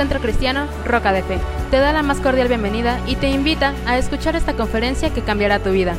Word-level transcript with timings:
Centro 0.00 0.22
Cristiano 0.22 0.66
Roca 0.86 1.12
de 1.12 1.22
Fe 1.22 1.38
te 1.70 1.78
da 1.78 1.92
la 1.92 2.02
más 2.02 2.20
cordial 2.20 2.48
bienvenida 2.48 2.98
y 3.06 3.16
te 3.16 3.28
invita 3.28 3.74
a 3.84 3.98
escuchar 3.98 4.34
esta 4.34 4.56
conferencia 4.56 5.12
que 5.12 5.22
cambiará 5.22 5.62
tu 5.62 5.72
vida. 5.72 5.94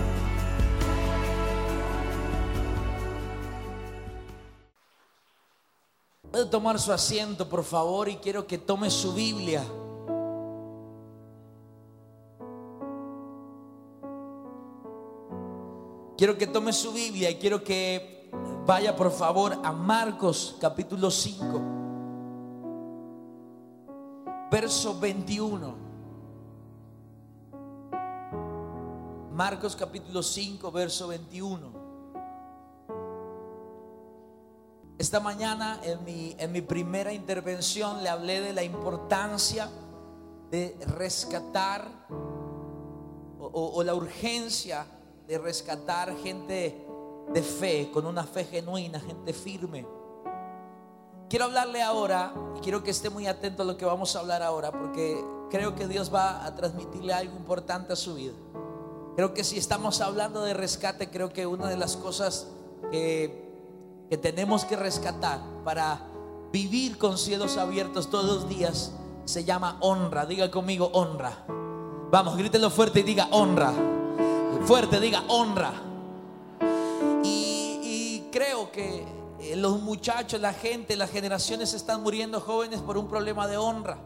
Puede 6.31 6.47
tomar 6.47 6.79
su 6.79 6.91
asiento, 6.91 7.47
por 7.47 7.63
favor, 7.63 8.09
y 8.09 8.15
quiero 8.15 8.47
que 8.47 8.57
tome 8.57 8.89
su 8.89 9.13
Biblia. 9.13 9.63
Quiero 16.17 16.39
que 16.39 16.47
tome 16.47 16.73
su 16.73 16.91
Biblia 16.91 17.29
y 17.29 17.35
quiero 17.35 17.63
que 17.63 18.31
vaya, 18.65 18.95
por 18.95 19.11
favor, 19.11 19.59
a 19.63 19.71
Marcos 19.71 20.55
capítulo 20.59 21.11
5, 21.11 21.80
verso 24.51 24.99
21. 24.99 25.75
Marcos 29.33 29.75
capítulo 29.75 30.21
5, 30.21 30.71
verso 30.71 31.07
21. 31.07 31.81
Esta 34.97 35.19
mañana 35.19 35.79
en 35.83 36.03
mi, 36.03 36.35
en 36.37 36.51
mi 36.51 36.61
primera 36.61 37.11
intervención 37.11 38.03
le 38.03 38.09
hablé 38.09 38.41
de 38.41 38.53
la 38.53 38.61
importancia 38.63 39.67
de 40.51 40.77
rescatar 40.97 41.87
o, 43.39 43.45
o- 43.45 43.71
o 43.77 43.83
la 43.83 43.95
urgencia 43.95 44.85
de 45.27 45.37
rescatar 45.39 46.15
gente 46.17 46.85
de 47.33 47.41
fe, 47.41 47.89
con 47.91 48.05
una 48.05 48.25
fe 48.25 48.43
genuina, 48.43 48.99
gente 48.99 49.33
firme. 49.33 49.87
Quiero 51.31 51.45
hablarle 51.45 51.81
ahora 51.81 52.33
y 52.57 52.59
quiero 52.59 52.83
que 52.83 52.91
esté 52.91 53.09
muy 53.09 53.25
atento 53.25 53.63
a 53.63 53.65
lo 53.65 53.77
que 53.77 53.85
vamos 53.85 54.17
a 54.17 54.19
hablar 54.19 54.43
ahora 54.43 54.69
porque 54.69 55.23
creo 55.49 55.75
que 55.75 55.87
Dios 55.87 56.13
va 56.13 56.45
a 56.45 56.53
transmitirle 56.57 57.13
algo 57.13 57.37
importante 57.37 57.93
a 57.93 57.95
su 57.95 58.15
vida. 58.15 58.33
Creo 59.15 59.33
que 59.33 59.45
si 59.45 59.57
estamos 59.57 60.01
hablando 60.01 60.41
de 60.41 60.53
rescate, 60.53 61.09
creo 61.09 61.31
que 61.31 61.45
una 61.45 61.69
de 61.69 61.77
las 61.77 61.95
cosas 61.95 62.47
que 62.91 63.49
tenemos 64.21 64.65
que 64.65 64.75
rescatar 64.75 65.39
para 65.63 66.05
vivir 66.51 66.97
con 66.97 67.17
cielos 67.17 67.55
abiertos 67.55 68.09
todos 68.09 68.25
los 68.25 68.49
días 68.49 68.91
se 69.23 69.45
llama 69.45 69.77
honra. 69.79 70.25
Diga 70.25 70.51
conmigo 70.51 70.91
honra. 70.91 71.45
Vamos, 72.11 72.35
grítelo 72.35 72.69
fuerte 72.69 72.99
y 72.99 73.03
diga 73.03 73.29
honra. 73.31 73.71
Fuerte, 74.65 74.99
diga 74.99 75.23
honra. 75.29 75.71
Y, 77.23 78.27
creo 78.33 78.69
que 78.69 79.20
los 79.55 79.79
muchachos, 79.81 80.39
la 80.39 80.53
gente, 80.53 80.95
las 80.95 81.09
generaciones 81.09 81.73
están 81.73 82.01
muriendo 82.03 82.39
jóvenes 82.39 82.81
por 82.81 82.97
un 82.97 83.07
problema 83.07 83.47
de 83.47 83.57
honra. 83.57 83.97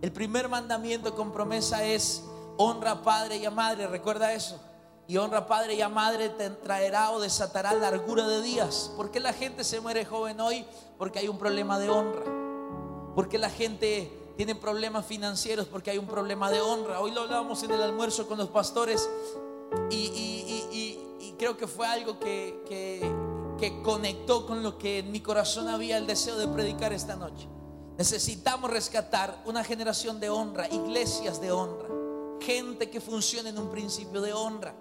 El 0.00 0.12
primer 0.12 0.48
mandamiento 0.48 1.14
con 1.14 1.32
promesa 1.32 1.84
es 1.84 2.24
honra 2.56 2.92
a 2.92 3.02
padre 3.02 3.36
y 3.36 3.44
a 3.44 3.50
madre. 3.50 3.86
¿Recuerda 3.86 4.32
eso? 4.32 4.60
Y 5.08 5.16
honra 5.16 5.38
a 5.38 5.46
padre 5.46 5.74
y 5.74 5.80
a 5.80 5.88
madre 5.88 6.28
te 6.28 6.50
traerá 6.50 7.10
o 7.12 7.20
desatará 7.20 7.72
largura 7.74 8.26
de 8.26 8.42
días. 8.42 8.92
¿Por 8.96 9.10
qué 9.10 9.20
la 9.20 9.32
gente 9.32 9.64
se 9.64 9.80
muere 9.80 10.04
joven 10.04 10.40
hoy? 10.40 10.64
Porque 10.98 11.18
hay 11.18 11.28
un 11.28 11.38
problema 11.38 11.78
de 11.78 11.88
honra. 11.88 12.22
Porque 13.14 13.38
la 13.38 13.50
gente 13.50 14.10
tiene 14.36 14.54
problemas 14.54 15.06
financieros 15.06 15.66
porque 15.66 15.90
hay 15.90 15.98
un 15.98 16.06
problema 16.06 16.50
de 16.50 16.60
honra. 16.60 17.00
Hoy 17.00 17.10
lo 17.10 17.22
hablábamos 17.22 17.62
en 17.62 17.70
el 17.72 17.82
almuerzo 17.82 18.26
con 18.26 18.38
los 18.38 18.48
pastores 18.48 19.08
y, 19.90 20.98
creo 21.38 21.56
que 21.56 21.66
fue 21.66 21.86
algo 21.86 22.18
que- 22.20 23.31
que 23.58 23.82
conectó 23.82 24.46
con 24.46 24.62
lo 24.62 24.78
que 24.78 24.98
en 25.00 25.12
mi 25.12 25.20
corazón 25.20 25.68
había 25.68 25.96
el 25.98 26.06
deseo 26.06 26.36
de 26.36 26.48
predicar 26.48 26.92
esta 26.92 27.16
noche. 27.16 27.48
Necesitamos 27.98 28.70
rescatar 28.70 29.42
una 29.46 29.62
generación 29.64 30.18
de 30.18 30.30
honra, 30.30 30.68
iglesias 30.68 31.40
de 31.40 31.52
honra, 31.52 31.88
gente 32.40 32.90
que 32.90 33.00
funcione 33.00 33.50
en 33.50 33.58
un 33.58 33.70
principio 33.70 34.20
de 34.20 34.32
honra. 34.32 34.74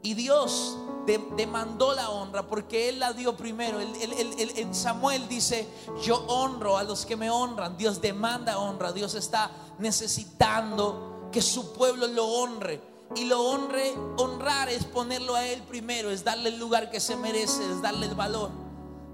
Y 0.00 0.14
Dios 0.14 0.78
de- 1.06 1.18
demandó 1.36 1.92
la 1.92 2.10
honra 2.10 2.46
porque 2.46 2.88
Él 2.88 3.00
la 3.00 3.12
dio 3.12 3.36
primero. 3.36 3.80
Él- 3.80 3.96
él- 4.00 4.52
en 4.56 4.72
Samuel 4.72 5.26
dice, 5.28 5.66
yo 6.02 6.24
honro 6.28 6.78
a 6.78 6.84
los 6.84 7.04
que 7.04 7.16
me 7.16 7.28
honran. 7.30 7.76
Dios 7.76 8.00
demanda 8.00 8.58
honra. 8.60 8.92
Dios 8.92 9.14
está 9.16 9.50
necesitando 9.80 11.28
que 11.32 11.42
su 11.42 11.72
pueblo 11.72 12.06
lo 12.06 12.26
honre. 12.26 12.80
Y 13.16 13.24
lo 13.24 13.42
honre, 13.42 13.94
honrar 14.16 14.68
es 14.68 14.84
ponerlo 14.84 15.34
a 15.34 15.46
Él 15.46 15.62
primero, 15.62 16.10
es 16.10 16.24
darle 16.24 16.50
el 16.50 16.58
lugar 16.58 16.90
que 16.90 17.00
se 17.00 17.16
merece, 17.16 17.64
es 17.70 17.80
darle 17.80 18.06
el 18.06 18.14
valor. 18.14 18.50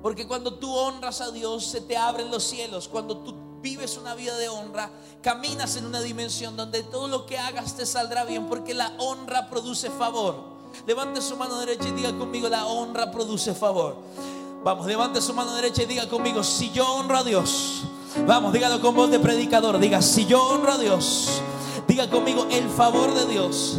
Porque 0.03 0.27
cuando 0.27 0.55
tú 0.55 0.75
honras 0.75 1.21
a 1.21 1.31
Dios, 1.31 1.65
se 1.65 1.81
te 1.81 1.97
abren 1.97 2.31
los 2.31 2.45
cielos. 2.45 2.89
Cuando 2.89 3.19
tú 3.19 3.35
vives 3.63 3.97
una 3.97 4.15
vida 4.15 4.37
de 4.37 4.51
honra, 4.51 4.91
caminas 5.23 5.77
en 5.77 5.87
una 5.87 6.03
dimensión 6.03 6.57
donde 6.57 6.83
todo 6.83 7.09
lo 7.09 7.25
que 7.25 7.39
hagas 7.39 7.77
te 7.77 7.87
saldrá 7.87 8.25
bien, 8.25 8.47
porque 8.47 8.75
la 8.75 8.93
honra 8.99 9.49
produce 9.49 9.89
favor. 9.91 10.53
Levante 10.87 11.23
su 11.23 11.37
mano 11.37 11.59
derecha 11.59 11.89
y 11.89 11.93
diga 11.93 12.13
conmigo, 12.19 12.49
la 12.49 12.67
honra 12.67 13.11
produce 13.11 13.55
favor. 13.55 13.97
Vamos, 14.63 14.87
levante 14.87 15.21
su 15.23 15.33
mano 15.33 15.55
derecha 15.55 15.83
y 15.83 15.87
diga 15.87 16.09
conmigo, 16.09 16.43
si 16.43 16.71
yo 16.73 16.87
honro 16.87 17.17
a 17.17 17.25
Dios, 17.25 17.85
vamos, 18.27 18.53
dígalo 18.53 18.81
con 18.81 18.95
voz 18.95 19.11
de 19.11 19.19
predicador, 19.19 19.79
diga, 19.79 20.03
si 20.03 20.27
yo 20.27 20.43
honro 20.43 20.73
a 20.73 20.79
Dios, 20.79 21.41
diga 21.95 22.11
conmigo, 22.11 22.49
el 22.51 22.69
favor 22.71 23.15
de 23.15 23.25
Dios 23.27 23.79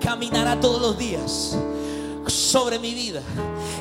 caminará 0.00 0.60
todos 0.60 0.80
los 0.80 0.96
días 0.96 1.58
sobre 2.46 2.78
mi 2.78 2.94
vida. 2.94 3.20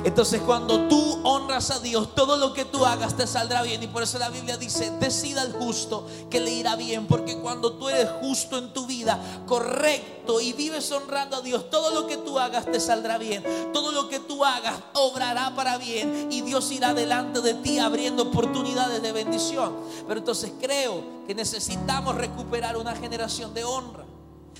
Entonces 0.04 0.42
cuando 0.42 0.88
tú 0.88 1.20
honras 1.24 1.72
a 1.72 1.80
Dios, 1.80 2.14
todo 2.14 2.38
lo 2.38 2.54
que 2.54 2.66
tú 2.66 2.86
hagas 2.86 3.16
te 3.16 3.28
saldrá 3.28 3.62
bien. 3.62 3.82
Y 3.84 3.88
por 3.88 4.04
eso 4.04 4.20
la 4.20 4.30
Biblia 4.30 4.58
dice, 4.58 4.92
decida 5.00 5.44
el 5.44 5.54
justo 5.54 6.06
que 6.30 6.40
le 6.40 6.52
irá 6.52 6.76
bien. 6.76 7.08
Porque 7.08 7.38
cuando 7.38 7.74
tú 7.74 7.90
eres 7.90 8.10
justo 8.22 8.58
en 8.58 8.74
tu 8.74 8.86
vida, 8.86 9.20
correcto, 9.48 10.42
y 10.42 10.54
vives 10.54 10.92
honrando 10.92 11.38
a 11.38 11.42
Dios, 11.42 11.70
todo 11.70 11.92
lo 11.92 12.08
que 12.08 12.18
tú 12.18 12.40
hagas 12.40 12.66
te 12.66 12.80
saldrá 12.80 13.18
bien. 13.18 13.44
Todo 13.74 13.92
lo 13.92 14.10
que 14.10 14.20
tú 14.20 14.44
hagas 14.44 14.76
obrará 14.94 15.56
para 15.56 15.78
bien. 15.78 16.30
Y 16.32 16.42
Dios 16.42 16.72
irá 16.72 16.94
delante 16.94 17.42
de 17.42 17.54
ti 17.56 17.80
abriendo 17.80 18.24
oportunidades 18.24 19.02
de 19.02 19.12
bendición. 19.12 19.76
Pero 20.08 20.20
entonces 20.20 20.52
creo 20.60 21.04
que 21.28 21.36
necesitamos 21.36 22.16
recuperar 22.16 22.78
una 22.78 22.96
generación 22.96 23.54
de 23.54 23.64
honra. 23.64 24.06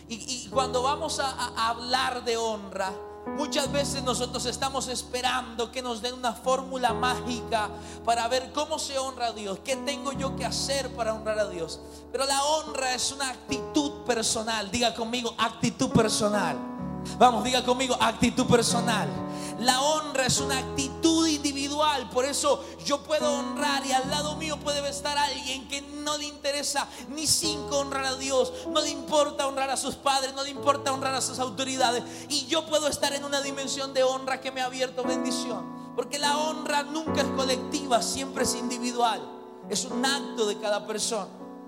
Y, 0.08 0.16
y 0.16 0.50
cuando 0.50 0.84
vamos 0.84 1.20
a 1.20 1.70
hablar 1.70 2.24
de 2.24 2.38
honra, 2.38 2.94
muchas 3.28 3.72
veces 3.72 4.04
nosotros 4.04 4.46
estamos 4.46 4.88
esperando 4.88 5.72
que 5.72 5.82
nos 5.82 6.02
den 6.02 6.14
una 6.14 6.34
fórmula 6.34 6.94
mágica 6.94 7.70
para 8.04 8.28
ver 8.28 8.52
cómo 8.54 8.80
se 8.80 8.98
honra 8.98 9.28
a 9.28 9.32
Dios, 9.34 9.60
qué 9.64 9.76
tengo 9.76 10.12
yo 10.12 10.36
que 10.36 10.46
hacer 10.46 10.94
para 10.96 11.14
honrar 11.14 11.40
a 11.40 11.48
Dios. 11.48 11.80
Pero 12.12 12.26
la 12.26 12.44
honra 12.44 12.94
es 12.94 13.12
una 13.12 13.30
actitud 13.30 14.04
personal. 14.06 14.70
Diga 14.72 14.94
conmigo, 14.94 15.34
actitud 15.38 15.90
personal. 15.90 16.75
Vamos, 17.18 17.44
diga 17.44 17.64
conmigo, 17.64 17.98
actitud 18.00 18.46
personal. 18.46 19.08
La 19.60 19.82
honra 19.82 20.26
es 20.26 20.40
una 20.40 20.58
actitud 20.58 21.28
individual. 21.28 22.10
Por 22.10 22.26
eso 22.26 22.64
yo 22.86 23.04
puedo 23.04 23.32
honrar 23.40 23.86
y 23.86 23.92
al 23.92 24.10
lado 24.10 24.36
mío 24.36 24.58
puede 24.60 24.88
estar 24.90 25.18
alguien 25.18 25.68
que 25.68 25.82
no 25.82 26.18
le 26.18 26.26
interesa 26.26 26.88
ni 27.10 27.26
cinco 27.26 27.80
honrar 27.80 28.06
a 28.06 28.16
Dios. 28.16 28.52
No 28.68 28.82
le 28.82 28.90
importa 28.90 29.48
honrar 29.48 29.70
a 29.70 29.78
sus 29.78 29.96
padres, 29.96 30.34
no 30.34 30.44
le 30.44 30.50
importa 30.50 30.92
honrar 30.92 31.16
a 31.16 31.22
sus 31.22 31.40
autoridades. 31.40 32.04
Y 32.30 32.48
yo 32.48 32.66
puedo 32.66 32.88
estar 32.88 33.14
en 33.14 33.24
una 33.24 33.42
dimensión 33.42 33.94
de 33.94 34.04
honra 34.04 34.42
que 34.42 34.52
me 34.52 34.62
ha 34.62 34.66
abierto 34.66 35.04
bendición. 35.04 35.94
Porque 35.96 36.20
la 36.20 36.38
honra 36.38 36.84
nunca 36.84 37.22
es 37.22 37.28
colectiva, 37.30 38.02
siempre 38.02 38.44
es 38.44 38.56
individual. 38.56 39.22
Es 39.70 39.86
un 39.86 40.06
acto 40.06 40.46
de 40.46 40.60
cada 40.60 40.86
persona. 40.86 41.28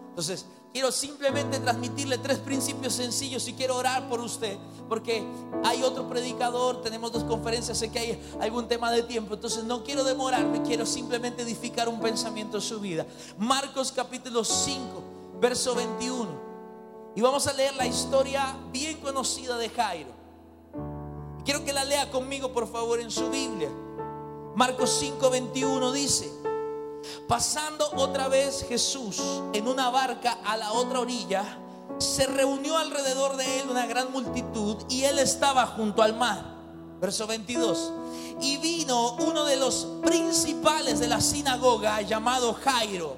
Entonces, 0.09 0.45
quiero 0.77 0.91
simplemente 0.91 1.59
transmitirle 1.59 2.19
tres 2.19 2.37
principios 2.37 2.93
sencillos 2.93 3.47
y 3.47 3.53
quiero 3.53 3.77
orar 3.77 4.07
por 4.07 4.19
usted, 4.19 4.59
porque 4.87 5.23
hay 5.63 5.81
otro 5.81 6.07
predicador, 6.07 6.83
tenemos 6.83 7.11
dos 7.11 7.23
conferencias, 7.23 7.79
sé 7.79 7.89
que 7.89 7.97
hay 7.97 8.33
algún 8.39 8.67
tema 8.67 8.91
de 8.91 9.01
tiempo, 9.01 9.33
entonces 9.33 9.63
no 9.63 9.83
quiero 9.83 10.03
demorarme, 10.03 10.61
quiero 10.61 10.85
simplemente 10.85 11.41
edificar 11.41 11.89
un 11.89 11.99
pensamiento 11.99 12.57
en 12.57 12.61
su 12.61 12.79
vida. 12.79 13.07
Marcos 13.39 13.91
capítulo 13.91 14.43
5, 14.43 15.03
verso 15.41 15.73
21. 15.73 16.29
Y 17.15 17.21
vamos 17.21 17.47
a 17.47 17.53
leer 17.53 17.73
la 17.73 17.87
historia 17.87 18.55
bien 18.71 18.97
conocida 18.97 19.57
de 19.57 19.69
Jairo. 19.69 20.11
Quiero 21.43 21.65
que 21.65 21.73
la 21.73 21.85
lea 21.85 22.11
conmigo, 22.11 22.53
por 22.53 22.71
favor, 22.71 22.99
en 22.99 23.09
su 23.09 23.31
Biblia. 23.31 23.71
Marcos 24.55 24.95
5, 24.99 25.27
21 25.27 25.91
dice, 25.91 26.31
Pasando 27.27 27.89
otra 27.95 28.27
vez 28.27 28.65
Jesús 28.67 29.21
en 29.53 29.67
una 29.67 29.89
barca 29.89 30.37
a 30.45 30.57
la 30.57 30.71
otra 30.71 30.99
orilla, 30.99 31.59
se 31.97 32.25
reunió 32.27 32.77
alrededor 32.77 33.37
de 33.37 33.59
él 33.59 33.69
una 33.69 33.85
gran 33.85 34.11
multitud 34.11 34.77
y 34.89 35.03
él 35.03 35.19
estaba 35.19 35.65
junto 35.65 36.01
al 36.01 36.15
mar. 36.15 36.57
Verso 36.99 37.27
22. 37.27 37.91
Y 38.41 38.57
vino 38.57 39.13
uno 39.15 39.45
de 39.45 39.57
los 39.57 39.87
principales 40.03 40.99
de 40.99 41.07
la 41.07 41.21
sinagoga 41.21 42.01
llamado 42.01 42.53
Jairo. 42.53 43.17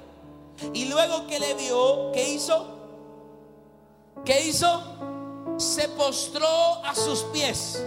Y 0.74 0.86
luego 0.86 1.26
que 1.26 1.40
le 1.40 1.54
vio, 1.54 2.12
¿qué 2.12 2.30
hizo? 2.32 2.66
¿Qué 4.24 4.46
hizo? 4.46 4.82
Se 5.56 5.88
postró 5.88 6.46
a 6.84 6.94
sus 6.94 7.20
pies. 7.24 7.82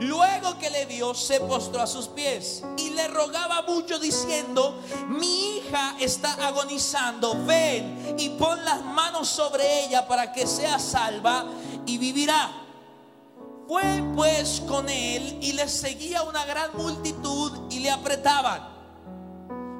Luego 0.00 0.58
que 0.58 0.70
le 0.70 0.86
vio, 0.86 1.14
se 1.14 1.40
postró 1.40 1.80
a 1.80 1.86
sus 1.86 2.08
pies 2.08 2.64
y 2.76 2.90
le 2.90 3.06
rogaba 3.08 3.62
mucho 3.62 3.98
diciendo, 3.98 4.80
mi 5.08 5.58
hija 5.58 5.96
está 6.00 6.32
agonizando, 6.46 7.44
ven 7.44 8.16
y 8.18 8.30
pon 8.30 8.64
las 8.64 8.82
manos 8.84 9.28
sobre 9.28 9.84
ella 9.84 10.06
para 10.08 10.32
que 10.32 10.46
sea 10.46 10.78
salva 10.78 11.44
y 11.86 11.98
vivirá. 11.98 12.50
Fue 13.68 14.02
pues 14.14 14.62
con 14.66 14.88
él 14.88 15.38
y 15.40 15.52
le 15.52 15.68
seguía 15.68 16.22
una 16.22 16.44
gran 16.44 16.76
multitud 16.76 17.52
y 17.70 17.78
le 17.78 17.90
apretaban. 17.90 18.74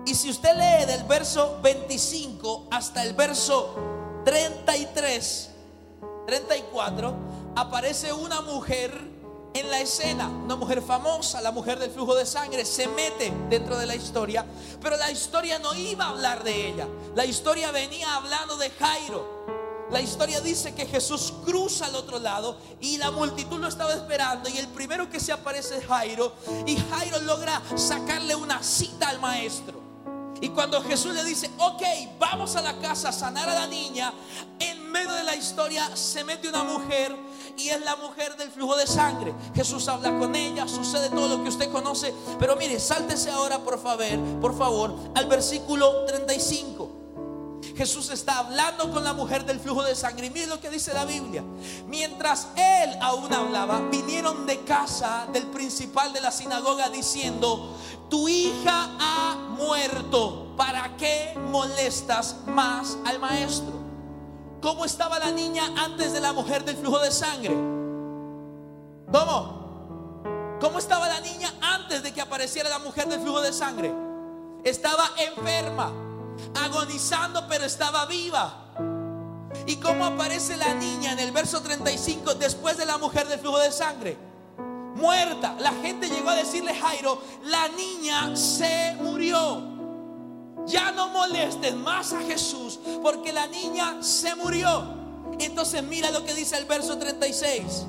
Y 0.07 0.15
si 0.15 0.31
usted 0.31 0.55
lee 0.55 0.87
del 0.87 1.05
verso 1.05 1.59
25 1.63 2.69
hasta 2.71 3.03
el 3.03 3.15
verso 3.15 3.75
33, 4.25 5.51
34, 6.27 7.15
aparece 7.57 8.13
una 8.13 8.41
mujer 8.43 9.14
en 9.55 9.71
la 9.71 9.81
escena, 9.81 10.29
una 10.29 10.57
mujer 10.57 10.83
famosa, 10.83 11.41
la 11.41 11.53
mujer 11.53 11.79
del 11.79 11.91
flujo 11.91 12.17
de 12.17 12.27
sangre, 12.27 12.65
se 12.65 12.89
mete 12.89 13.33
dentro 13.49 13.79
de 13.79 13.87
la 13.87 13.95
historia, 13.95 14.45
pero 14.83 14.97
la 14.97 15.11
historia 15.13 15.61
no 15.61 15.75
iba 15.75 16.07
a 16.07 16.09
hablar 16.09 16.43
de 16.43 16.69
ella. 16.71 16.89
La 17.15 17.25
historia 17.25 17.71
venía 17.71 18.17
hablando 18.17 18.57
de 18.57 18.71
Jairo. 18.71 19.45
La 19.91 20.01
historia 20.01 20.41
dice 20.41 20.75
que 20.75 20.87
Jesús 20.87 21.33
cruza 21.45 21.87
al 21.87 21.95
otro 21.95 22.19
lado 22.19 22.59
y 22.81 22.97
la 22.97 23.13
multitud 23.13 23.61
lo 23.61 23.69
estaba 23.69 23.93
esperando 23.93 24.49
y 24.49 24.59
el 24.59 24.67
primero 24.69 25.09
que 25.09 25.21
se 25.21 25.31
aparece 25.31 25.79
es 25.79 25.87
Jairo 25.87 26.35
y 26.67 26.77
Jairo 26.77 27.21
logra 27.21 27.63
sacarle 27.77 28.35
una 28.35 28.61
cita 28.61 29.09
al 29.09 29.21
maestro. 29.21 29.85
Y 30.41 30.49
cuando 30.49 30.83
Jesús 30.83 31.15
le 31.15 31.23
dice, 31.23 31.49
ok, 31.59 31.83
vamos 32.19 32.57
a 32.57 32.63
la 32.63 32.77
casa 32.81 33.11
a 33.11 33.13
sanar 33.13 33.49
a 33.49 33.55
la 33.55 33.67
niña, 33.69 34.13
en 34.59 34.91
medio 34.91 35.13
de 35.13 35.23
la 35.23 35.37
historia 35.37 35.95
se 35.97 36.25
mete 36.25 36.49
una 36.49 36.65
mujer 36.65 37.17
y 37.57 37.69
es 37.69 37.81
la 37.83 37.97
mujer 37.97 38.37
del 38.37 38.51
flujo 38.51 38.77
de 38.77 38.87
sangre. 38.87 39.35
Jesús 39.55 39.89
habla 39.89 40.19
con 40.19 40.35
ella, 40.35 40.67
sucede 40.69 41.11
todo 41.11 41.29
lo 41.29 41.43
que 41.43 41.49
usted 41.49 41.71
conoce. 41.71 42.15
Pero 42.39 42.57
mire, 42.57 42.79
sáltese 42.81 43.31
ahora 43.31 43.59
por 43.59 43.79
favor, 43.81 44.41
por 44.41 44.57
favor, 44.57 44.95
al 45.15 45.27
versículo 45.27 46.05
35. 46.05 47.05
Jesús 47.77 48.11
está 48.11 48.39
hablando 48.39 48.91
con 48.93 49.03
la 49.03 49.15
mujer 49.15 49.45
del 49.45 49.59
flujo 49.59 49.83
de 49.83 49.95
sangre. 49.95 50.27
Y 50.27 50.31
mire 50.31 50.47
lo 50.47 50.61
que 50.61 50.71
dice 50.71 50.95
la 50.95 51.05
Biblia. 51.05 51.43
Mientras 51.89 52.49
él 52.57 52.97
aún 53.01 53.33
hablaba, 53.33 53.81
vinieron 53.91 54.47
de 54.47 54.61
casa 54.61 55.27
del 55.33 55.47
principal 55.47 56.13
de 56.13 56.21
la 56.21 56.31
sinagoga 56.31 56.89
diciendo, 56.91 57.77
tu 58.09 58.29
hija 58.29 58.91
ha 58.99 59.37
muerto. 59.57 60.55
¿Para 60.57 60.97
qué 60.97 61.37
molestas 61.51 62.37
más 62.47 62.97
al 63.05 63.19
maestro? 63.19 63.84
¿Cómo 64.65 64.87
estaba 64.87 65.19
la 65.19 65.31
niña 65.31 65.75
antes 65.77 66.15
de 66.15 66.21
la 66.23 66.33
mujer 66.33 66.65
del 66.65 66.79
flujo 66.79 66.99
de 66.99 67.11
sangre? 67.11 67.55
¿Cómo? 69.13 70.57
¿Cómo 70.59 70.79
estaba 70.79 71.07
la 71.07 71.21
niña 71.21 71.53
antes 71.61 72.03
de 72.03 72.15
que 72.15 72.23
apareciera 72.23 72.71
la 72.71 72.79
mujer 72.79 73.07
del 73.07 73.21
flujo 73.21 73.43
de 73.43 73.53
sangre? 73.53 73.93
Estaba 74.65 75.11
enferma, 75.19 75.93
agonizando, 76.55 77.47
pero 77.47 77.67
estaba 77.67 78.07
viva. 78.07 78.73
¿Y 79.67 79.77
cómo 79.77 80.07
aparece 80.07 80.57
la 80.57 80.73
niña 80.73 81.13
en 81.13 81.19
el 81.19 81.31
verso 81.31 81.61
35 81.61 82.37
después 82.37 82.79
de 82.79 82.87
la 82.87 82.97
mujer 82.97 83.29
del 83.29 83.41
flujo 83.41 83.59
de 83.59 83.71
sangre? 83.71 84.17
Muerta. 84.95 85.57
La 85.59 85.73
gente 85.73 86.09
llegó 86.09 86.31
a 86.31 86.37
decirle, 86.37 86.75
Jairo, 86.75 87.21
la 87.43 87.69
niña 87.69 88.35
se 88.35 88.97
murió. 88.99 89.74
Ya 90.67 90.93
no 90.93 91.09
molestes 91.09 91.75
más 91.75 92.13
a 92.13 92.21
Jesús 92.21 92.79
porque 93.03 93.33
la 93.33 93.47
niña 93.47 94.03
se 94.03 94.35
murió. 94.35 94.85
Entonces 95.39 95.83
mira 95.83 96.11
lo 96.11 96.25
que 96.25 96.35
dice 96.35 96.57
el 96.57 96.65
verso 96.65 96.99
36. 96.99 97.87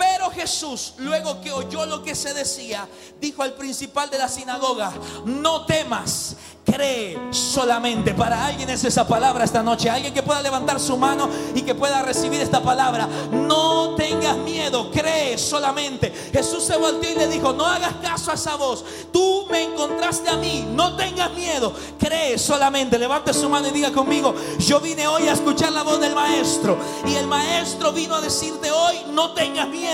Pero 0.00 0.30
Jesús, 0.30 0.94
luego 0.96 1.42
que 1.42 1.52
oyó 1.52 1.84
lo 1.84 2.02
que 2.02 2.14
se 2.14 2.32
decía, 2.32 2.88
dijo 3.20 3.42
al 3.42 3.52
principal 3.52 4.08
de 4.08 4.16
la 4.16 4.30
sinagoga, 4.30 4.94
no 5.26 5.66
temas, 5.66 6.36
cree 6.64 7.18
solamente. 7.30 8.14
Para 8.14 8.46
alguien 8.46 8.70
es 8.70 8.84
esa 8.84 9.06
palabra 9.06 9.44
esta 9.44 9.62
noche. 9.62 9.90
Alguien 9.90 10.14
que 10.14 10.22
pueda 10.22 10.42
levantar 10.42 10.80
su 10.80 10.96
mano 10.96 11.28
y 11.54 11.62
que 11.62 11.74
pueda 11.74 12.02
recibir 12.02 12.40
esta 12.40 12.62
palabra. 12.62 13.08
No 13.30 13.94
tengas 13.94 14.36
miedo, 14.38 14.90
cree 14.90 15.36
solamente. 15.36 16.12
Jesús 16.32 16.64
se 16.64 16.76
volteó 16.76 17.10
y 17.10 17.14
le 17.14 17.28
dijo, 17.28 17.52
no 17.52 17.66
hagas 17.66 17.94
caso 18.02 18.30
a 18.30 18.34
esa 18.34 18.56
voz. 18.56 18.84
Tú 19.12 19.46
me 19.50 19.64
encontraste 19.64 20.30
a 20.30 20.36
mí, 20.36 20.64
no 20.70 20.96
tengas 20.96 21.32
miedo, 21.32 21.74
cree 21.98 22.38
solamente. 22.38 22.98
Levante 22.98 23.34
su 23.34 23.48
mano 23.48 23.68
y 23.68 23.72
diga 23.72 23.92
conmigo, 23.92 24.34
yo 24.58 24.80
vine 24.80 25.06
hoy 25.06 25.28
a 25.28 25.32
escuchar 25.32 25.72
la 25.72 25.82
voz 25.82 26.00
del 26.00 26.14
maestro. 26.14 26.78
Y 27.06 27.14
el 27.14 27.26
maestro 27.26 27.92
vino 27.92 28.14
a 28.14 28.20
decirte 28.20 28.70
hoy, 28.70 28.96
no 29.12 29.32
tengas 29.32 29.68
miedo, 29.68 29.89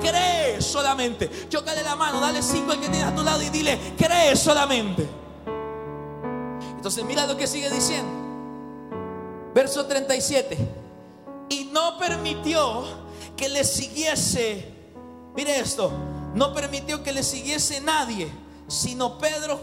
cree 0.00 0.60
solamente. 0.60 1.48
Chocale 1.48 1.82
la 1.82 1.96
mano, 1.96 2.20
dale 2.20 2.42
cinco 2.42 2.72
al 2.72 2.80
que 2.80 2.88
tienes 2.88 3.06
a 3.06 3.14
tu 3.14 3.22
lado 3.22 3.42
y 3.42 3.48
dile, 3.48 3.78
cree 3.96 4.36
solamente. 4.36 5.08
Entonces 6.76 7.04
mira 7.04 7.26
lo 7.26 7.36
que 7.36 7.46
sigue 7.46 7.70
diciendo. 7.70 8.10
Verso 9.54 9.84
37. 9.86 10.56
Y 11.50 11.64
no 11.64 11.98
permitió 11.98 12.84
que 13.36 13.48
le 13.48 13.64
siguiese, 13.64 14.72
mire 15.34 15.58
esto, 15.58 15.90
no 16.34 16.54
permitió 16.54 17.02
que 17.02 17.12
le 17.12 17.22
siguiese 17.22 17.80
nadie, 17.80 18.30
sino 18.68 19.18
Pedro, 19.18 19.60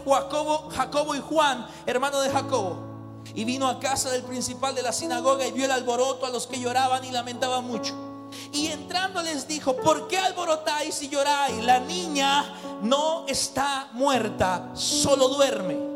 Jacobo 0.70 1.14
y 1.14 1.20
Juan, 1.20 1.66
hermano 1.86 2.20
de 2.20 2.30
Jacobo. 2.30 2.86
Y 3.34 3.44
vino 3.44 3.68
a 3.68 3.80
casa 3.80 4.10
del 4.10 4.22
principal 4.22 4.74
de 4.74 4.82
la 4.82 4.92
sinagoga 4.92 5.46
y 5.46 5.52
vio 5.52 5.64
el 5.64 5.70
alboroto 5.70 6.26
a 6.26 6.30
los 6.30 6.46
que 6.46 6.60
lloraban 6.60 7.04
y 7.04 7.10
lamentaban 7.10 7.64
mucho. 7.64 8.07
Y 8.52 8.68
entrando 8.68 9.22
les 9.22 9.46
dijo, 9.48 9.76
¿por 9.76 10.08
qué 10.08 10.18
alborotáis 10.18 11.02
y 11.02 11.08
lloráis? 11.08 11.62
La 11.64 11.80
niña 11.80 12.54
no 12.82 13.26
está 13.26 13.88
muerta, 13.92 14.70
solo 14.74 15.28
duerme 15.28 15.88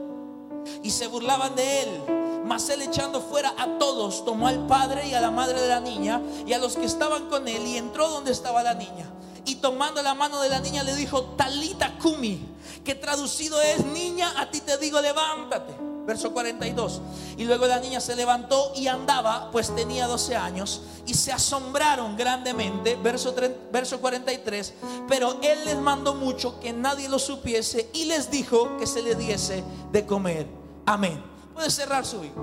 y 0.83 0.91
se 0.91 1.07
burlaban 1.07 1.55
de 1.55 1.83
él. 1.83 2.03
Mas 2.45 2.69
él 2.71 2.83
echando 2.83 3.21
fuera 3.21 3.55
a 3.57 3.79
todos, 3.79 4.25
tomó 4.25 4.49
al 4.49 4.67
padre 4.67 5.07
y 5.09 5.15
a 5.15 5.21
la 5.21 5.31
madre 5.31 5.61
de 5.61 5.69
la 5.69 5.81
niña 5.81 6.21
y 6.47 6.53
a 6.53 6.59
los 6.59 6.77
que 6.77 6.85
estaban 6.85 7.29
con 7.29 7.47
él 7.47 7.67
y 7.67 7.77
entró 7.77 8.09
donde 8.09 8.33
estaba 8.33 8.63
la 8.63 8.75
niña. 8.75 9.09
Y 9.45 9.57
tomando 9.57 10.03
la 10.03 10.15
mano 10.15 10.41
de 10.41 10.49
la 10.49 10.61
niña 10.61 10.83
le 10.83 10.95
dijo, 10.95 11.23
Talita 11.37 11.99
Kumi, 11.99 12.41
que 12.85 12.95
traducido 12.95 13.61
es, 13.63 13.85
niña, 13.87 14.33
a 14.37 14.51
ti 14.51 14.61
te 14.61 14.77
digo, 14.79 15.01
levántate. 15.01 15.92
Verso 16.07 16.33
42. 16.33 17.01
Y 17.37 17.45
luego 17.45 17.67
la 17.67 17.81
niña 17.81 18.01
se 18.01 18.17
levantó 18.17 18.73
y 18.75 18.89
andaba, 18.89 19.51
pues 19.51 19.75
tenía 19.75 20.07
12 20.07 20.37
años, 20.37 20.83
y 21.07 21.15
se 21.15 21.33
asombraron 21.33 22.17
grandemente. 22.17 22.97
Verso, 22.97 23.35
verso 23.71 24.01
43. 24.01 24.75
Pero 25.09 25.37
él 25.43 25.65
les 25.65 25.77
mandó 25.79 26.15
mucho 26.15 26.59
que 26.61 26.73
nadie 26.73 27.09
lo 27.09 27.19
supiese 27.19 27.91
y 27.93 28.07
les 28.07 28.31
dijo 28.31 28.77
que 28.79 28.87
se 28.87 29.03
le 29.03 29.15
diese 29.15 29.63
de 29.93 30.07
comer. 30.07 30.47
Amén. 30.87 31.23
Puede 31.55 31.71
cerrar 31.71 32.05
su 32.05 32.21
vida. 32.21 32.35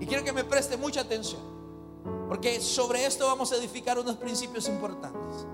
Y 0.00 0.06
quiero 0.06 0.24
que 0.24 0.32
me 0.32 0.42
preste 0.42 0.76
mucha 0.76 1.02
atención, 1.02 1.40
porque 2.28 2.60
sobre 2.60 3.06
esto 3.06 3.24
vamos 3.26 3.52
a 3.52 3.56
edificar 3.56 3.98
unos 4.00 4.16
principios 4.16 4.66
importantes. 4.66 5.46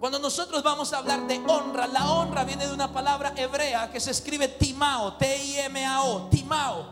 Cuando 0.00 0.18
nosotros 0.18 0.62
vamos 0.62 0.92
a 0.92 0.98
hablar 0.98 1.26
de 1.26 1.42
honra, 1.46 1.86
la 1.86 2.10
honra 2.12 2.44
viene 2.44 2.66
de 2.66 2.74
una 2.74 2.92
palabra 2.92 3.32
hebrea 3.34 3.90
que 3.90 3.98
se 3.98 4.10
escribe 4.10 4.48
timao, 4.48 5.14
T-I-M-A-O, 5.14 6.28
timao. 6.28 6.86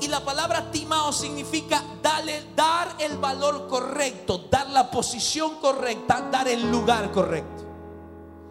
Y 0.00 0.08
la 0.08 0.24
palabra 0.24 0.72
timao 0.72 1.12
significa 1.12 1.80
darle, 2.02 2.44
dar 2.56 2.96
el 2.98 3.18
valor 3.18 3.68
correcto, 3.68 4.46
dar 4.50 4.68
la 4.70 4.90
posición 4.90 5.60
correcta, 5.60 6.28
dar 6.32 6.48
el 6.48 6.68
lugar 6.68 7.12
correcto. 7.12 7.62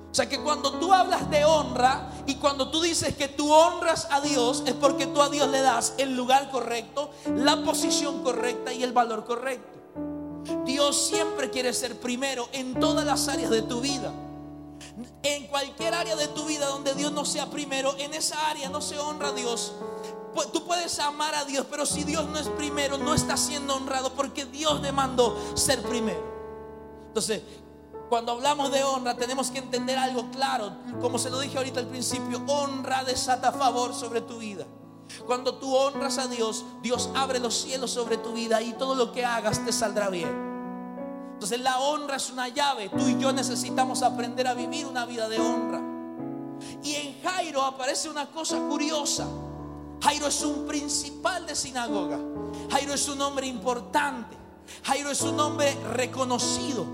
O 0.10 0.16
sea 0.16 0.30
que 0.30 0.40
cuando 0.40 0.74
tú 0.74 0.94
hablas 0.94 1.30
de 1.30 1.44
honra 1.44 2.10
y 2.26 2.36
cuando 2.36 2.70
tú 2.70 2.80
dices 2.82 3.18
que 3.18 3.28
tú 3.28 3.52
honras 3.52 4.08
a 4.12 4.22
Dios 4.22 4.64
es 4.66 4.74
porque 4.74 5.08
tú 5.08 5.22
a 5.22 5.28
Dios 5.28 5.50
le 5.50 5.60
das 5.60 5.96
el 5.98 6.16
lugar 6.16 6.52
correcto, 6.52 7.10
la 7.36 7.64
posición 7.64 8.24
correcta 8.24 8.72
y 8.72 8.84
el 8.84 8.94
valor 8.94 9.26
correcto. 9.26 9.83
Dios 10.74 10.98
siempre 10.98 11.52
quiere 11.52 11.72
ser 11.72 12.00
primero 12.00 12.50
en 12.52 12.80
todas 12.80 13.06
las 13.06 13.28
áreas 13.28 13.52
de 13.52 13.62
tu 13.62 13.80
vida. 13.80 14.12
En 15.22 15.46
cualquier 15.46 15.94
área 15.94 16.16
de 16.16 16.28
tu 16.30 16.46
vida 16.46 16.66
donde 16.66 16.96
Dios 16.96 17.12
no 17.12 17.26
sea 17.26 17.52
primero, 17.52 17.96
en 18.00 18.12
esa 18.16 18.50
área 18.50 18.70
no 18.70 18.82
se 18.82 18.98
honra 18.98 19.28
a 19.28 19.32
Dios. 19.34 19.74
Tú 20.52 20.66
puedes 20.66 20.98
amar 20.98 21.36
a 21.36 21.46
Dios, 21.46 21.68
pero 21.70 21.86
si 21.86 22.04
Dios 22.04 22.28
no 22.28 22.40
es 22.40 22.48
primero, 22.50 22.98
no 22.98 23.14
está 23.14 23.38
siendo 23.38 23.76
honrado 23.76 24.14
porque 24.14 24.46
Dios 24.46 24.82
demandó 24.82 25.38
ser 25.54 25.80
primero. 25.84 26.24
Entonces, 27.10 27.44
cuando 28.10 28.32
hablamos 28.32 28.72
de 28.72 28.84
honra, 28.84 29.16
tenemos 29.16 29.52
que 29.52 29.60
entender 29.60 30.00
algo 30.00 30.32
claro. 30.32 30.76
Como 31.02 31.20
se 31.20 31.30
lo 31.30 31.40
dije 31.40 31.56
ahorita 31.56 31.82
al 31.82 31.88
principio, 31.88 32.42
honra 32.48 33.04
desata 33.04 33.52
favor 33.52 33.94
sobre 33.94 34.22
tu 34.22 34.40
vida. 34.40 34.66
Cuando 35.28 35.54
tú 35.54 35.76
honras 35.76 36.18
a 36.18 36.26
Dios, 36.26 36.66
Dios 36.82 37.12
abre 37.14 37.38
los 37.38 37.54
cielos 37.54 37.92
sobre 37.92 38.18
tu 38.18 38.34
vida 38.34 38.60
y 38.64 38.74
todo 38.74 38.96
lo 38.96 39.12
que 39.12 39.24
hagas 39.24 39.64
te 39.64 39.72
saldrá 39.72 40.10
bien. 40.10 40.53
Entonces 41.44 41.60
la 41.60 41.78
honra 41.78 42.16
es 42.16 42.30
una 42.30 42.48
llave. 42.48 42.88
Tú 42.88 43.06
y 43.06 43.20
yo 43.20 43.34
necesitamos 43.34 44.02
aprender 44.02 44.48
a 44.48 44.54
vivir 44.54 44.86
una 44.86 45.06
vida 45.06 45.28
de 45.28 45.42
honra. 45.42 45.82
Y 46.82 46.96
en 46.96 47.22
Jairo 47.22 47.64
aparece 47.64 48.08
una 48.08 48.28
cosa 48.28 48.58
curiosa. 48.60 49.28
Jairo 50.02 50.28
es 50.28 50.42
un 50.44 50.66
principal 50.66 51.46
de 51.46 51.54
sinagoga. 51.54 52.18
Jairo 52.72 52.94
es 52.94 53.10
un 53.10 53.22
hombre 53.22 53.46
importante. 53.46 54.38
Jairo 54.84 55.10
es 55.10 55.22
un 55.22 55.38
hombre 55.38 55.76
reconocido. 55.92 56.86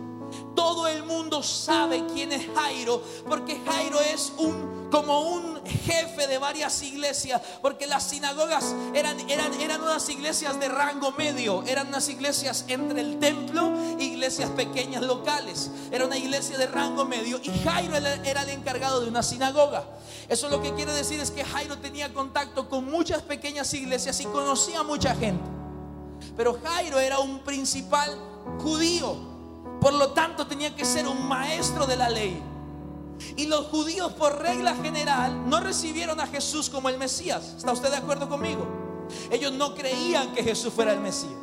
Todo 0.59 0.89
el 0.89 1.03
mundo 1.03 1.41
sabe 1.41 2.03
quién 2.13 2.33
es 2.33 2.45
Jairo, 2.53 3.01
porque 3.29 3.61
Jairo 3.65 3.97
es 4.01 4.33
un 4.35 4.89
como 4.91 5.21
un 5.21 5.63
jefe 5.65 6.27
de 6.27 6.37
varias 6.37 6.83
iglesias, 6.83 7.41
porque 7.61 7.87
las 7.87 8.03
sinagogas 8.03 8.75
eran, 8.93 9.17
eran, 9.29 9.53
eran 9.61 9.81
unas 9.81 10.09
iglesias 10.09 10.59
de 10.59 10.67
rango 10.67 11.13
medio, 11.13 11.63
eran 11.65 11.87
unas 11.87 12.09
iglesias 12.09 12.65
entre 12.67 12.99
el 12.99 13.19
templo 13.19 13.71
iglesias 13.99 14.49
pequeñas 14.49 15.03
locales. 15.03 15.71
Era 15.93 16.05
una 16.05 16.17
iglesia 16.17 16.57
de 16.57 16.67
rango 16.67 17.05
medio 17.05 17.39
y 17.41 17.51
Jairo 17.63 17.95
era 17.95 18.41
el 18.41 18.49
encargado 18.49 18.99
de 18.99 19.07
una 19.07 19.23
sinagoga. 19.23 19.85
Eso 20.27 20.49
lo 20.49 20.61
que 20.61 20.73
quiere 20.73 20.91
decir 20.91 21.21
es 21.21 21.31
que 21.31 21.45
Jairo 21.45 21.77
tenía 21.77 22.13
contacto 22.13 22.67
con 22.67 22.83
muchas 22.83 23.21
pequeñas 23.21 23.73
iglesias 23.73 24.19
y 24.19 24.25
conocía 24.25 24.81
a 24.81 24.83
mucha 24.83 25.15
gente. 25.15 25.45
Pero 26.35 26.59
Jairo 26.61 26.99
era 26.99 27.19
un 27.19 27.45
principal 27.45 28.17
judío. 28.61 29.28
Por 29.81 29.93
lo 29.93 30.11
tanto, 30.11 30.47
tenía 30.47 30.75
que 30.75 30.85
ser 30.85 31.07
un 31.07 31.27
maestro 31.27 31.85
de 31.85 31.95
la 31.95 32.09
ley. 32.09 32.41
Y 33.35 33.45
los 33.45 33.67
judíos, 33.67 34.13
por 34.13 34.41
regla 34.41 34.75
general, 34.75 35.49
no 35.49 35.59
recibieron 35.59 36.19
a 36.19 36.27
Jesús 36.27 36.69
como 36.69 36.89
el 36.89 36.97
Mesías. 36.97 37.55
¿Está 37.57 37.71
usted 37.71 37.89
de 37.89 37.97
acuerdo 37.97 38.29
conmigo? 38.29 38.67
Ellos 39.31 39.51
no 39.53 39.73
creían 39.73 40.33
que 40.33 40.43
Jesús 40.43 40.73
fuera 40.73 40.93
el 40.93 40.99
Mesías. 40.99 41.33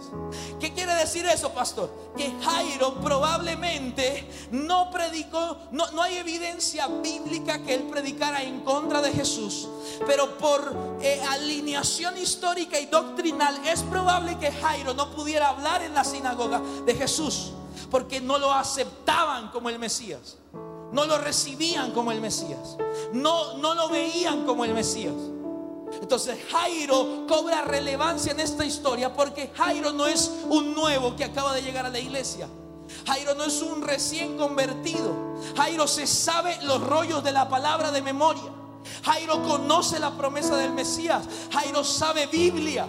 ¿Qué 0.60 0.72
quiere 0.72 0.94
decir 0.94 1.26
eso, 1.26 1.52
pastor? 1.52 1.90
Que 2.16 2.32
Jairo 2.42 2.94
probablemente 3.00 4.28
no 4.50 4.90
predicó, 4.90 5.58
no, 5.72 5.90
no 5.92 6.02
hay 6.02 6.16
evidencia 6.16 6.86
bíblica 6.86 7.62
que 7.62 7.74
él 7.74 7.82
predicara 7.84 8.42
en 8.42 8.60
contra 8.60 9.02
de 9.02 9.12
Jesús, 9.12 9.68
pero 10.06 10.38
por 10.38 10.98
eh, 11.00 11.20
alineación 11.30 12.16
histórica 12.18 12.78
y 12.78 12.86
doctrinal 12.86 13.60
es 13.66 13.82
probable 13.82 14.38
que 14.38 14.52
Jairo 14.52 14.94
no 14.94 15.10
pudiera 15.10 15.48
hablar 15.48 15.82
en 15.82 15.94
la 15.94 16.04
sinagoga 16.04 16.60
de 16.84 16.94
Jesús 16.94 17.52
porque 17.90 18.20
no 18.20 18.38
lo 18.38 18.52
aceptaban 18.52 19.50
como 19.50 19.68
el 19.68 19.78
Mesías. 19.78 20.38
No 20.92 21.04
lo 21.04 21.18
recibían 21.18 21.92
como 21.92 22.12
el 22.12 22.20
Mesías. 22.20 22.76
No, 23.12 23.58
no 23.58 23.74
lo 23.74 23.88
veían 23.88 24.44
como 24.44 24.64
el 24.64 24.72
Mesías. 24.72 25.14
Entonces 26.00 26.38
Jairo 26.50 27.26
cobra 27.28 27.62
relevancia 27.62 28.32
en 28.32 28.40
esta 28.40 28.64
historia 28.64 29.12
porque 29.14 29.50
Jairo 29.54 29.92
no 29.92 30.06
es 30.06 30.30
un 30.48 30.74
nuevo 30.74 31.16
que 31.16 31.24
acaba 31.24 31.54
de 31.54 31.62
llegar 31.62 31.86
a 31.86 31.90
la 31.90 31.98
iglesia. 31.98 32.48
Jairo 33.06 33.34
no 33.34 33.44
es 33.44 33.62
un 33.62 33.82
recién 33.82 34.36
convertido. 34.36 35.14
Jairo 35.56 35.86
se 35.86 36.06
sabe 36.06 36.56
los 36.62 36.80
rollos 36.82 37.22
de 37.24 37.32
la 37.32 37.48
palabra 37.48 37.90
de 37.90 38.02
memoria. 38.02 38.52
Jairo 39.04 39.42
conoce 39.42 39.98
la 39.98 40.16
promesa 40.16 40.56
del 40.56 40.72
Mesías. 40.72 41.24
Jairo 41.52 41.82
sabe 41.82 42.26
Biblia. 42.26 42.86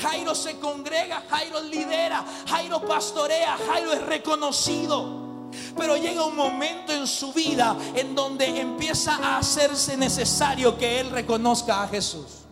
Jairo 0.00 0.34
se 0.34 0.58
congrega, 0.58 1.22
Jairo 1.28 1.62
lidera, 1.62 2.24
Jairo 2.48 2.80
pastorea, 2.82 3.56
Jairo 3.68 3.92
es 3.92 4.02
reconocido. 4.02 5.26
Pero 5.76 5.96
llega 5.96 6.24
un 6.24 6.36
momento 6.36 6.92
en 6.92 7.06
su 7.06 7.32
vida 7.32 7.76
en 7.94 8.14
donde 8.14 8.60
empieza 8.60 9.16
a 9.16 9.38
hacerse 9.38 9.96
necesario 9.96 10.76
que 10.76 11.00
él 11.00 11.10
reconozca 11.10 11.82
a 11.82 11.88
Jesús. 11.88 12.44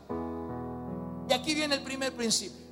Y 1.28 1.32
aquí 1.32 1.54
viene 1.54 1.76
el 1.76 1.82
primer 1.82 2.14
principio. 2.14 2.64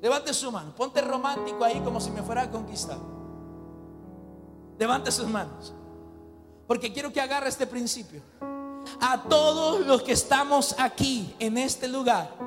Levante 0.00 0.32
su 0.34 0.52
mano, 0.52 0.74
ponte 0.74 1.00
romántico 1.00 1.64
ahí 1.64 1.80
como 1.80 2.00
si 2.00 2.10
me 2.10 2.22
fuera 2.22 2.42
a 2.42 2.50
conquistar. 2.50 2.98
Levante 4.78 5.10
sus 5.10 5.26
manos. 5.26 5.72
Porque 6.66 6.92
quiero 6.92 7.12
que 7.12 7.20
agarre 7.20 7.48
este 7.48 7.66
principio. 7.66 8.22
A 9.00 9.22
todos 9.22 9.86
los 9.86 10.02
que 10.02 10.12
estamos 10.12 10.74
aquí 10.78 11.34
en 11.38 11.58
este 11.58 11.88
lugar 11.88 12.45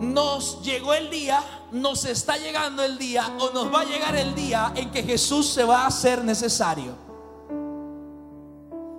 nos 0.00 0.62
llegó 0.62 0.94
el 0.94 1.10
día, 1.10 1.42
nos 1.72 2.04
está 2.04 2.36
llegando 2.36 2.82
el 2.82 2.98
día 2.98 3.36
o 3.38 3.50
nos 3.50 3.72
va 3.72 3.80
a 3.80 3.84
llegar 3.84 4.16
el 4.16 4.34
día 4.34 4.72
en 4.74 4.90
que 4.90 5.02
Jesús 5.02 5.48
se 5.48 5.64
va 5.64 5.82
a 5.82 5.86
hacer 5.86 6.24
necesario. 6.24 6.96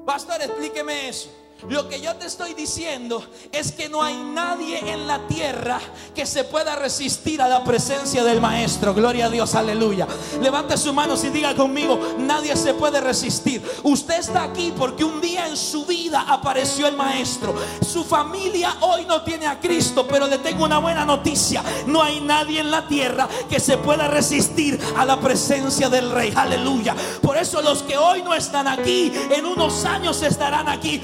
Pastor, 0.05 0.41
explíqueme 0.41 1.09
eso. 1.09 1.29
Lo 1.69 1.87
que 1.89 2.01
yo 2.01 2.15
te 2.15 2.27
estoy 2.27 2.53
diciendo 2.53 3.23
es 3.51 3.71
que 3.71 3.89
no 3.89 4.03
hay 4.03 4.15
nadie 4.15 4.91
en 4.91 5.07
la 5.07 5.25
tierra 5.27 5.79
que 6.13 6.25
se 6.25 6.43
pueda 6.43 6.75
resistir 6.75 7.41
a 7.41 7.47
la 7.47 7.63
presencia 7.63 8.23
del 8.23 8.41
Maestro. 8.41 8.93
Gloria 8.93 9.27
a 9.27 9.29
Dios, 9.29 9.55
aleluya. 9.55 10.05
Levante 10.41 10.77
su 10.77 10.93
mano 10.93 11.15
y 11.15 11.29
diga 11.29 11.55
conmigo, 11.55 11.97
nadie 12.19 12.55
se 12.57 12.73
puede 12.73 12.99
resistir. 12.99 13.63
Usted 13.83 14.19
está 14.19 14.43
aquí 14.43 14.73
porque 14.77 15.03
un 15.03 15.21
día 15.21 15.47
en 15.47 15.55
su 15.55 15.85
vida 15.85 16.25
apareció 16.27 16.87
el 16.87 16.95
Maestro. 16.95 17.55
Su 17.81 18.03
familia 18.03 18.75
hoy 18.81 19.05
no 19.05 19.23
tiene 19.23 19.47
a 19.47 19.59
Cristo, 19.59 20.05
pero 20.07 20.27
le 20.27 20.39
tengo 20.39 20.65
una 20.65 20.79
buena 20.79 21.05
noticia. 21.05 21.63
No 21.87 22.03
hay 22.03 22.19
nadie 22.19 22.59
en 22.59 22.69
la 22.69 22.87
tierra 22.87 23.27
que 23.49 23.59
se 23.59 23.77
pueda 23.77 24.07
resistir 24.07 24.79
a 24.97 25.05
la 25.05 25.19
presencia 25.19 25.89
del 25.89 26.11
Rey. 26.11 26.33
Aleluya. 26.35 26.95
Por 27.21 27.37
eso 27.37 27.61
los 27.61 27.81
que 27.81 27.97
hoy 27.97 28.21
no 28.21 28.33
están 28.35 28.67
aquí, 28.67 29.11
en 29.31 29.45
unos 29.45 29.85
años 29.85 30.21
estarán 30.21 30.67
aquí. 30.67 31.01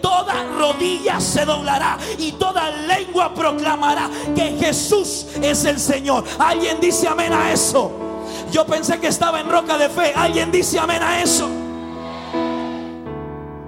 Toda 0.00 0.44
rodilla 0.58 1.20
se 1.20 1.44
doblará 1.44 1.98
y 2.18 2.32
toda 2.32 2.70
lengua 2.70 3.34
proclamará 3.34 4.08
que 4.34 4.56
Jesús 4.58 5.26
es 5.40 5.64
el 5.64 5.78
Señor. 5.78 6.24
Alguien 6.38 6.80
dice 6.80 7.08
amén 7.08 7.32
a 7.32 7.52
eso. 7.52 7.90
Yo 8.50 8.64
pensé 8.66 9.00
que 9.00 9.08
estaba 9.08 9.40
en 9.40 9.48
roca 9.48 9.76
de 9.76 9.88
fe. 9.88 10.12
Alguien 10.14 10.50
dice 10.50 10.78
amén 10.78 11.02
a 11.02 11.20
eso. 11.20 11.48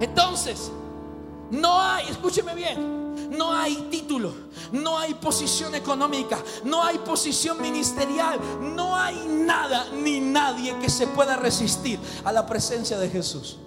Entonces, 0.01 0.71
no 1.51 1.81
hay, 1.81 2.09
escúcheme 2.09 2.55
bien, 2.55 3.31
no 3.37 3.53
hay 3.53 3.75
título, 3.91 4.33
no 4.73 4.99
hay 4.99 5.15
posición 5.15 5.75
económica, 5.75 6.39
no 6.65 6.83
hay 6.83 6.99
posición 6.99 7.61
ministerial, 7.61 8.39
no 8.61 8.95
hay 8.95 9.17
nada 9.27 9.87
ni 9.93 10.21
nadie 10.21 10.77
que 10.79 10.91
se 10.91 11.07
pueda 11.07 11.37
resistir 11.37 11.99
a 12.25 12.33
la 12.33 12.47
presencia 12.47 12.99
de 12.99 13.09
Jesús. 13.09 13.59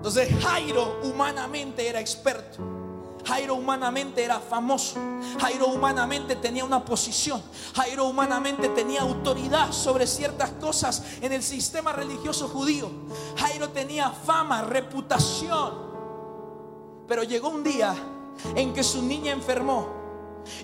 Entonces 0.00 0.30
Jairo 0.42 0.98
humanamente 1.02 1.86
era 1.86 2.00
experto. 2.00 2.56
Jairo 3.22 3.54
humanamente 3.54 4.24
era 4.24 4.40
famoso. 4.40 4.98
Jairo 5.38 5.66
humanamente 5.66 6.36
tenía 6.36 6.64
una 6.64 6.82
posición. 6.82 7.42
Jairo 7.74 8.06
humanamente 8.06 8.70
tenía 8.70 9.02
autoridad 9.02 9.72
sobre 9.72 10.06
ciertas 10.06 10.52
cosas 10.52 11.04
en 11.20 11.34
el 11.34 11.42
sistema 11.42 11.92
religioso 11.92 12.48
judío. 12.48 12.90
Jairo 13.36 13.68
tenía 13.68 14.10
fama, 14.10 14.62
reputación. 14.62 15.90
Pero 17.06 17.22
llegó 17.22 17.50
un 17.50 17.62
día 17.62 17.94
en 18.54 18.72
que 18.72 18.82
su 18.82 19.02
niña 19.02 19.32
enfermó 19.32 19.99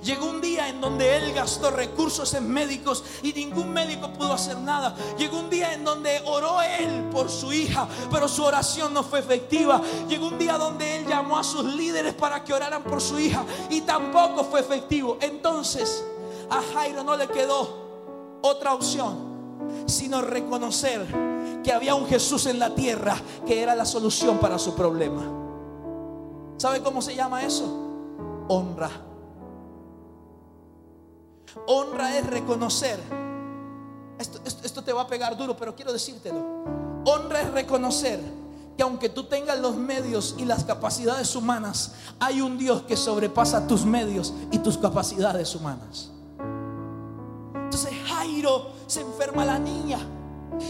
Llegó 0.02 0.26
un 0.26 0.40
día 0.40 0.68
en 0.68 0.80
donde 0.80 1.16
él 1.16 1.32
gastó 1.32 1.70
recursos 1.70 2.32
en 2.34 2.48
médicos 2.48 3.04
y 3.22 3.32
ningún 3.32 3.72
médico 3.72 4.12
pudo 4.12 4.32
hacer 4.32 4.58
nada. 4.58 4.94
Llegó 5.18 5.38
un 5.38 5.50
día 5.50 5.72
en 5.74 5.84
donde 5.84 6.20
oró 6.24 6.60
él 6.62 7.08
por 7.12 7.30
su 7.30 7.52
hija, 7.52 7.88
pero 8.10 8.28
su 8.28 8.44
oración 8.44 8.92
no 8.94 9.02
fue 9.02 9.20
efectiva. 9.20 9.80
Llegó 10.08 10.28
un 10.28 10.38
día 10.38 10.58
donde 10.58 10.96
él 10.96 11.06
llamó 11.06 11.38
a 11.38 11.44
sus 11.44 11.64
líderes 11.64 12.14
para 12.14 12.42
que 12.44 12.52
oraran 12.52 12.82
por 12.82 13.00
su 13.00 13.18
hija 13.18 13.44
y 13.70 13.82
tampoco 13.82 14.44
fue 14.44 14.60
efectivo. 14.60 15.18
Entonces 15.20 16.04
a 16.50 16.62
Jairo 16.74 17.02
no 17.02 17.16
le 17.16 17.28
quedó 17.28 18.38
otra 18.42 18.74
opción 18.74 19.36
sino 19.86 20.22
reconocer 20.22 21.06
que 21.62 21.72
había 21.72 21.94
un 21.94 22.06
Jesús 22.06 22.46
en 22.46 22.58
la 22.58 22.74
tierra 22.74 23.16
que 23.46 23.62
era 23.62 23.74
la 23.74 23.84
solución 23.84 24.38
para 24.38 24.58
su 24.58 24.74
problema. 24.74 25.22
¿Sabe 26.56 26.82
cómo 26.82 27.02
se 27.02 27.14
llama 27.14 27.44
eso? 27.44 27.64
Honra. 28.48 29.05
Honra 31.66 32.16
es 32.18 32.26
reconocer. 32.26 32.98
Esto, 34.18 34.82
te 34.82 34.92
va 34.92 35.02
a 35.02 35.06
pegar 35.06 35.36
duro, 35.36 35.56
pero 35.56 35.74
quiero 35.74 35.92
decírtelo. 35.92 36.38
Honra 37.04 37.42
es 37.42 37.50
reconocer 37.52 38.20
que 38.76 38.82
aunque 38.82 39.08
tú 39.08 39.24
tengas 39.24 39.58
los 39.58 39.76
medios 39.76 40.34
y 40.38 40.44
las 40.44 40.64
capacidades 40.64 41.34
humanas, 41.34 41.92
hay 42.20 42.40
un 42.40 42.58
Dios 42.58 42.82
que 42.82 42.96
sobrepasa 42.96 43.66
tus 43.66 43.84
medios 43.84 44.34
y 44.50 44.58
tus 44.58 44.78
capacidades 44.78 45.54
humanas. 45.54 46.10
Entonces 47.54 47.92
Jairo 48.06 48.70
se 48.86 49.00
enferma 49.00 49.44
la 49.44 49.58
niña. 49.58 49.98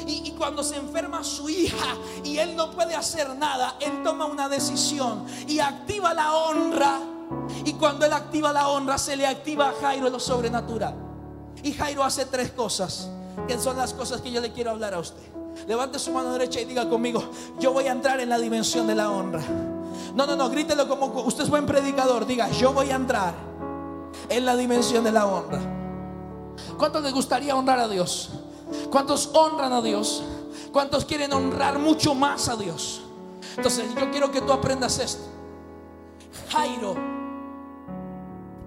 Y, 0.07 0.29
y, 0.29 0.33
cuando 0.33 0.65
se 0.65 0.77
enferma 0.77 1.23
su 1.23 1.49
hija 1.49 1.97
y 2.25 2.39
él 2.39 2.57
no 2.57 2.73
puede 2.73 2.97
hacer 2.97 3.37
nada, 3.37 3.77
él 3.81 4.03
toma 4.03 4.25
una 4.25 4.49
decisión 4.49 5.25
y 5.47 5.61
activa 5.61 6.13
la 6.13 6.35
honra 6.35 6.99
y 7.65 7.73
cuando 7.75 8.07
él 8.07 8.13
activa 8.13 8.53
la 8.53 8.69
honra, 8.69 8.99
se 8.99 9.17
le 9.17 9.27
activa 9.27 9.71
a 9.71 9.73
Jairo 9.81 10.09
lo 10.09 10.21
sobrenatural. 10.21 10.95
Y 11.63 11.73
Jairo 11.73 12.05
hace 12.05 12.27
tres 12.27 12.53
cosas, 12.53 13.09
que 13.49 13.59
son 13.59 13.77
las 13.77 13.93
cosas 13.93 14.21
que 14.21 14.31
yo 14.31 14.41
le 14.41 14.53
quiero 14.53 14.71
hablar 14.71 14.95
a 14.95 14.99
usted. 14.99 15.23
Levante 15.67 15.99
su 15.99 16.13
mano 16.13 16.33
derecha 16.33 16.61
y 16.61 16.65
diga 16.65 16.89
conmigo, 16.89 17.23
yo 17.59 17.73
voy 17.73 17.87
a 17.87 17.93
entrar 17.93 18.21
en 18.21 18.29
la 18.29 18.39
dimensión 18.39 18.87
de 18.87 18.95
la 18.95 19.11
honra. 19.11 19.43
No, 20.15 20.27
no, 20.27 20.37
no, 20.37 20.49
grítelo 20.49 20.89
como 20.89 21.07
usted 21.23 21.45
es 21.45 21.51
buen 21.51 21.67
predicador. 21.67 22.27
Diga, 22.27 22.51
yo 22.51 22.73
voy 22.73 22.91
a 22.91 22.97
entrar 22.97 23.35
en 24.29 24.45
la 24.45 24.57
dimensión 24.57 25.03
de 25.05 25.13
la 25.13 25.27
honra. 25.27 25.61
¿Cuántos 26.79 27.03
les 27.03 27.13
gustaría 27.13 27.57
honrar 27.57 27.81
a 27.81 27.89
Dios? 27.89 28.31
¿Cuántos 28.91 29.31
honran 29.35 29.73
a 29.73 29.83
Dios? 29.83 30.23
¿Cuántos 30.73 31.05
quieren 31.05 31.33
honrar 31.33 31.79
mucho 31.79 32.15
más 32.15 32.49
a 32.49 32.57
Dios? 32.57 33.03
Entonces 33.57 33.87
yo 33.95 34.11
quiero 34.11 34.31
que 34.31 34.41
tú 34.41 34.53
aprendas 34.53 34.99
esto. 34.99 35.25
Jairo 36.51 37.16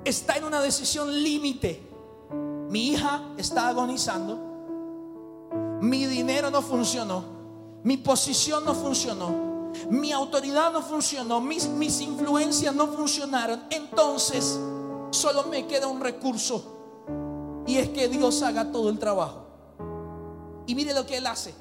está 0.10 0.38
en 0.38 0.44
una 0.44 0.62
decisión 0.62 1.12
límite. 1.24 1.88
Mi 2.70 2.90
hija 2.90 3.24
está 3.38 3.68
agonizando. 3.70 4.48
mi 5.82 6.06
dinero 6.06 6.52
no 6.52 6.62
funcionó, 6.62 7.24
mi 7.84 7.96
posición 7.98 8.66
no 8.66 8.76
funcionó, 8.76 9.72
mi 9.90 10.12
autoridad 10.12 10.74
no 10.74 10.82
funcionó, 10.82 11.40
mis, 11.40 11.68
mis 11.70 12.02
influencias 12.02 12.76
no 12.76 12.88
funcionaron, 12.88 13.64
entonces 13.70 14.60
solo 15.12 15.44
me 15.44 15.66
queda 15.68 15.88
un 15.88 16.02
recurso 16.02 17.64
y 17.66 17.78
es 17.78 17.90
que 17.90 18.10
Dios 18.10 18.42
haga 18.42 18.72
todo 18.72 18.90
el 18.90 19.00
trabajo. 19.00 19.46
Y 20.68 20.76
mire 20.76 20.94
lo 20.94 21.06
que 21.06 21.18
Él 21.18 21.28
hace. 21.28 21.54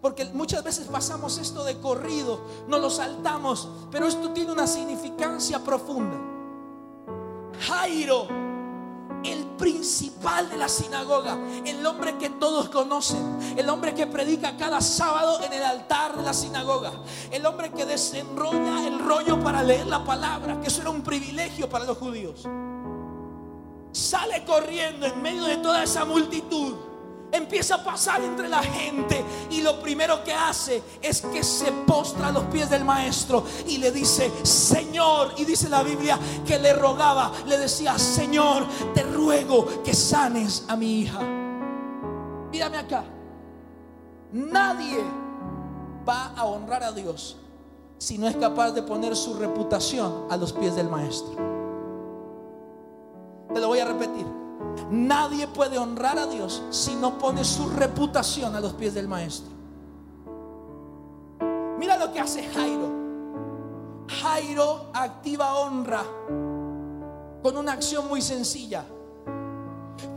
Porque 0.00 0.24
muchas 0.26 0.62
veces 0.62 0.86
pasamos 0.86 1.38
esto 1.38 1.64
de 1.64 1.78
corrido, 1.80 2.40
no 2.68 2.78
lo 2.78 2.88
saltamos, 2.88 3.68
pero 3.90 4.06
esto 4.06 4.30
tiene 4.30 4.52
una 4.52 4.66
significancia 4.66 5.58
profunda. 5.62 6.16
Jairo, 7.60 8.28
el 9.24 9.44
principal 9.56 10.48
de 10.48 10.56
la 10.56 10.68
sinagoga, 10.68 11.36
el 11.64 11.84
hombre 11.84 12.16
que 12.18 12.30
todos 12.30 12.68
conocen, 12.68 13.38
el 13.56 13.68
hombre 13.68 13.94
que 13.94 14.06
predica 14.06 14.56
cada 14.56 14.80
sábado 14.80 15.40
en 15.42 15.52
el 15.52 15.62
altar 15.62 16.16
de 16.16 16.22
la 16.22 16.32
sinagoga, 16.32 16.92
el 17.30 17.44
hombre 17.44 17.70
que 17.72 17.84
desenrolla 17.84 18.86
el 18.86 18.98
rollo 18.98 19.40
para 19.42 19.62
leer 19.62 19.86
la 19.86 20.04
palabra, 20.04 20.60
que 20.60 20.68
eso 20.68 20.82
era 20.82 20.90
un 20.90 21.02
privilegio 21.02 21.68
para 21.68 21.84
los 21.84 21.98
judíos. 21.98 22.46
Sale 23.92 24.44
corriendo 24.44 25.06
en 25.06 25.20
medio 25.20 25.44
de 25.44 25.56
toda 25.56 25.82
esa 25.82 26.04
multitud 26.04 26.87
empieza 27.32 27.76
a 27.76 27.84
pasar 27.84 28.22
entre 28.22 28.48
la 28.48 28.62
gente 28.62 29.24
y 29.50 29.60
lo 29.60 29.80
primero 29.80 30.22
que 30.24 30.32
hace 30.32 30.82
es 31.02 31.20
que 31.20 31.42
se 31.42 31.70
postra 31.86 32.28
a 32.28 32.32
los 32.32 32.44
pies 32.44 32.70
del 32.70 32.84
maestro 32.84 33.44
y 33.66 33.78
le 33.78 33.90
dice, 33.90 34.30
Señor, 34.42 35.34
y 35.36 35.44
dice 35.44 35.68
la 35.68 35.82
Biblia 35.82 36.18
que 36.46 36.58
le 36.58 36.72
rogaba, 36.72 37.32
le 37.46 37.58
decía, 37.58 37.98
Señor, 37.98 38.66
te 38.94 39.02
ruego 39.02 39.82
que 39.82 39.94
sanes 39.94 40.64
a 40.68 40.76
mi 40.76 41.00
hija. 41.00 41.20
Mírame 42.50 42.78
acá, 42.78 43.04
nadie 44.32 45.02
va 46.08 46.32
a 46.34 46.44
honrar 46.44 46.82
a 46.82 46.92
Dios 46.92 47.36
si 47.98 48.16
no 48.16 48.28
es 48.28 48.36
capaz 48.36 48.70
de 48.70 48.82
poner 48.82 49.16
su 49.16 49.34
reputación 49.34 50.26
a 50.30 50.36
los 50.36 50.52
pies 50.52 50.76
del 50.76 50.88
maestro. 50.88 51.34
Te 53.52 53.60
lo 53.60 53.68
voy 53.68 53.80
a 53.80 53.84
repetir. 53.86 54.47
Nadie 54.90 55.46
puede 55.46 55.78
honrar 55.78 56.18
a 56.18 56.26
Dios 56.26 56.62
si 56.70 56.94
no 56.94 57.18
pone 57.18 57.44
su 57.44 57.68
reputación 57.70 58.54
a 58.56 58.60
los 58.60 58.72
pies 58.72 58.94
del 58.94 59.06
maestro. 59.06 59.52
Mira 61.78 61.96
lo 61.96 62.12
que 62.12 62.20
hace 62.20 62.42
Jairo. 62.48 62.88
Jairo 64.08 64.90
activa 64.94 65.54
honra 65.54 66.02
con 67.42 67.56
una 67.56 67.72
acción 67.72 68.08
muy 68.08 68.20
sencilla. 68.20 68.84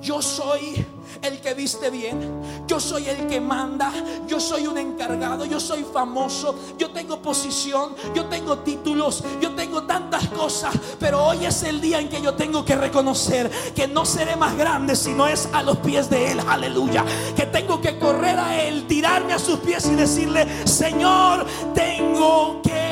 Yo 0.02 0.22
soy 0.22 0.86
el 1.22 1.40
que 1.40 1.54
viste 1.54 1.90
bien, 1.90 2.42
yo 2.68 2.80
soy 2.80 3.08
el 3.08 3.28
que 3.28 3.40
manda, 3.40 3.92
yo 4.28 4.40
soy 4.40 4.66
un 4.66 4.78
encargado, 4.78 5.46
yo 5.46 5.60
soy 5.60 5.84
famoso, 5.84 6.56
yo 6.78 6.92
tengo 6.92 7.22
posición, 7.22 7.96
yo 8.16 8.26
tengo 8.26 8.60
títulos, 8.60 9.24
yo 9.40 9.52
tengo 9.52 9.84
tantas 9.84 10.28
cosas, 10.30 10.74
pero 11.00 11.24
hoy 11.24 11.46
es 11.46 11.64
el 11.64 11.82
día 11.82 12.00
en 12.00 12.10
que 12.10 12.22
yo 12.22 12.34
tengo 12.34 12.66
que 12.66 12.76
reconocer 12.76 13.52
que 13.76 13.88
no 13.88 14.06
seré 14.06 14.36
más 14.36 14.58
grande 14.58 14.96
si 14.96 15.14
no 15.14 15.28
es 15.28 15.48
a 15.54 15.62
los 15.62 15.78
pies 15.78 16.10
de 16.10 16.32
Él, 16.32 16.40
aleluya, 16.48 17.06
que 17.36 17.46
tengo 17.46 17.80
que 17.82 18.00
correr 18.00 18.40
a 18.40 18.62
Él, 18.64 18.88
tirarme 18.88 19.34
a 19.34 19.40
sus 19.40 19.60
pies 19.60 19.86
y 19.88 19.96
decirle, 19.96 20.48
Señor, 20.66 21.46
tengo 21.74 22.62
que 22.64 22.91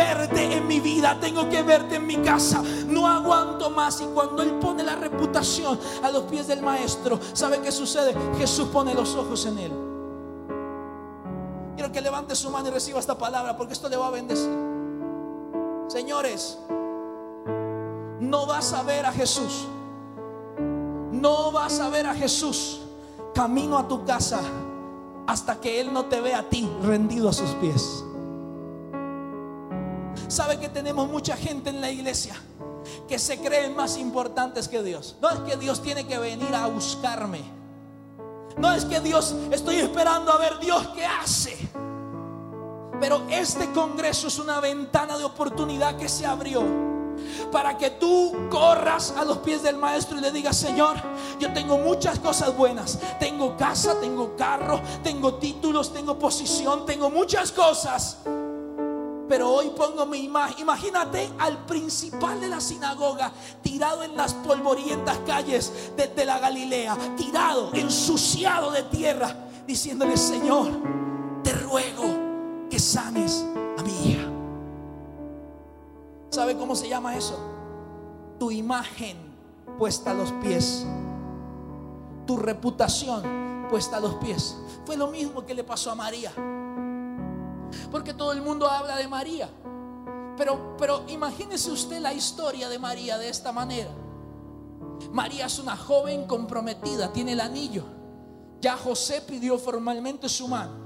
verte 0.00 0.56
en 0.56 0.66
mi 0.66 0.80
vida, 0.80 1.18
tengo 1.20 1.48
que 1.48 1.62
verte 1.62 1.96
en 1.96 2.06
mi 2.06 2.16
casa. 2.16 2.62
No 2.86 3.06
aguanto 3.06 3.70
más. 3.70 4.00
Y 4.00 4.04
cuando 4.06 4.42
Él 4.42 4.58
pone 4.58 4.82
la 4.82 4.96
reputación 4.96 5.78
a 6.02 6.10
los 6.10 6.24
pies 6.24 6.46
del 6.46 6.62
Maestro, 6.62 7.18
¿sabe 7.32 7.60
qué 7.60 7.70
sucede? 7.70 8.14
Jesús 8.38 8.68
pone 8.68 8.94
los 8.94 9.14
ojos 9.14 9.44
en 9.46 9.58
Él. 9.58 9.72
Quiero 11.76 11.92
que 11.92 12.00
levante 12.00 12.34
su 12.34 12.50
mano 12.50 12.68
y 12.68 12.70
reciba 12.70 12.98
esta 12.98 13.16
palabra 13.16 13.56
porque 13.56 13.74
esto 13.74 13.88
le 13.88 13.96
va 13.96 14.08
a 14.08 14.10
bendecir. 14.10 14.50
Señores, 15.88 16.58
no 18.20 18.46
vas 18.46 18.72
a 18.72 18.82
ver 18.82 19.06
a 19.06 19.12
Jesús. 19.12 19.66
No 21.12 21.52
vas 21.52 21.78
a 21.80 21.88
ver 21.90 22.06
a 22.06 22.14
Jesús 22.14 22.80
camino 23.34 23.76
a 23.76 23.86
tu 23.86 24.04
casa 24.04 24.40
hasta 25.26 25.60
que 25.60 25.80
Él 25.80 25.92
no 25.92 26.06
te 26.06 26.20
vea 26.20 26.40
a 26.40 26.42
ti 26.42 26.68
rendido 26.82 27.28
a 27.28 27.32
sus 27.32 27.50
pies. 27.56 28.04
¿Sabe 30.28 30.58
que 30.58 30.68
tenemos 30.68 31.08
mucha 31.08 31.36
gente 31.36 31.70
en 31.70 31.80
la 31.80 31.90
iglesia 31.90 32.34
que 33.08 33.18
se 33.18 33.38
creen 33.38 33.74
más 33.74 33.96
importantes 33.96 34.68
que 34.68 34.82
Dios? 34.82 35.16
No 35.20 35.30
es 35.30 35.40
que 35.40 35.56
Dios 35.56 35.82
tiene 35.82 36.06
que 36.06 36.18
venir 36.18 36.54
a 36.54 36.66
buscarme. 36.66 37.42
No 38.56 38.72
es 38.72 38.84
que 38.84 39.00
Dios, 39.00 39.34
estoy 39.50 39.76
esperando 39.76 40.32
a 40.32 40.38
ver 40.38 40.58
Dios 40.58 40.88
qué 40.88 41.06
hace. 41.06 41.56
Pero 43.00 43.22
este 43.30 43.70
congreso 43.72 44.28
es 44.28 44.38
una 44.38 44.60
ventana 44.60 45.16
de 45.16 45.24
oportunidad 45.24 45.96
que 45.96 46.08
se 46.08 46.26
abrió 46.26 46.62
para 47.50 47.76
que 47.76 47.90
tú 47.90 48.48
corras 48.50 49.14
a 49.16 49.24
los 49.24 49.38
pies 49.38 49.62
del 49.62 49.76
maestro 49.76 50.18
y 50.18 50.20
le 50.20 50.30
digas, 50.30 50.56
Señor, 50.56 50.96
yo 51.38 51.52
tengo 51.52 51.78
muchas 51.78 52.18
cosas 52.18 52.56
buenas. 52.56 52.98
Tengo 53.18 53.56
casa, 53.56 53.98
tengo 54.00 54.36
carro, 54.36 54.80
tengo 55.02 55.34
títulos, 55.34 55.92
tengo 55.92 56.18
posición, 56.18 56.84
tengo 56.86 57.10
muchas 57.10 57.52
cosas 57.52 58.18
pero 59.30 59.48
hoy 59.48 59.70
pongo 59.76 60.04
mi 60.06 60.24
imagen. 60.24 60.58
Imagínate 60.58 61.30
al 61.38 61.64
principal 61.64 62.40
de 62.40 62.48
la 62.48 62.60
sinagoga 62.60 63.30
tirado 63.62 64.02
en 64.02 64.16
las 64.16 64.34
polvorientas 64.34 65.18
calles 65.18 65.92
de, 65.96 66.24
la 66.24 66.40
Galilea, 66.40 66.98
tirado, 67.16 67.72
ensuciado 67.72 68.72
de 68.72 68.82
tierra, 68.82 69.32
diciéndole, 69.68 70.16
Señor, 70.16 70.66
te 71.44 71.52
ruego 71.52 72.68
que 72.68 72.80
sanes 72.80 73.46
a 73.78 73.82
mi 73.84 74.10
hija. 74.10 74.28
¿Sabe 76.30 76.56
cómo 76.56 76.74
se 76.74 76.88
llama 76.88 77.16
eso? 77.16 77.38
Tu 78.40 78.50
imagen 78.50 79.16
puesta 79.78 80.10
a 80.10 80.14
los 80.14 80.32
pies. 80.42 80.84
Tu 82.26 82.36
reputación 82.36 83.68
puesta 83.70 83.98
a 83.98 84.00
los 84.00 84.14
pies. 84.16 84.56
Fue 84.84 84.96
lo 84.96 85.06
mismo 85.06 85.46
que 85.46 85.54
le 85.54 85.62
pasó 85.62 85.92
a 85.92 85.94
María. 85.94 86.32
Porque 87.90 88.14
todo 88.14 88.32
el 88.32 88.42
mundo 88.42 88.68
habla 88.68 88.96
de 88.96 89.08
María. 89.08 89.48
Pero, 90.36 90.76
pero 90.78 91.04
imagínese 91.08 91.70
usted 91.70 92.00
la 92.00 92.12
historia 92.12 92.68
de 92.68 92.78
María 92.78 93.18
de 93.18 93.28
esta 93.28 93.52
manera. 93.52 93.90
María 95.12 95.46
es 95.46 95.58
una 95.58 95.76
joven 95.76 96.26
comprometida, 96.26 97.12
tiene 97.12 97.32
el 97.32 97.40
anillo. 97.40 97.84
Ya 98.60 98.76
José 98.76 99.22
pidió 99.22 99.58
formalmente 99.58 100.28
su 100.28 100.46
mano. 100.48 100.80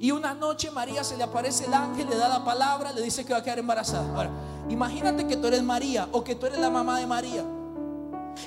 Y 0.00 0.10
una 0.10 0.34
noche 0.34 0.70
María 0.70 1.04
se 1.04 1.16
le 1.16 1.24
aparece 1.24 1.66
el 1.66 1.74
ángel, 1.74 2.08
le 2.08 2.16
da 2.16 2.28
la 2.28 2.44
palabra, 2.44 2.92
le 2.92 3.02
dice 3.02 3.24
que 3.24 3.32
va 3.32 3.40
a 3.40 3.42
quedar 3.42 3.58
embarazada. 3.58 4.14
Ahora, 4.14 4.30
imagínate 4.68 5.26
que 5.26 5.36
tú 5.36 5.46
eres 5.46 5.62
María 5.62 6.08
o 6.12 6.24
que 6.24 6.34
tú 6.34 6.46
eres 6.46 6.58
la 6.58 6.70
mamá 6.70 6.98
de 6.98 7.06
María. 7.06 7.44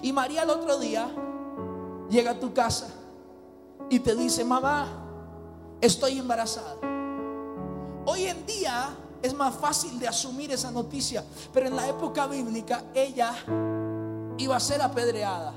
Y 0.01 0.11
María 0.11 0.43
el 0.43 0.49
otro 0.49 0.77
día 0.79 1.09
llega 2.09 2.31
a 2.31 2.39
tu 2.39 2.53
casa 2.53 2.87
y 3.89 3.99
te 3.99 4.15
dice, 4.15 4.43
mamá, 4.43 5.06
estoy 5.81 6.17
embarazada. 6.17 6.75
Hoy 8.05 8.25
en 8.25 8.45
día 8.45 8.89
es 9.21 9.33
más 9.33 9.55
fácil 9.55 9.99
de 9.99 10.07
asumir 10.07 10.51
esa 10.51 10.71
noticia, 10.71 11.23
pero 11.53 11.67
en 11.67 11.75
la 11.75 11.87
época 11.87 12.27
bíblica 12.27 12.85
ella 12.93 13.33
iba 14.37 14.55
a 14.55 14.59
ser 14.59 14.81
apedreada. 14.81 15.53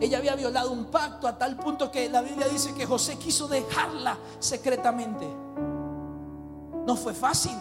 Ella 0.00 0.18
había 0.18 0.36
violado 0.36 0.70
un 0.70 0.86
pacto 0.86 1.26
a 1.26 1.36
tal 1.36 1.56
punto 1.56 1.90
que 1.90 2.08
la 2.08 2.20
Biblia 2.20 2.48
dice 2.48 2.74
que 2.74 2.86
José 2.86 3.16
quiso 3.16 3.48
dejarla 3.48 4.18
secretamente. 4.38 5.26
No 6.86 6.96
fue 6.96 7.14
fácil 7.14 7.56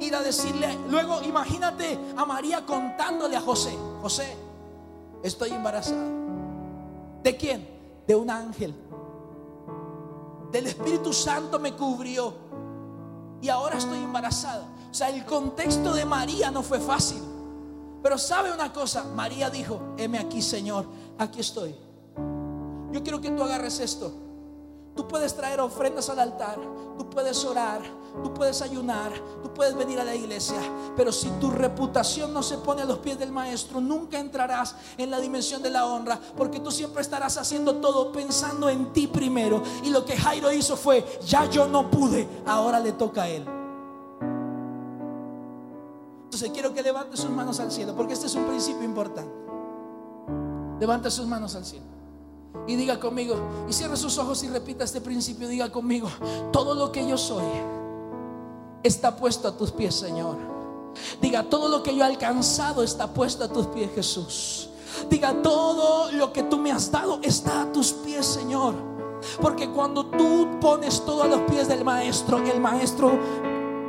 ir 0.00 0.14
a 0.14 0.22
decirle, 0.22 0.78
luego 0.88 1.22
imagínate 1.22 1.98
a 2.16 2.24
María 2.24 2.64
contándole 2.64 3.36
a 3.36 3.40
José, 3.40 3.76
José, 4.00 4.36
estoy 5.22 5.50
embarazada. 5.50 6.08
¿De 7.22 7.36
quién? 7.36 7.68
De 8.06 8.14
un 8.14 8.30
ángel 8.30 8.74
del 10.50 10.66
Espíritu 10.66 11.12
Santo 11.12 11.58
me 11.58 11.74
cubrió 11.74 12.34
y 13.40 13.48
ahora 13.48 13.78
estoy 13.78 13.98
embarazada. 13.98 14.66
O 14.90 14.94
sea, 14.94 15.10
el 15.10 15.24
contexto 15.24 15.92
de 15.92 16.04
María 16.04 16.50
no 16.50 16.62
fue 16.62 16.80
fácil. 16.80 17.22
Pero 18.02 18.16
sabe 18.16 18.52
una 18.52 18.72
cosa, 18.72 19.04
María 19.14 19.50
dijo, 19.50 19.94
heme 19.96 20.18
aquí 20.18 20.40
Señor, 20.40 20.86
aquí 21.18 21.40
estoy. 21.40 21.74
Yo 22.92 23.02
quiero 23.02 23.20
que 23.20 23.30
tú 23.30 23.42
agarres 23.42 23.80
esto. 23.80 24.27
Tú 24.98 25.06
puedes 25.06 25.32
traer 25.32 25.60
ofrendas 25.60 26.10
al 26.10 26.18
altar, 26.18 26.58
tú 26.98 27.08
puedes 27.08 27.44
orar, 27.44 27.82
tú 28.20 28.34
puedes 28.34 28.60
ayunar, 28.62 29.12
tú 29.44 29.54
puedes 29.54 29.76
venir 29.76 30.00
a 30.00 30.04
la 30.04 30.12
iglesia, 30.12 30.58
pero 30.96 31.12
si 31.12 31.30
tu 31.38 31.52
reputación 31.52 32.34
no 32.34 32.42
se 32.42 32.58
pone 32.58 32.82
a 32.82 32.84
los 32.84 32.98
pies 32.98 33.16
del 33.16 33.30
maestro, 33.30 33.80
nunca 33.80 34.18
entrarás 34.18 34.74
en 34.96 35.12
la 35.12 35.20
dimensión 35.20 35.62
de 35.62 35.70
la 35.70 35.86
honra, 35.86 36.18
porque 36.36 36.58
tú 36.58 36.72
siempre 36.72 37.00
estarás 37.00 37.36
haciendo 37.36 37.76
todo 37.76 38.10
pensando 38.10 38.68
en 38.68 38.92
ti 38.92 39.06
primero. 39.06 39.62
Y 39.84 39.90
lo 39.90 40.04
que 40.04 40.16
Jairo 40.16 40.50
hizo 40.50 40.76
fue, 40.76 41.06
ya 41.24 41.48
yo 41.48 41.68
no 41.68 41.88
pude, 41.88 42.28
ahora 42.44 42.80
le 42.80 42.90
toca 42.90 43.22
a 43.22 43.28
él. 43.28 43.46
Entonces 46.24 46.50
quiero 46.52 46.74
que 46.74 46.82
levante 46.82 47.16
sus 47.16 47.30
manos 47.30 47.60
al 47.60 47.70
cielo, 47.70 47.94
porque 47.94 48.14
este 48.14 48.26
es 48.26 48.34
un 48.34 48.46
principio 48.46 48.82
importante. 48.82 49.32
Levante 50.80 51.08
sus 51.08 51.28
manos 51.28 51.54
al 51.54 51.64
cielo. 51.64 51.97
Y 52.66 52.76
diga 52.76 53.00
conmigo, 53.00 53.36
y 53.68 53.72
cierre 53.72 53.96
sus 53.96 54.18
ojos 54.18 54.42
y 54.42 54.48
repita 54.48 54.84
este 54.84 55.00
principio, 55.00 55.48
diga 55.48 55.70
conmigo, 55.70 56.08
todo 56.52 56.74
lo 56.74 56.92
que 56.92 57.06
yo 57.06 57.16
soy 57.16 57.44
está 58.82 59.16
puesto 59.16 59.48
a 59.48 59.56
tus 59.56 59.70
pies, 59.70 59.94
Señor. 59.94 60.36
Diga, 61.20 61.44
todo 61.44 61.68
lo 61.68 61.82
que 61.82 61.94
yo 61.94 62.02
he 62.02 62.06
alcanzado 62.06 62.82
está 62.82 63.12
puesto 63.12 63.44
a 63.44 63.48
tus 63.48 63.66
pies, 63.66 63.90
Jesús. 63.94 64.68
Diga, 65.08 65.42
todo 65.42 66.10
lo 66.12 66.32
que 66.32 66.42
tú 66.42 66.58
me 66.58 66.72
has 66.72 66.90
dado 66.90 67.20
está 67.22 67.62
a 67.62 67.72
tus 67.72 67.92
pies, 67.92 68.26
Señor. 68.26 68.74
Porque 69.40 69.70
cuando 69.70 70.06
tú 70.06 70.48
pones 70.60 71.04
todo 71.04 71.22
a 71.22 71.26
los 71.26 71.40
pies 71.42 71.68
del 71.68 71.84
maestro, 71.84 72.38
el 72.38 72.60
maestro 72.60 73.18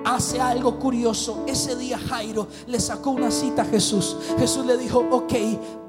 hace 0.05 0.39
algo 0.39 0.79
curioso. 0.79 1.43
Ese 1.47 1.75
día 1.75 1.97
Jairo 1.97 2.47
le 2.67 2.79
sacó 2.79 3.11
una 3.11 3.31
cita 3.31 3.63
a 3.63 3.65
Jesús. 3.65 4.15
Jesús 4.37 4.65
le 4.65 4.77
dijo, 4.77 5.05
ok, 5.11 5.33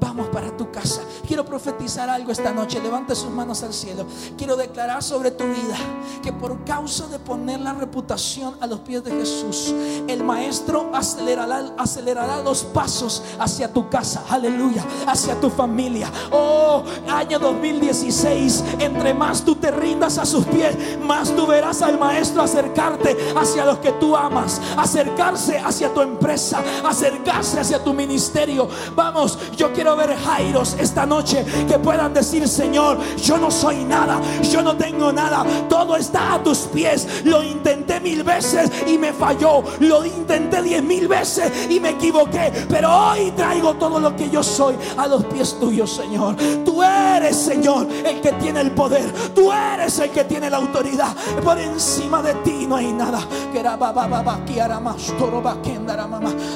vamos 0.01 0.29
para 0.29 0.57
tu 0.57 0.71
casa. 0.71 1.03
Quiero 1.27 1.45
profetizar 1.45 2.09
algo 2.09 2.33
esta 2.33 2.53
noche. 2.53 2.81
Levante 2.81 3.15
sus 3.15 3.31
manos 3.31 3.63
al 3.63 3.73
cielo. 3.73 4.07
Quiero 4.37 4.57
declarar 4.57 5.03
sobre 5.03 5.31
tu 5.31 5.45
vida 5.45 5.77
que 6.23 6.33
por 6.33 6.65
causa 6.65 7.07
de 7.09 7.19
poner 7.19 7.61
la 7.61 7.73
reputación 7.73 8.57
a 8.61 8.67
los 8.67 8.81
pies 8.81 9.05
de 9.05 9.13
Jesús, 9.13 9.75
el 10.09 10.25
maestro 10.25 10.91
acelerará, 10.95 11.75
acelerará 11.77 12.43
los 12.43 12.65
pasos 12.65 13.23
hacia 13.39 13.73
tu 13.73 13.89
casa. 13.89 14.25
Aleluya. 14.29 14.85
Hacia 15.07 15.39
tu 15.41 15.51
familia. 15.51 16.11
Oh, 16.31 16.83
año 17.09 17.39
2016. 17.39 18.65
Entre 18.79 19.15
más 19.15 19.45
tú 19.45 19.55
te 19.57 19.71
rindas 19.71 20.19
a 20.19 20.27
sus 20.27 20.45
pies, 20.47 20.77
más 21.01 21.35
tú 21.35 21.47
verás 21.47 21.83
al 21.83 21.99
maestro 21.99 22.43
acercarte 22.43 23.17
hacia 23.37 23.65
los 23.65 23.79
que 23.79 23.93
tú 24.01 24.17
amas, 24.17 24.61
acercarse 24.77 25.59
hacia 25.59 25.93
tu 25.95 26.01
empresa, 26.01 26.63
acercarse 26.85 27.61
hacia 27.61 27.85
tu 27.85 27.93
ministerio. 27.93 28.69
Vamos, 28.97 29.39
yo 29.57 29.73
quiero 29.73 29.95
ver 29.95 30.17
Jairos 30.17 30.75
esta 30.81 31.07
noche 31.07 31.45
que 31.69 31.79
puedan 31.79 32.13
decir, 32.13 32.49
Señor, 32.49 32.99
yo 33.17 33.39
no 33.39 33.51
soy 33.51 33.85
nada, 33.85 34.21
yo 34.51 34.63
no 34.63 34.77
tengo 34.77 35.13
nada, 35.13 35.45
todo 35.69 35.97
está 35.97 36.35
a 36.35 36.43
tus 36.43 36.61
pies. 36.61 37.23
Lo 37.25 37.43
intenté 37.43 38.01
mil 38.01 38.25
veces 38.25 38.71
y 38.87 38.99
me 38.99 39.13
falló, 39.13 39.63
lo 39.81 40.05
intenté 40.05 40.63
diez 40.63 40.83
mil 40.83 41.07
veces 41.07 41.53
y 41.69 41.79
me 41.79 41.91
equivoqué, 41.91 42.67
pero 42.69 43.11
hoy 43.11 43.31
traigo 43.33 43.75
todo 43.75 44.01
lo 44.01 44.17
que 44.17 44.31
yo 44.31 44.43
soy 44.43 44.75
a 44.97 45.07
los 45.07 45.25
pies 45.27 45.59
tuyos, 45.61 45.91
Señor. 45.91 46.37
Tú 46.65 46.83
eres, 46.83 47.37
Señor, 47.37 47.87
el 48.05 48.21
que 48.21 48.33
tiene 48.33 48.61
el 48.61 48.71
poder, 48.73 49.13
tú 49.35 49.53
eres 49.53 49.99
el 49.99 50.11
que 50.11 50.25
tiene 50.25 50.49
la 50.49 50.57
autoridad. 50.57 51.15
Por 51.45 51.59
encima 51.59 52.23
de 52.23 52.35
ti 52.37 52.67
no 52.67 52.77
hay 52.77 52.93
nada. 52.93 53.21
Que 53.53 53.61
era 53.61 53.77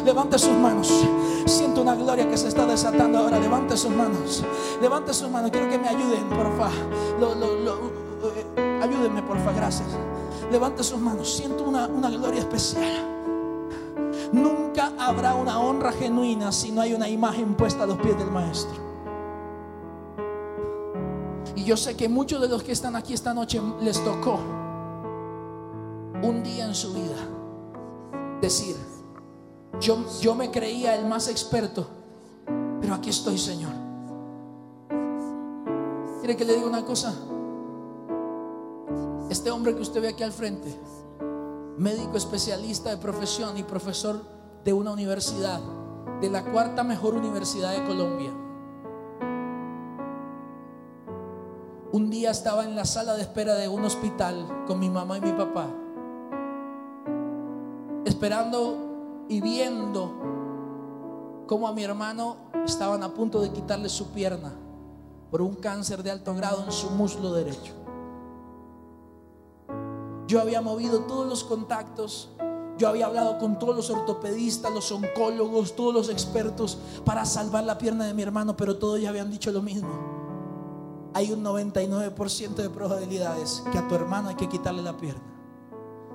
Levante 0.04 0.38
sus 0.38 0.52
manos. 0.52 1.06
Siento 1.46 1.82
una 1.82 1.94
gloria 1.94 2.28
que 2.28 2.36
se 2.36 2.48
está 2.48 2.66
desatando 2.66 3.18
ahora. 3.18 3.38
Levante 3.38 3.76
sus 3.76 3.90
manos. 3.90 4.44
Levante 4.80 5.12
sus 5.12 5.30
manos. 5.30 5.50
Quiero 5.50 5.68
que 5.68 5.78
me 5.78 5.88
ayuden, 5.88 6.28
porfa. 6.28 6.68
Eh, 8.36 8.80
ayúdenme, 8.82 9.22
porfa. 9.22 9.52
Gracias. 9.52 9.88
Levante 10.50 10.84
sus 10.84 11.00
manos. 11.00 11.34
Siento 11.34 11.64
una, 11.64 11.86
una 11.86 12.10
gloria 12.10 12.40
especial. 12.40 13.10
Nunca 14.32 14.92
habrá 14.98 15.34
una 15.34 15.58
honra 15.58 15.92
genuina 15.92 16.52
si 16.52 16.70
no 16.70 16.80
hay 16.80 16.94
una 16.94 17.08
imagen 17.08 17.54
puesta 17.54 17.84
a 17.84 17.86
los 17.86 17.98
pies 17.98 18.16
del 18.18 18.30
maestro. 18.30 18.84
Y 21.56 21.64
yo 21.64 21.76
sé 21.76 21.96
que 21.96 22.08
muchos 22.08 22.40
de 22.40 22.48
los 22.48 22.62
que 22.62 22.72
están 22.72 22.96
aquí 22.96 23.14
esta 23.14 23.32
noche 23.34 23.60
les 23.80 24.02
tocó 24.04 24.40
un 26.22 26.42
día 26.42 26.66
en 26.66 26.74
su 26.74 26.92
vida 26.92 27.16
decir, 28.40 28.76
yo, 29.80 30.04
yo 30.20 30.34
me 30.34 30.50
creía 30.50 30.94
el 30.94 31.06
más 31.06 31.28
experto, 31.28 31.86
pero 32.80 32.94
aquí 32.94 33.10
estoy, 33.10 33.38
Señor. 33.38 33.72
¿Quiere 36.20 36.36
que 36.36 36.44
le 36.44 36.54
diga 36.54 36.66
una 36.66 36.84
cosa? 36.84 37.14
Este 39.28 39.50
hombre 39.50 39.74
que 39.74 39.82
usted 39.82 40.00
ve 40.00 40.08
aquí 40.08 40.22
al 40.22 40.32
frente, 40.32 40.78
médico 41.76 42.16
especialista 42.16 42.90
de 42.90 42.98
profesión 42.98 43.58
y 43.58 43.62
profesor 43.62 44.22
de 44.64 44.72
una 44.72 44.92
universidad, 44.92 45.60
de 46.20 46.30
la 46.30 46.44
cuarta 46.44 46.84
mejor 46.84 47.14
universidad 47.14 47.72
de 47.72 47.84
Colombia. 47.84 48.32
Un 51.92 52.10
día 52.10 52.30
estaba 52.30 52.64
en 52.64 52.74
la 52.74 52.84
sala 52.84 53.14
de 53.14 53.22
espera 53.22 53.54
de 53.54 53.68
un 53.68 53.84
hospital 53.84 54.64
con 54.66 54.78
mi 54.78 54.90
mamá 54.90 55.18
y 55.18 55.20
mi 55.20 55.32
papá 55.32 55.68
esperando 58.14 59.26
y 59.28 59.40
viendo 59.40 60.12
cómo 61.48 61.66
a 61.66 61.72
mi 61.72 61.82
hermano 61.82 62.36
estaban 62.64 63.02
a 63.02 63.12
punto 63.12 63.40
de 63.40 63.50
quitarle 63.50 63.88
su 63.88 64.12
pierna 64.12 64.52
por 65.32 65.42
un 65.42 65.56
cáncer 65.56 66.04
de 66.04 66.12
alto 66.12 66.32
grado 66.34 66.62
en 66.64 66.70
su 66.70 66.90
muslo 66.90 67.32
derecho. 67.32 67.72
Yo 70.28 70.40
había 70.40 70.60
movido 70.60 71.00
todos 71.00 71.26
los 71.26 71.42
contactos, 71.42 72.30
yo 72.78 72.88
había 72.88 73.06
hablado 73.06 73.38
con 73.38 73.58
todos 73.58 73.74
los 73.74 73.90
ortopedistas, 73.90 74.72
los 74.72 74.92
oncólogos, 74.92 75.74
todos 75.74 75.92
los 75.92 76.08
expertos 76.08 76.78
para 77.04 77.24
salvar 77.24 77.64
la 77.64 77.78
pierna 77.78 78.06
de 78.06 78.14
mi 78.14 78.22
hermano, 78.22 78.56
pero 78.56 78.78
todos 78.78 79.00
ya 79.00 79.08
habían 79.08 79.30
dicho 79.30 79.50
lo 79.50 79.60
mismo. 79.60 79.90
Hay 81.14 81.32
un 81.32 81.44
99% 81.44 82.54
de 82.54 82.70
probabilidades 82.70 83.64
que 83.72 83.78
a 83.78 83.88
tu 83.88 83.96
hermano 83.96 84.28
hay 84.28 84.36
que 84.36 84.48
quitarle 84.48 84.82
la 84.82 84.96
pierna. 84.96 85.33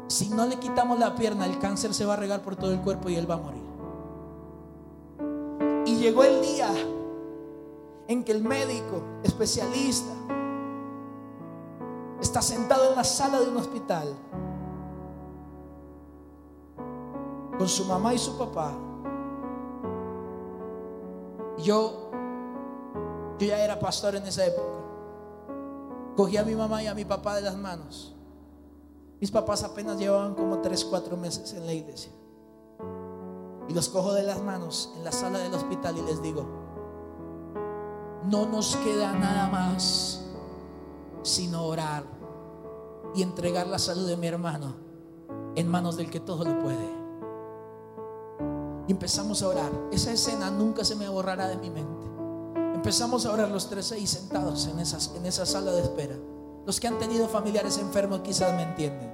Si 0.09 0.27
no 0.29 0.47
le 0.47 0.57
quitamos 0.57 0.97
la 0.97 1.13
pierna, 1.13 1.45
el 1.45 1.59
cáncer 1.59 1.93
se 1.93 2.03
va 2.03 2.13
a 2.13 2.17
regar 2.17 2.41
por 2.41 2.55
todo 2.55 2.71
el 2.71 2.81
cuerpo 2.81 3.09
y 3.09 3.15
él 3.15 3.29
va 3.29 3.35
a 3.35 3.37
morir. 3.37 3.61
Y 5.85 5.97
llegó 5.97 6.23
el 6.23 6.41
día 6.41 6.67
en 8.07 8.23
que 8.23 8.31
el 8.31 8.43
médico 8.43 9.03
especialista 9.23 10.11
está 12.19 12.41
sentado 12.41 12.89
en 12.89 12.95
la 12.95 13.03
sala 13.03 13.39
de 13.39 13.49
un 13.49 13.57
hospital 13.57 14.15
con 17.59 17.67
su 17.67 17.85
mamá 17.85 18.15
y 18.15 18.17
su 18.17 18.35
papá. 18.35 18.71
Yo, 21.59 22.09
yo 23.37 23.45
ya 23.45 23.59
era 23.59 23.79
pastor 23.79 24.15
en 24.15 24.25
esa 24.25 24.43
época. 24.43 24.79
Cogí 26.15 26.35
a 26.35 26.43
mi 26.43 26.55
mamá 26.55 26.81
y 26.81 26.87
a 26.87 26.95
mi 26.95 27.05
papá 27.05 27.35
de 27.35 27.43
las 27.43 27.55
manos 27.55 28.15
mis 29.19 29.31
papás 29.31 29.63
apenas 29.63 29.97
llevaban 29.97 30.35
como 30.35 30.59
3, 30.59 30.85
4 30.85 31.17
meses 31.17 31.53
en 31.53 31.65
la 31.65 31.73
iglesia. 31.73 32.11
Y 33.67 33.73
los 33.73 33.89
cojo 33.89 34.13
de 34.13 34.23
las 34.23 34.41
manos 34.41 34.93
en 34.97 35.03
la 35.03 35.11
sala 35.11 35.39
del 35.39 35.53
hospital 35.53 35.97
y 35.97 36.01
les 36.01 36.21
digo, 36.21 36.45
no 38.25 38.45
nos 38.45 38.75
queda 38.77 39.13
nada 39.13 39.47
más 39.49 40.25
sino 41.21 41.65
orar 41.65 42.03
y 43.13 43.21
entregar 43.23 43.67
la 43.67 43.79
salud 43.79 44.07
de 44.07 44.17
mi 44.17 44.27
hermano 44.27 44.73
en 45.55 45.67
manos 45.67 45.97
del 45.97 46.09
que 46.09 46.19
todo 46.19 46.45
lo 46.45 46.59
puede. 46.59 46.99
Y 48.87 48.91
empezamos 48.91 49.43
a 49.43 49.49
orar. 49.49 49.71
Esa 49.91 50.11
escena 50.11 50.49
nunca 50.49 50.83
se 50.83 50.95
me 50.95 51.07
borrará 51.07 51.47
de 51.47 51.57
mi 51.57 51.69
mente. 51.69 52.07
Empezamos 52.73 53.25
a 53.25 53.31
orar 53.33 53.51
los 53.51 53.69
tres 53.69 53.91
ahí 53.91 54.07
sentados 54.07 54.67
en, 54.67 54.79
esas, 54.79 55.13
en 55.15 55.25
esa 55.25 55.45
sala 55.45 55.71
de 55.71 55.81
espera. 55.81 56.15
Los 56.69 56.79
que 56.79 56.87
han 56.87 56.99
tenido 56.99 57.27
familiares 57.27 57.79
enfermos 57.79 58.19
quizás 58.19 58.53
me 58.53 58.61
entienden. 58.61 59.11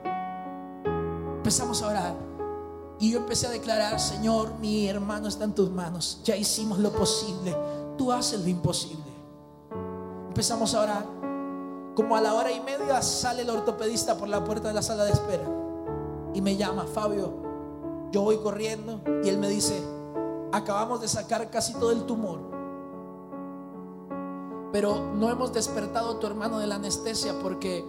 Empezamos 1.38 1.82
a 1.82 1.88
orar. 1.88 2.16
Y 3.00 3.12
yo 3.12 3.20
empecé 3.20 3.48
a 3.48 3.50
declarar, 3.50 3.98
Señor, 3.98 4.56
mi 4.60 4.90
hermano 4.90 5.30
está 5.30 5.46
en 5.46 5.56
tus 5.56 5.72
manos. 5.72 6.20
Ya 6.26 6.36
hicimos 6.36 6.80
lo 6.80 6.92
posible. 6.92 7.56
Tú 7.98 8.12
haces 8.12 8.42
lo 8.42 8.50
imposible. 8.50 9.06
Empezamos 10.28 10.76
a 10.76 10.82
orar. 10.82 11.06
Como 11.96 12.18
a 12.18 12.20
la 12.20 12.34
hora 12.34 12.52
y 12.52 12.60
media 12.60 13.02
sale 13.02 13.44
el 13.44 13.50
ortopedista 13.50 14.18
por 14.18 14.28
la 14.28 14.44
puerta 14.44 14.68
de 14.68 14.74
la 14.74 14.82
sala 14.82 15.06
de 15.06 15.14
espera. 15.14 15.46
Y 16.34 16.42
me 16.42 16.58
llama, 16.58 16.86
Fabio. 16.94 17.32
Yo 18.12 18.22
voy 18.24 18.36
corriendo 18.40 19.00
y 19.24 19.30
él 19.30 19.38
me 19.38 19.48
dice, 19.48 19.82
acabamos 20.52 21.00
de 21.00 21.08
sacar 21.08 21.50
casi 21.50 21.72
todo 21.76 21.94
el 21.94 22.04
tumor 22.04 22.55
pero 24.76 25.00
no 25.16 25.30
hemos 25.30 25.54
despertado 25.54 26.12
a 26.12 26.20
tu 26.20 26.28
hermano 26.28 26.60
de 26.60 26.68
la 26.68 26.76
anestesia 26.76 27.34
porque 27.42 27.86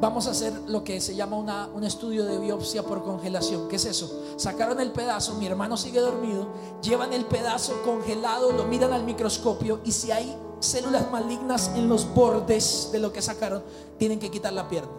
vamos 0.00 0.26
a 0.26 0.30
hacer 0.30 0.54
lo 0.66 0.82
que 0.84 1.02
se 1.02 1.14
llama 1.14 1.68
un 1.74 1.84
estudio 1.84 2.24
de 2.24 2.38
biopsia 2.38 2.82
por 2.82 3.04
congelación. 3.04 3.68
¿Qué 3.68 3.76
es 3.76 3.84
eso? 3.84 4.22
Sacaron 4.36 4.80
el 4.80 4.92
pedazo, 4.92 5.34
mi 5.34 5.44
hermano 5.44 5.76
sigue 5.76 6.00
dormido, 6.00 6.48
llevan 6.80 7.12
el 7.12 7.26
pedazo 7.26 7.74
congelado, 7.84 8.52
lo 8.52 8.64
miran 8.64 8.94
al 8.94 9.04
microscopio 9.04 9.80
y 9.84 9.92
si 9.92 10.10
hay 10.10 10.34
células 10.60 11.10
malignas 11.10 11.70
en 11.74 11.90
los 11.90 12.06
bordes 12.14 12.88
de 12.90 12.98
lo 12.98 13.12
que 13.12 13.20
sacaron, 13.20 13.62
tienen 13.98 14.18
que 14.18 14.30
quitar 14.30 14.54
la 14.54 14.70
pierna. 14.70 14.92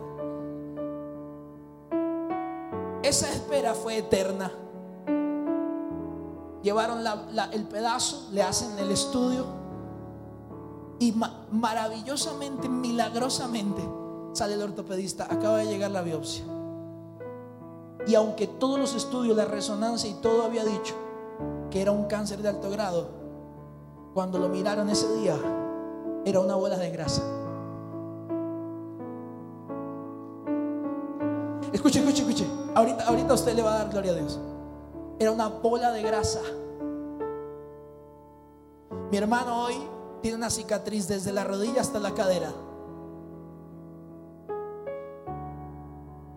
Esa 3.02 3.32
espera 3.32 3.74
fue 3.74 3.98
eterna. 3.98 4.52
Llevaron 6.62 7.04
el 7.52 7.64
pedazo, 7.64 8.28
le 8.32 8.44
hacen 8.44 8.78
el 8.78 8.92
estudio 8.92 9.63
y 11.04 11.14
maravillosamente, 11.52 12.70
milagrosamente, 12.70 13.82
sale 14.32 14.54
el 14.54 14.62
ortopedista, 14.62 15.26
acaba 15.26 15.58
de 15.58 15.66
llegar 15.66 15.92
la 15.92 16.02
biopsia. 16.02 16.46
Y 18.08 18.16
aunque 18.16 18.48
todos 18.48 18.80
los 18.80 18.96
estudios, 18.96 19.36
la 19.36 19.44
resonancia 19.44 20.10
y 20.10 20.14
todo 20.14 20.44
había 20.44 20.64
dicho 20.64 20.96
que 21.70 21.82
era 21.82 21.92
un 21.92 22.06
cáncer 22.06 22.42
de 22.42 22.48
alto 22.48 22.70
grado, 22.70 23.10
cuando 24.14 24.40
lo 24.40 24.48
miraron 24.48 24.90
ese 24.90 25.14
día, 25.18 25.36
era 26.24 26.40
una 26.40 26.56
bola 26.56 26.78
de 26.78 26.90
grasa. 26.92 27.22
Escuche, 31.74 32.00
escuche, 32.00 32.22
escuche. 32.22 32.48
Ahorita, 32.76 33.08
ahorita 33.08 33.34
usted 33.34 33.56
le 33.56 33.62
va 33.62 33.76
a 33.76 33.78
dar 33.80 33.90
gloria 33.90 34.14
a 34.14 34.16
Dios. 34.16 34.40
Era 35.20 35.34
una 35.34 35.48
bola 35.48 35.92
de 35.92 36.02
grasa. 36.02 36.40
Mi 39.12 39.18
hermano 39.18 39.66
hoy 39.66 39.93
tiene 40.24 40.38
una 40.38 40.50
cicatriz 40.50 41.10
desde 41.10 41.34
la 41.34 41.44
rodilla 41.44 41.82
hasta 41.82 42.00
la 42.00 42.14
cadera. 42.14 42.50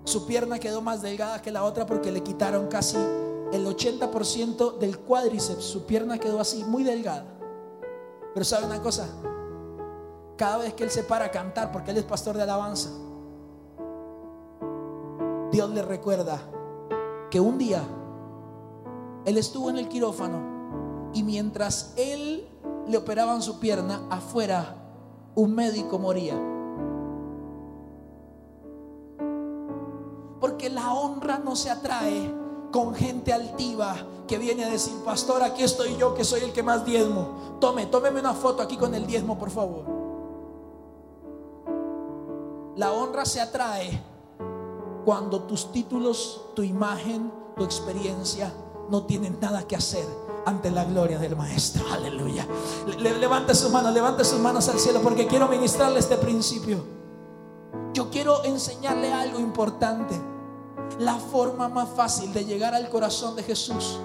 Su 0.03 0.27
pierna 0.27 0.59
quedó 0.59 0.83
más 0.83 1.03
delgada 1.03 1.41
que 1.41 1.53
la 1.53 1.63
otra 1.63 1.87
porque 1.87 2.11
le 2.11 2.21
quitaron 2.25 2.67
casi 2.67 2.97
el 2.97 3.65
80% 3.65 4.79
del 4.79 4.99
cuádriceps. 4.99 5.63
Su 5.63 5.87
pierna 5.87 6.19
quedó 6.19 6.41
así, 6.41 6.65
muy 6.65 6.83
delgada. 6.83 7.27
Pero 8.35 8.45
sabe 8.45 8.67
una 8.67 8.83
cosa, 8.83 9.07
cada 10.37 10.59
vez 10.59 10.75
que 10.75 10.83
él 10.83 10.91
se 10.91 11.05
para 11.05 11.27
a 11.27 11.31
cantar, 11.31 11.71
porque 11.71 11.93
él 11.93 11.99
es 11.99 12.05
pastor 12.05 12.37
de 12.37 12.43
alabanza, 12.43 12.91
Dios 15.53 15.71
le 15.71 15.83
recuerda 15.83 16.41
que 17.31 17.39
un 17.39 17.57
día 17.57 17.85
él 19.25 19.39
estuvo 19.39 19.71
en 19.71 19.77
el 19.77 19.89
quirófano 19.89 21.11
y 21.15 21.23
mientras 21.23 21.95
él 21.97 22.49
le 22.89 22.97
operaban 22.97 23.43
su 23.43 23.59
pierna, 23.59 24.03
afuera 24.11 24.77
un 25.35 25.55
médico 25.55 25.99
moría. 25.99 26.35
Porque 30.41 30.71
la 30.71 30.93
honra 30.93 31.39
no 31.39 31.57
se 31.57 31.71
atrae 31.71 32.33
con 32.71 32.95
gente 32.95 33.33
altiva 33.33 33.97
que 34.27 34.39
viene 34.39 34.65
a 34.65 34.69
decir, 34.69 34.95
pastor, 35.05 35.43
aquí 35.43 35.63
estoy 35.63 35.97
yo 35.97 36.15
que 36.15 36.25
soy 36.25 36.43
el 36.43 36.53
que 36.53 36.63
más 36.63 36.85
diezmo. 36.85 37.57
Tome, 37.61 37.87
tómeme 37.87 38.21
una 38.21 38.35
foto 38.35 38.63
aquí 38.63 38.77
con 38.77 38.95
el 38.95 39.07
diezmo, 39.07 39.39
por 39.39 39.51
favor. 39.51 39.85
La 42.77 42.93
honra 42.93 43.25
se 43.25 43.41
atrae 43.41 44.03
cuando 45.05 45.43
tus 45.43 45.73
títulos, 45.73 46.43
tu 46.55 46.63
imagen, 46.63 47.33
tu 47.57 47.65
experiencia 47.65 48.53
no 48.91 49.05
tienen 49.05 49.39
nada 49.41 49.67
que 49.67 49.77
hacer 49.77 50.07
ante 50.45 50.71
la 50.71 50.85
gloria 50.85 51.19
del 51.19 51.37
Maestro. 51.37 51.85
Aleluya. 51.93 52.47
levante 53.01 53.55
sus 53.55 53.71
manos, 53.71 53.93
levante 53.93 54.25
sus 54.25 54.39
manos 54.39 54.69
al 54.69 54.79
cielo 54.79 55.01
porque 55.03 55.27
quiero 55.27 55.49
ministrarle 55.49 55.99
este 55.99 56.17
principio. 56.17 56.85
Yo 57.93 58.11
quiero 58.11 58.45
enseñarle 58.45 59.13
algo 59.13 59.39
importante. 59.41 60.21
La 60.99 61.17
forma 61.17 61.69
más 61.69 61.89
fácil 61.91 62.33
de 62.33 62.45
llegar 62.45 62.75
al 62.75 62.89
corazón 62.89 63.35
de 63.37 63.43
Jesús 63.43 63.99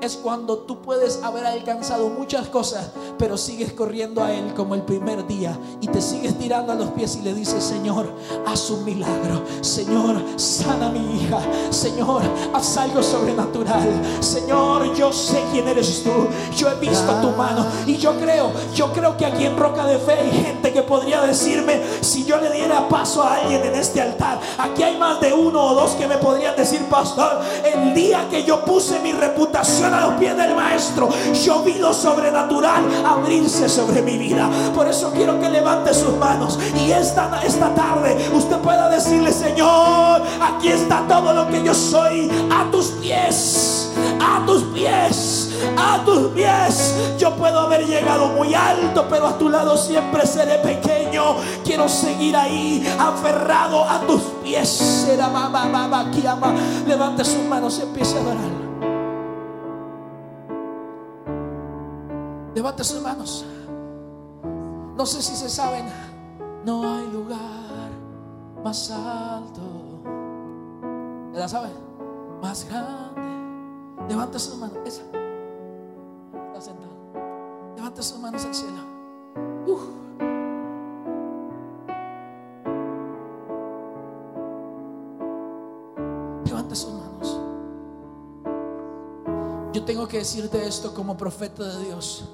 es 0.00 0.16
cuando 0.16 0.58
tú 0.58 0.82
puedes 0.82 1.22
haber 1.22 1.46
alcanzado 1.46 2.08
muchas 2.08 2.48
cosas, 2.48 2.90
pero 3.18 3.36
sigues 3.36 3.72
corriendo 3.72 4.22
a 4.22 4.32
Él 4.32 4.54
como 4.54 4.74
el 4.74 4.82
primer 4.82 5.26
día 5.26 5.58
y 5.80 5.88
te 5.88 6.00
sigues 6.00 6.38
tirando 6.38 6.72
a 6.72 6.74
los 6.74 6.90
pies 6.90 7.16
y 7.16 7.22
le 7.22 7.34
dices, 7.34 7.62
Señor, 7.62 8.10
haz 8.46 8.70
un 8.70 8.84
milagro. 8.84 9.42
Señor, 9.60 10.22
sana 10.36 10.88
mi 10.90 11.16
hija. 11.16 11.38
Señor, 11.70 12.22
haz 12.52 12.76
algo 12.76 13.02
sobrenatural. 13.02 13.88
Señor, 14.20 14.94
yo 14.94 15.12
sé 15.12 15.42
quién 15.52 15.68
eres 15.68 16.02
tú. 16.02 16.10
Yo 16.56 16.70
he 16.70 16.74
visto 16.76 17.12
tu 17.20 17.30
mano 17.30 17.66
y 17.86 17.96
yo 17.96 18.18
creo, 18.18 18.52
yo 18.74 18.92
creo 18.92 19.16
que 19.16 19.26
aquí 19.26 19.44
en 19.44 19.56
Roca 19.56 19.86
de 19.86 19.98
Fe 19.98 20.12
hay 20.12 20.30
gente 20.30 20.72
que 20.72 20.82
podría 20.82 21.22
decirme, 21.22 21.82
si 22.00 22.24
yo 22.24 22.38
le 22.38 22.50
diera 22.50 22.88
paso 22.88 23.22
a 23.22 23.36
alguien 23.36 23.62
en 23.62 23.74
este 23.74 24.00
altar, 24.00 24.40
aquí 24.58 24.82
hay 24.82 24.96
más 24.96 25.20
de 25.20 25.32
uno 25.32 25.62
o 25.62 25.74
dos 25.74 25.92
que 25.92 26.06
me 26.06 26.16
podrían 26.18 26.56
decir, 26.56 26.82
pastor, 26.88 27.40
el 27.64 27.94
día 27.94 28.26
que 28.30 28.44
yo 28.44 28.64
puse 28.64 29.00
mi 29.00 29.12
reputación, 29.12 29.65
a 29.66 30.00
los 30.00 30.14
pies 30.14 30.36
del 30.36 30.54
maestro, 30.54 31.08
yo 31.44 31.62
vi 31.62 31.74
lo 31.74 31.92
sobrenatural 31.92 32.84
abrirse 33.04 33.68
sobre 33.68 34.00
mi 34.00 34.16
vida. 34.16 34.48
Por 34.74 34.86
eso 34.86 35.10
quiero 35.12 35.40
que 35.40 35.48
levante 35.48 35.92
sus 35.92 36.16
manos 36.16 36.58
y 36.76 36.92
esta, 36.92 37.40
esta 37.44 37.74
tarde 37.74 38.16
usted 38.32 38.58
pueda 38.58 38.88
decirle, 38.88 39.32
Señor, 39.32 40.22
aquí 40.40 40.68
está 40.68 41.02
todo 41.08 41.32
lo 41.32 41.48
que 41.48 41.62
yo 41.64 41.74
soy 41.74 42.30
a 42.50 42.70
tus 42.70 42.86
pies, 43.02 43.92
a 44.20 44.46
tus 44.46 44.62
pies, 44.64 45.50
a 45.76 46.04
tus 46.04 46.28
pies. 46.28 46.94
Yo 47.18 47.34
puedo 47.34 47.60
haber 47.60 47.86
llegado 47.86 48.28
muy 48.28 48.54
alto, 48.54 49.06
pero 49.10 49.26
a 49.26 49.36
tu 49.36 49.48
lado 49.48 49.76
siempre 49.76 50.26
seré 50.26 50.58
pequeño. 50.58 51.36
Quiero 51.64 51.88
seguir 51.88 52.36
ahí, 52.36 52.86
aferrado 52.98 53.82
a 53.82 54.00
tus 54.06 54.22
pies. 54.44 55.08
Levante 56.86 57.24
sus 57.24 57.44
manos 57.48 57.78
y 57.78 57.82
empiece 57.82 58.16
a 58.16 58.20
adorar. 58.20 58.65
Levante 62.56 62.82
sus 62.84 63.02
manos. 63.02 63.44
No 64.96 65.04
sé 65.04 65.20
si 65.20 65.36
se 65.36 65.50
saben. 65.50 65.84
No 66.64 66.90
hay 66.90 67.06
lugar 67.12 67.90
más 68.64 68.90
alto. 68.90 69.60
¿La 71.34 71.46
saben? 71.46 71.72
Más 72.40 72.66
grande. 72.66 74.08
Levante 74.08 74.38
sus 74.38 74.56
manos. 74.56 74.78
Esa. 74.86 75.02
Está 76.46 76.60
sentado. 76.62 76.94
Levante 77.76 78.02
sus 78.02 78.18
manos 78.20 78.42
al 78.46 78.54
cielo. 78.54 78.80
Levante 86.46 86.74
sus 86.74 86.94
manos. 86.94 87.38
Yo 89.74 89.84
tengo 89.84 90.08
que 90.08 90.16
decirte 90.20 90.66
esto 90.66 90.94
como 90.94 91.18
profeta 91.18 91.62
de 91.62 91.84
Dios 91.84 92.30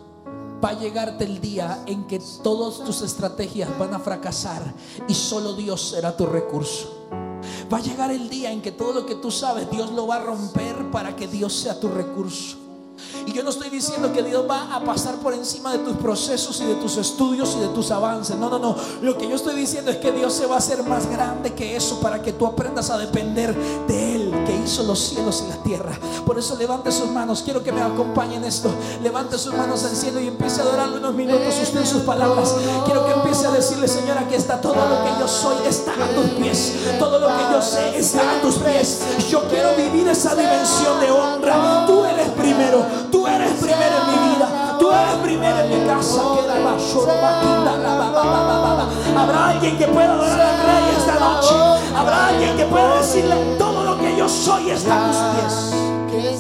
va 0.63 0.71
a 0.71 0.79
llegarte 0.79 1.25
el 1.25 1.41
día 1.41 1.83
en 1.87 2.05
que 2.07 2.21
todas 2.43 2.85
tus 2.85 3.03
estrategias 3.03 3.77
van 3.79 3.95
a 3.95 3.99
fracasar 3.99 4.63
y 5.09 5.15
solo 5.15 5.55
Dios 5.55 5.91
será 5.91 6.17
tu 6.17 6.27
recurso. 6.27 7.09
Va 7.73 7.79
a 7.79 7.83
llegar 7.83 8.11
el 8.11 8.29
día 8.29 8.53
en 8.53 8.63
que 8.63 8.71
todo 8.71 8.93
lo 8.93 9.07
que 9.07 9.17
tú 9.17 9.31
sabes 9.31 9.69
Dios 9.71 9.91
lo 9.93 10.07
va 10.07 10.17
a 10.17 10.23
romper 10.23 10.91
para 10.91 11.17
que 11.17 11.27
Dios 11.27 11.53
sea 11.55 11.79
tu 11.81 11.89
recurso. 11.89 12.59
Y 13.27 13.33
yo 13.33 13.43
no 13.43 13.51
estoy 13.51 13.71
diciendo 13.71 14.13
que 14.13 14.23
Dios 14.23 14.45
va 14.49 14.75
a 14.75 14.85
pasar 14.85 15.17
por 15.17 15.35
encima 15.35 15.73
de 15.73 15.79
tus 15.79 15.97
procesos 15.97 16.61
y 16.61 16.67
de 16.67 16.75
tus 16.77 16.97
estudios 16.97 17.55
y 17.57 17.61
de 17.61 17.69
tus 17.69 17.91
avances. 17.91 18.37
No, 18.37 18.49
no, 18.49 18.59
no. 18.59 18.77
Lo 19.01 19.19
que 19.19 19.29
yo 19.29 19.37
estoy 19.37 19.57
diciendo 19.57 19.91
es 19.91 19.97
que 19.99 20.13
Dios 20.13 20.33
se 20.33 20.47
va 20.47 20.57
a 20.57 20.59
hacer 20.59 20.83
más 20.85 21.09
grande 21.09 21.53
que 21.53 21.77
eso 21.77 22.01
para 22.01 22.23
que 22.23 22.33
tú 22.33 22.47
aprendas 22.47 22.91
a 22.91 22.99
depender 22.99 23.55
de 23.87 24.15
Él 24.17 24.32
hizo 24.65 24.83
los 24.83 24.99
cielos 24.99 25.45
y 25.47 25.49
la 25.51 25.57
tierra. 25.57 25.93
Por 26.25 26.39
eso 26.39 26.57
levante 26.57 26.93
sus 26.93 27.09
manos. 27.11 27.43
Quiero 27.43 27.63
que 27.63 27.73
me 27.73 27.83
acompañen 27.83 28.45
esto. 28.45 28.71
Levante 29.03 29.39
sus 29.39 29.55
manos 29.55 29.85
al 29.85 29.97
cielo 29.97 30.21
y 30.21 30.29
empiece 30.29 30.61
a 30.61 30.65
adorarlo 30.65 30.99
unos 30.99 31.15
minutos 31.15 31.55
usted 31.63 31.85
sus 31.85 32.03
palabras. 32.03 32.55
Quiero 32.85 33.07
que 33.07 33.13
empiece 33.13 33.47
a 33.47 33.51
decirle, 33.51 33.89
Señor, 33.89 34.19
aquí 34.19 34.35
está 34.35 34.61
todo 34.61 34.75
lo 34.75 35.05
que 35.05 35.21
yo 35.21 35.29
soy, 35.29 35.57
está 35.67 35.93
a 35.93 36.09
tus 36.15 36.31
pies. 36.33 36.75
Todo 36.99 37.19
lo 37.19 37.29
que 37.29 37.43
yo 37.53 37.63
sé 37.63 37.99
está 37.99 38.39
a 38.39 38.41
tus 38.41 38.57
pies. 38.57 39.01
Yo 39.31 39.43
quiero 39.49 39.75
vivir 39.77 40.09
esa 40.09 40.35
dimensión 40.35 41.01
de 41.01 41.11
honra. 41.11 41.87
Tú 41.87 42.05
eres 42.05 42.29
primero. 42.31 42.85
Tú 43.11 43.27
eres 43.27 43.53
primero 43.53 43.97
en 44.03 44.07
mi 44.11 44.35
vida. 44.35 44.77
Tú 44.79 44.91
eres 44.91 45.15
primero 45.23 45.59
en 45.61 45.81
mi 45.81 45.87
casa. 45.87 46.23
Habrá 49.17 49.49
alguien 49.51 49.79
que 49.79 49.87
pueda 49.87 50.13
adorar 50.13 50.41
al 50.41 50.57
Rey 50.67 50.97
esta 50.97 51.15
noche. 51.19 51.55
Habrá 51.95 52.29
alguien 52.29 52.57
que 52.57 52.65
pueda 52.65 52.97
decirle 52.97 53.37
todo 53.59 53.82
yo 54.23 54.29
soy 54.29 54.71
está 54.71 54.95
a 54.95 55.09
tus 55.09 55.17
pies. 55.35 55.75
Que 56.09 56.35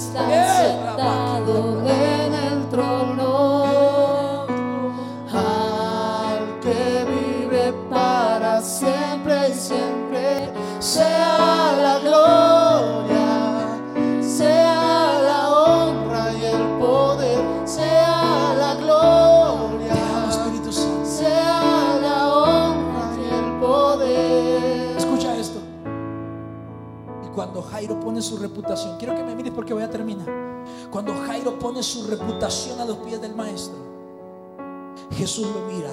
pone 31.72 31.82
su 31.82 32.06
reputación 32.06 32.78
a 32.80 32.84
los 32.84 32.98
pies 32.98 33.18
del 33.18 33.34
maestro, 33.34 33.78
Jesús 35.12 35.46
lo 35.46 35.62
mira. 35.62 35.90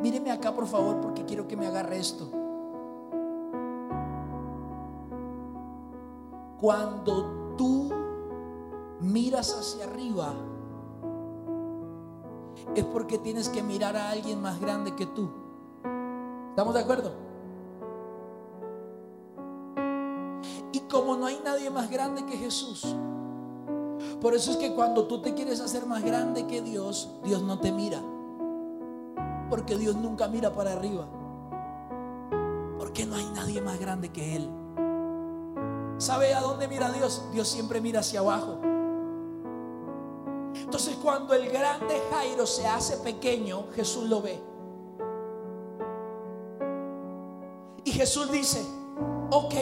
Míreme 0.00 0.30
acá 0.30 0.54
por 0.54 0.66
favor 0.66 1.02
porque 1.02 1.22
quiero 1.26 1.46
que 1.46 1.54
me 1.54 1.66
agarre 1.66 1.98
esto. 1.98 2.30
Cuando 6.58 7.56
tú 7.58 7.90
miras 9.00 9.54
hacia 9.58 9.84
arriba, 9.84 10.32
es 12.74 12.84
porque 12.86 13.18
tienes 13.18 13.50
que 13.50 13.62
mirar 13.62 13.98
a 13.98 14.12
alguien 14.12 14.40
más 14.40 14.58
grande 14.58 14.94
que 14.94 15.04
tú. 15.04 15.28
¿Estamos 16.48 16.72
de 16.72 16.80
acuerdo? 16.80 17.33
Como 20.94 21.16
no 21.16 21.26
hay 21.26 21.40
nadie 21.44 21.70
más 21.70 21.90
grande 21.90 22.24
que 22.24 22.36
Jesús, 22.36 22.94
Por 24.20 24.32
eso 24.32 24.52
es 24.52 24.56
que 24.58 24.74
cuando 24.74 25.06
tú 25.06 25.20
te 25.20 25.34
quieres 25.34 25.60
hacer 25.60 25.86
más 25.86 26.04
grande 26.04 26.46
que 26.46 26.62
Dios, 26.62 27.10
Dios 27.24 27.42
no 27.42 27.58
te 27.58 27.72
mira. 27.72 28.00
Porque 29.50 29.76
Dios 29.76 29.96
nunca 29.96 30.28
mira 30.28 30.52
para 30.52 30.72
arriba. 30.72 31.06
Porque 32.78 33.06
no 33.06 33.16
hay 33.16 33.26
nadie 33.34 33.60
más 33.60 33.78
grande 33.78 34.10
que 34.10 34.36
Él. 34.36 34.48
¿Sabe 35.98 36.32
a 36.32 36.40
dónde 36.40 36.68
mira 36.68 36.90
Dios? 36.92 37.24
Dios 37.32 37.48
siempre 37.48 37.80
mira 37.80 38.00
hacia 38.00 38.20
abajo. 38.20 38.60
Entonces 40.54 40.96
cuando 41.02 41.34
el 41.34 41.50
grande 41.50 42.00
Jairo 42.12 42.46
se 42.46 42.66
hace 42.68 42.98
pequeño, 42.98 43.64
Jesús 43.74 44.08
lo 44.08 44.22
ve. 44.22 44.40
Y 47.84 47.90
Jesús 47.90 48.30
dice, 48.30 48.64
ok, 49.30 49.54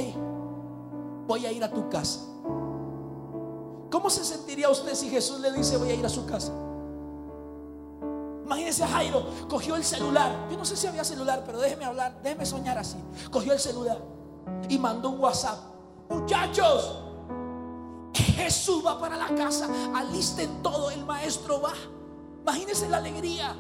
voy 1.33 1.47
a 1.47 1.53
ir 1.53 1.65
a 1.65 1.71
tu 1.71 1.89
casa. 1.89 2.21
¿Cómo 3.91 4.11
se 4.11 4.23
sentiría 4.23 4.69
usted 4.69 4.95
si 4.95 5.09
Jesús 5.09 5.41
le 5.41 5.51
dice 5.51 5.79
voy 5.79 5.89
a 5.89 5.95
ir 5.95 6.05
a 6.05 6.09
su 6.11 6.27
casa? 6.27 6.53
Imagínese 8.45 8.87
Jairo, 8.87 9.25
cogió 9.49 9.77
el 9.77 9.85
celular. 9.85 10.47
Yo 10.51 10.59
no 10.59 10.65
sé 10.67 10.77
si 10.77 10.87
había 10.87 11.05
celular, 11.05 11.43
pero 11.47 11.59
déjeme 11.59 11.87
hablar, 11.87 12.21
déjeme 12.23 12.45
soñar 12.45 12.77
así. 12.77 12.99
Cogió 13.31 13.55
el 13.55 13.59
celular 13.59 13.99
y 14.69 14.79
mandó 14.79 15.09
un 15.09 15.21
WhatsApp. 15.21 15.59
Muchachos, 16.11 16.99
Jesús 18.13 18.85
va 18.85 19.01
para 19.01 19.17
la 19.17 19.35
casa, 19.35 19.71
alisten 19.95 20.63
todo, 20.63 20.91
el 20.91 21.03
maestro 21.07 21.63
va. 21.63 21.73
Imagínense 22.43 22.91
la 22.91 22.99
alegría. 22.99 23.57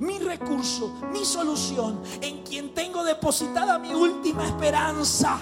Mi 0.00 0.18
recurso, 0.18 0.92
mi 1.12 1.24
solución, 1.24 2.00
en 2.20 2.42
quien 2.42 2.74
tengo 2.74 3.04
depositada 3.04 3.78
mi 3.78 3.94
última 3.94 4.44
esperanza, 4.44 5.38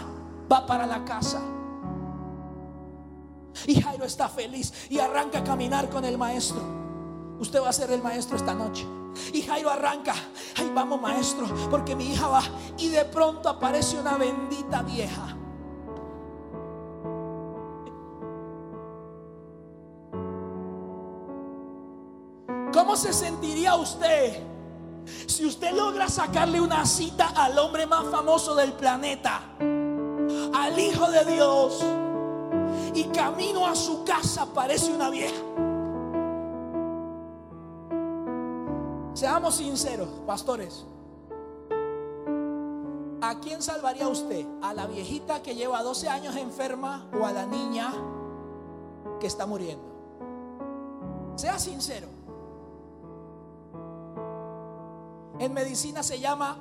va 0.53 0.67
para 0.67 0.87
la 0.87 1.03
casa. 1.07 1.54
Y 3.67 3.81
Jairo 3.81 4.05
está 4.05 4.29
feliz 4.29 4.73
y 4.89 4.99
arranca 4.99 5.39
a 5.39 5.45
caminar 5.45 5.89
con 5.89 6.05
el 6.05 6.19
maestro. 6.19 6.61
Usted 7.39 7.61
va 7.63 7.69
a 7.69 7.73
ser 7.73 7.91
el 7.91 8.03
maestro 8.03 8.37
esta 8.37 8.55
noche. 8.55 8.87
Y 9.33 9.43
Jairo 9.43 9.71
arranca. 9.71 10.15
Ay, 10.57 10.71
vamos 10.75 11.01
maestro, 11.01 11.47
porque 11.71 11.95
mi 11.95 12.13
hija 12.13 12.29
va. 12.29 12.43
Y 12.79 12.89
de 12.89 13.05
pronto 13.05 13.49
aparece 13.49 13.99
una 13.99 14.17
bendita 14.17 14.83
vieja. 14.83 15.37
¿Cómo 22.73 22.97
se 22.97 23.13
sentiría 23.13 23.77
usted 23.77 24.55
si 25.27 25.45
usted 25.45 25.73
logra 25.73 26.09
sacarle 26.09 26.61
una 26.61 26.85
cita 26.87 27.29
al 27.37 27.59
hombre 27.59 27.87
más 27.87 28.07
famoso 28.07 28.55
del 28.55 28.73
planeta, 28.73 29.43
al 29.59 30.79
Hijo 30.79 31.11
de 31.11 31.25
Dios, 31.25 31.85
y 32.95 33.05
camino 33.05 33.67
a 33.67 33.75
su 33.75 34.05
casa 34.05 34.47
parece 34.55 34.93
una 34.93 35.11
vieja? 35.11 35.43
Seamos 39.15 39.57
sinceros, 39.57 40.09
pastores. 40.27 40.87
¿A 43.21 43.41
quién 43.41 43.63
salvaría 43.63 44.07
usted? 44.09 44.47
¿A 44.61 44.75
la 44.75 44.87
viejita 44.87 45.43
que 45.43 45.55
lleva 45.55 45.83
12 45.83 46.09
años 46.09 46.37
enferma 46.37 47.07
o 47.19 47.25
a 47.25 47.33
la 47.33 47.47
niña 47.47 47.93
que 49.19 49.27
está 49.27 49.47
muriendo? 49.47 49.85
Sea 51.37 51.59
sincero. 51.59 52.07
En 55.39 55.53
medicina 55.53 56.03
se 56.03 56.21
llama 56.21 56.59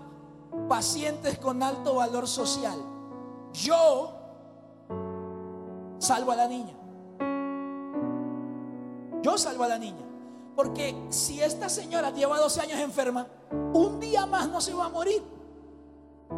pacientes 0.70 1.38
con 1.38 1.62
alto 1.62 1.96
valor 1.96 2.28
social. 2.28 2.80
Yo 3.52 4.23
salvo 6.04 6.32
a 6.32 6.36
la 6.36 6.48
niña. 6.48 6.74
Yo 9.24 9.38
salvo 9.38 9.64
a 9.64 9.70
la 9.70 9.80
niña. 9.80 10.06
Porque 10.56 10.96
si 11.10 11.42
esta 11.42 11.68
señora 11.70 12.12
lleva 12.12 12.38
12 12.38 12.62
años 12.62 12.80
enferma, 12.80 13.26
un 13.74 14.00
día 14.00 14.26
más 14.26 14.50
no 14.50 14.62
se 14.62 14.74
va 14.74 14.86
a 14.86 14.90
morir. 14.90 15.24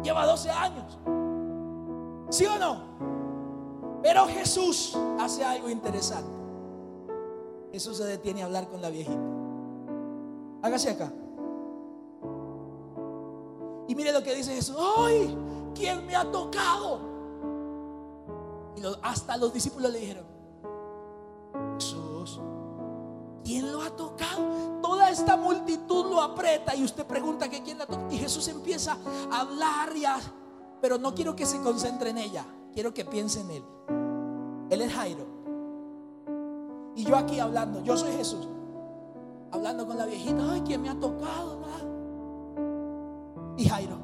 Lleva 0.02 0.24
12 0.24 0.50
años. 0.50 0.98
¿Sí 2.30 2.46
o 2.46 2.58
no? 2.58 4.00
Pero 4.02 4.26
Jesús 4.26 4.96
hace 5.18 5.44
algo 5.44 5.68
interesante. 5.68 6.30
Jesús 7.72 7.98
se 7.98 8.04
detiene 8.04 8.42
a 8.42 8.46
hablar 8.46 8.68
con 8.68 8.80
la 8.80 8.88
viejita. 8.88 9.20
Hágase 10.62 10.90
acá. 10.90 11.12
Y 13.88 13.94
mire 13.94 14.12
lo 14.12 14.22
que 14.22 14.34
dice 14.34 14.54
Jesús. 14.54 14.76
¡Ay! 14.98 15.36
¿Quién 15.74 16.06
me 16.06 16.16
ha 16.16 16.24
tocado? 16.30 17.15
Y 18.76 18.82
hasta 19.02 19.36
los 19.36 19.52
discípulos 19.52 19.90
le 19.90 19.98
dijeron, 20.00 20.24
Jesús, 21.74 22.40
¿quién 23.42 23.72
lo 23.72 23.80
ha 23.82 23.90
tocado? 23.90 24.80
Toda 24.82 25.10
esta 25.10 25.36
multitud 25.36 26.10
lo 26.10 26.20
aprieta 26.20 26.76
y 26.76 26.84
usted 26.84 27.06
pregunta 27.06 27.48
que 27.48 27.62
quién 27.62 27.78
la 27.78 27.86
toca. 27.86 28.06
Y 28.10 28.18
Jesús 28.18 28.46
empieza 28.48 28.98
a 29.30 29.40
hablar 29.40 29.96
y 29.96 30.04
a... 30.04 30.18
Pero 30.80 30.98
no 30.98 31.14
quiero 31.14 31.34
que 31.34 31.46
se 31.46 31.60
concentre 31.60 32.10
en 32.10 32.18
ella, 32.18 32.44
quiero 32.72 32.92
que 32.92 33.04
piense 33.04 33.40
en 33.40 33.50
él. 33.50 33.64
Él 34.70 34.82
es 34.82 34.92
Jairo. 34.92 35.26
Y 36.94 37.04
yo 37.04 37.16
aquí 37.16 37.40
hablando, 37.40 37.82
yo 37.82 37.96
soy 37.96 38.12
Jesús. 38.12 38.46
Hablando 39.52 39.86
con 39.86 39.96
la 39.96 40.06
viejita, 40.06 40.52
ay, 40.52 40.62
¿quién 40.66 40.82
me 40.82 40.90
ha 40.90 41.00
tocado? 41.00 41.56
Y 43.56 43.68
Jairo, 43.68 43.96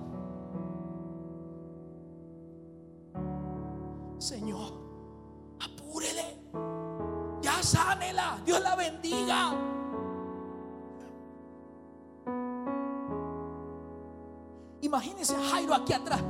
Imagínense 14.92 15.34
a 15.34 15.40
Jairo 15.40 15.72
aquí 15.72 15.94
atrás, 15.94 16.20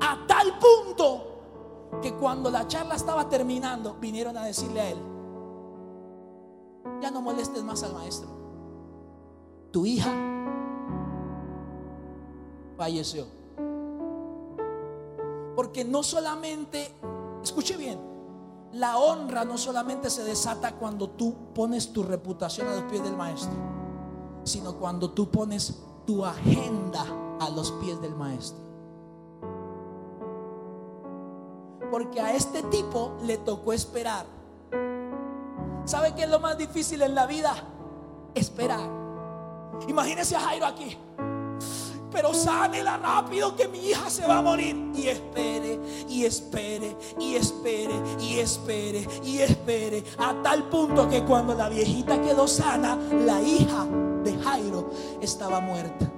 a 0.00 0.26
tal 0.26 0.58
punto 0.58 2.00
que 2.02 2.12
cuando 2.14 2.50
la 2.50 2.66
charla 2.66 2.96
estaba 2.96 3.28
terminando, 3.28 3.94
vinieron 4.00 4.36
a 4.36 4.42
decirle 4.42 4.80
a 4.80 4.90
él, 4.90 4.98
ya 7.00 7.12
no 7.12 7.22
molestes 7.22 7.62
más 7.62 7.84
al 7.84 7.94
maestro, 7.94 8.28
tu 9.70 9.86
hija 9.86 10.12
falleció. 12.76 13.24
Porque 15.54 15.84
no 15.84 16.02
solamente, 16.02 16.92
escuche 17.44 17.76
bien, 17.76 18.00
la 18.72 18.98
honra 18.98 19.44
no 19.44 19.58
solamente 19.58 20.10
se 20.10 20.24
desata 20.24 20.72
cuando 20.72 21.10
tú 21.10 21.36
pones 21.54 21.92
tu 21.92 22.02
reputación 22.02 22.66
a 22.66 22.74
los 22.74 22.82
pies 22.90 23.04
del 23.04 23.16
maestro, 23.16 23.52
sino 24.42 24.74
cuando 24.74 25.12
tú 25.12 25.30
pones 25.30 25.84
tu 26.04 26.24
agenda 26.24 27.06
a 27.40 27.50
los 27.50 27.72
pies 27.72 28.00
del 28.00 28.14
maestro. 28.14 28.62
Porque 31.90 32.20
a 32.20 32.34
este 32.34 32.62
tipo 32.64 33.16
le 33.22 33.38
tocó 33.38 33.72
esperar. 33.72 34.26
¿Sabe 35.84 36.14
qué 36.14 36.24
es 36.24 36.30
lo 36.30 36.40
más 36.40 36.58
difícil 36.58 37.02
en 37.02 37.14
la 37.14 37.26
vida? 37.26 37.54
Esperar. 38.34 38.90
Imagínese 39.88 40.36
a 40.36 40.40
Jairo 40.40 40.66
aquí 40.66 40.98
pero 42.10 42.32
sánela 42.34 42.96
rápido 42.96 43.54
que 43.54 43.68
mi 43.68 43.78
hija 43.90 44.08
se 44.10 44.26
va 44.26 44.38
a 44.38 44.42
morir. 44.42 44.76
Y 44.94 45.08
espere, 45.08 45.78
y 46.08 46.24
espere, 46.24 46.96
y 47.18 47.34
espere, 47.36 47.94
y 48.18 48.38
espere, 48.38 49.08
y 49.24 49.38
espere. 49.38 50.04
A 50.18 50.34
tal 50.42 50.64
punto 50.64 51.08
que 51.08 51.22
cuando 51.24 51.54
la 51.54 51.68
viejita 51.68 52.20
quedó 52.20 52.48
sana, 52.48 52.96
la 52.96 53.40
hija 53.40 53.86
de 54.24 54.36
Jairo 54.38 54.90
estaba 55.20 55.60
muerta. 55.60 56.10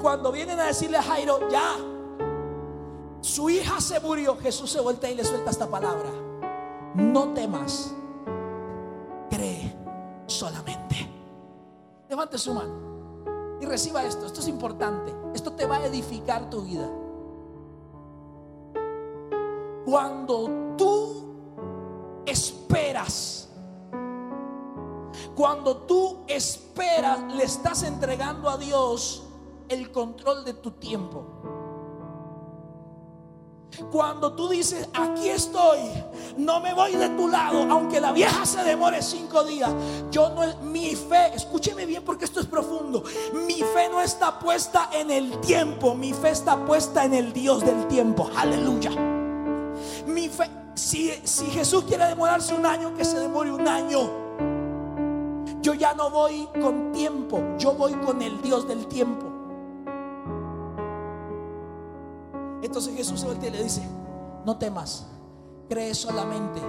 Cuando 0.00 0.30
vienen 0.30 0.60
a 0.60 0.66
decirle 0.66 0.96
a 0.96 1.02
Jairo, 1.02 1.48
ya, 1.48 1.76
su 3.20 3.50
hija 3.50 3.80
se 3.80 3.98
murió, 4.00 4.36
Jesús 4.36 4.70
se 4.70 4.80
voltea 4.80 5.10
y 5.10 5.14
le 5.16 5.24
suelta 5.24 5.50
esta 5.50 5.66
palabra. 5.66 6.10
No 6.94 7.32
temas, 7.34 7.92
cree 9.28 9.74
solamente. 10.26 11.08
Levante 12.08 12.38
su 12.38 12.54
mano. 12.54 13.58
Y 13.60 13.66
reciba 13.66 14.04
esto, 14.04 14.26
esto 14.26 14.40
es 14.40 14.48
importante. 14.48 15.12
Esto 15.34 15.52
te 15.52 15.66
va 15.66 15.76
a 15.76 15.86
edificar 15.86 16.48
tu 16.48 16.62
vida. 16.62 16.88
Cuando 19.84 20.74
tú 20.76 22.22
esperas, 22.24 23.48
cuando 25.34 25.76
tú 25.78 26.18
esperas, 26.28 27.20
le 27.34 27.44
estás 27.44 27.82
entregando 27.82 28.48
a 28.48 28.56
Dios 28.58 29.27
el 29.68 29.90
control 29.92 30.44
de 30.44 30.54
tu 30.54 30.72
tiempo. 30.72 31.24
Cuando 33.92 34.32
tú 34.32 34.48
dices, 34.48 34.88
aquí 34.92 35.28
estoy, 35.28 35.78
no 36.36 36.58
me 36.60 36.74
voy 36.74 36.96
de 36.96 37.10
tu 37.10 37.28
lado, 37.28 37.62
aunque 37.70 38.00
la 38.00 38.12
vieja 38.12 38.44
se 38.44 38.64
demore 38.64 39.02
cinco 39.02 39.44
días. 39.44 39.70
Yo 40.10 40.30
no, 40.30 40.42
mi 40.62 40.96
fe, 40.96 41.34
escúcheme 41.34 41.86
bien 41.86 42.02
porque 42.04 42.24
esto 42.24 42.40
es 42.40 42.46
profundo. 42.46 43.04
Mi 43.46 43.54
fe 43.54 43.88
no 43.90 44.00
está 44.00 44.38
puesta 44.38 44.90
en 44.92 45.10
el 45.10 45.38
tiempo, 45.40 45.94
mi 45.94 46.12
fe 46.12 46.30
está 46.30 46.64
puesta 46.64 47.04
en 47.04 47.14
el 47.14 47.32
Dios 47.32 47.64
del 47.64 47.86
tiempo. 47.86 48.28
Aleluya. 48.36 48.90
Mi 50.06 50.28
fe, 50.28 50.50
Si, 50.74 51.12
si 51.24 51.46
Jesús 51.46 51.84
quiere 51.84 52.06
demorarse 52.06 52.54
un 52.54 52.66
año, 52.66 52.94
que 52.94 53.04
se 53.04 53.18
demore 53.18 53.52
un 53.52 53.68
año. 53.68 54.10
Yo 55.60 55.74
ya 55.74 55.92
no 55.94 56.10
voy 56.10 56.48
con 56.60 56.92
tiempo, 56.92 57.40
yo 57.58 57.74
voy 57.74 57.92
con 57.94 58.22
el 58.22 58.40
Dios 58.42 58.66
del 58.66 58.86
tiempo. 58.86 59.27
Entonces 62.62 62.94
Jesús 62.96 63.20
se 63.20 63.26
voltea 63.26 63.48
y 63.48 63.52
le 63.52 63.62
dice, 63.62 63.82
no 64.44 64.58
temas, 64.58 65.06
cree 65.68 65.94
solamente. 65.94 66.60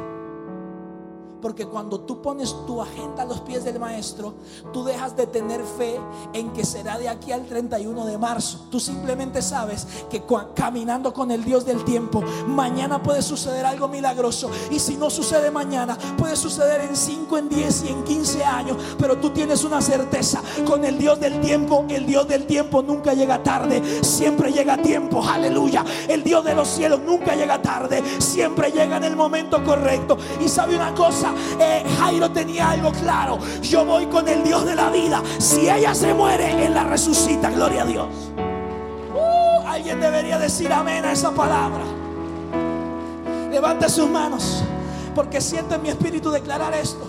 Porque 1.41 1.65
cuando 1.65 2.01
tú 2.01 2.21
pones 2.21 2.55
tu 2.65 2.81
agenda 2.81 3.23
a 3.23 3.25
los 3.25 3.41
pies 3.41 3.63
del 3.63 3.79
maestro, 3.79 4.33
tú 4.73 4.83
dejas 4.83 5.15
de 5.15 5.27
tener 5.27 5.63
fe 5.63 5.99
en 6.33 6.51
que 6.51 6.65
será 6.65 6.97
de 6.97 7.09
aquí 7.09 7.31
al 7.31 7.45
31 7.45 8.05
de 8.05 8.17
marzo. 8.17 8.67
Tú 8.69 8.79
simplemente 8.79 9.41
sabes 9.41 9.87
que 10.09 10.23
caminando 10.53 11.13
con 11.13 11.31
el 11.31 11.43
Dios 11.43 11.65
del 11.65 11.83
tiempo, 11.83 12.21
mañana 12.47 13.01
puede 13.01 13.21
suceder 13.21 13.65
algo 13.65 13.87
milagroso. 13.87 14.49
Y 14.69 14.79
si 14.79 14.97
no 14.97 15.09
sucede 15.09 15.51
mañana, 15.51 15.97
puede 16.17 16.35
suceder 16.35 16.81
en 16.81 16.95
5, 16.95 17.37
en 17.37 17.49
10 17.49 17.83
y 17.83 17.87
en 17.89 18.03
15 18.03 18.43
años. 18.43 18.77
Pero 18.97 19.17
tú 19.17 19.29
tienes 19.29 19.63
una 19.63 19.81
certeza, 19.81 20.41
con 20.67 20.83
el 20.85 20.97
Dios 20.97 21.19
del 21.19 21.39
tiempo, 21.41 21.85
el 21.89 22.05
Dios 22.05 22.27
del 22.27 22.45
tiempo 22.45 22.81
nunca 22.81 23.13
llega 23.13 23.41
tarde, 23.41 24.03
siempre 24.03 24.51
llega 24.51 24.73
a 24.73 24.81
tiempo. 24.81 25.23
Aleluya. 25.23 25.85
El 26.07 26.23
Dios 26.23 26.43
de 26.43 26.55
los 26.55 26.67
cielos 26.67 26.99
nunca 27.05 27.35
llega 27.35 27.61
tarde, 27.61 28.03
siempre 28.19 28.71
llega 28.71 28.97
en 28.97 29.03
el 29.03 29.15
momento 29.15 29.63
correcto. 29.63 30.17
Y 30.43 30.49
sabe 30.49 30.75
una 30.75 30.93
cosa, 30.93 31.28
eh, 31.59 31.83
Jairo 31.99 32.29
tenía 32.31 32.71
algo 32.71 32.91
claro. 32.91 33.39
Yo 33.61 33.85
voy 33.85 34.05
con 34.07 34.27
el 34.27 34.43
Dios 34.43 34.65
de 34.65 34.75
la 34.75 34.89
vida. 34.89 35.21
Si 35.37 35.69
ella 35.69 35.93
se 35.93 36.13
muere, 36.13 36.65
Él 36.65 36.73
la 36.73 36.83
resucita. 36.83 37.49
Gloria 37.49 37.83
a 37.83 37.85
Dios. 37.85 38.07
Uh, 39.13 39.67
alguien 39.67 39.99
debería 39.99 40.37
decir 40.37 40.71
amén 40.71 41.05
a 41.05 41.11
esa 41.11 41.31
palabra. 41.31 41.83
Levante 43.51 43.89
sus 43.89 44.09
manos. 44.09 44.63
Porque 45.15 45.41
siento 45.41 45.75
en 45.75 45.81
mi 45.81 45.89
espíritu 45.89 46.31
declarar 46.31 46.73
esto. 46.73 47.05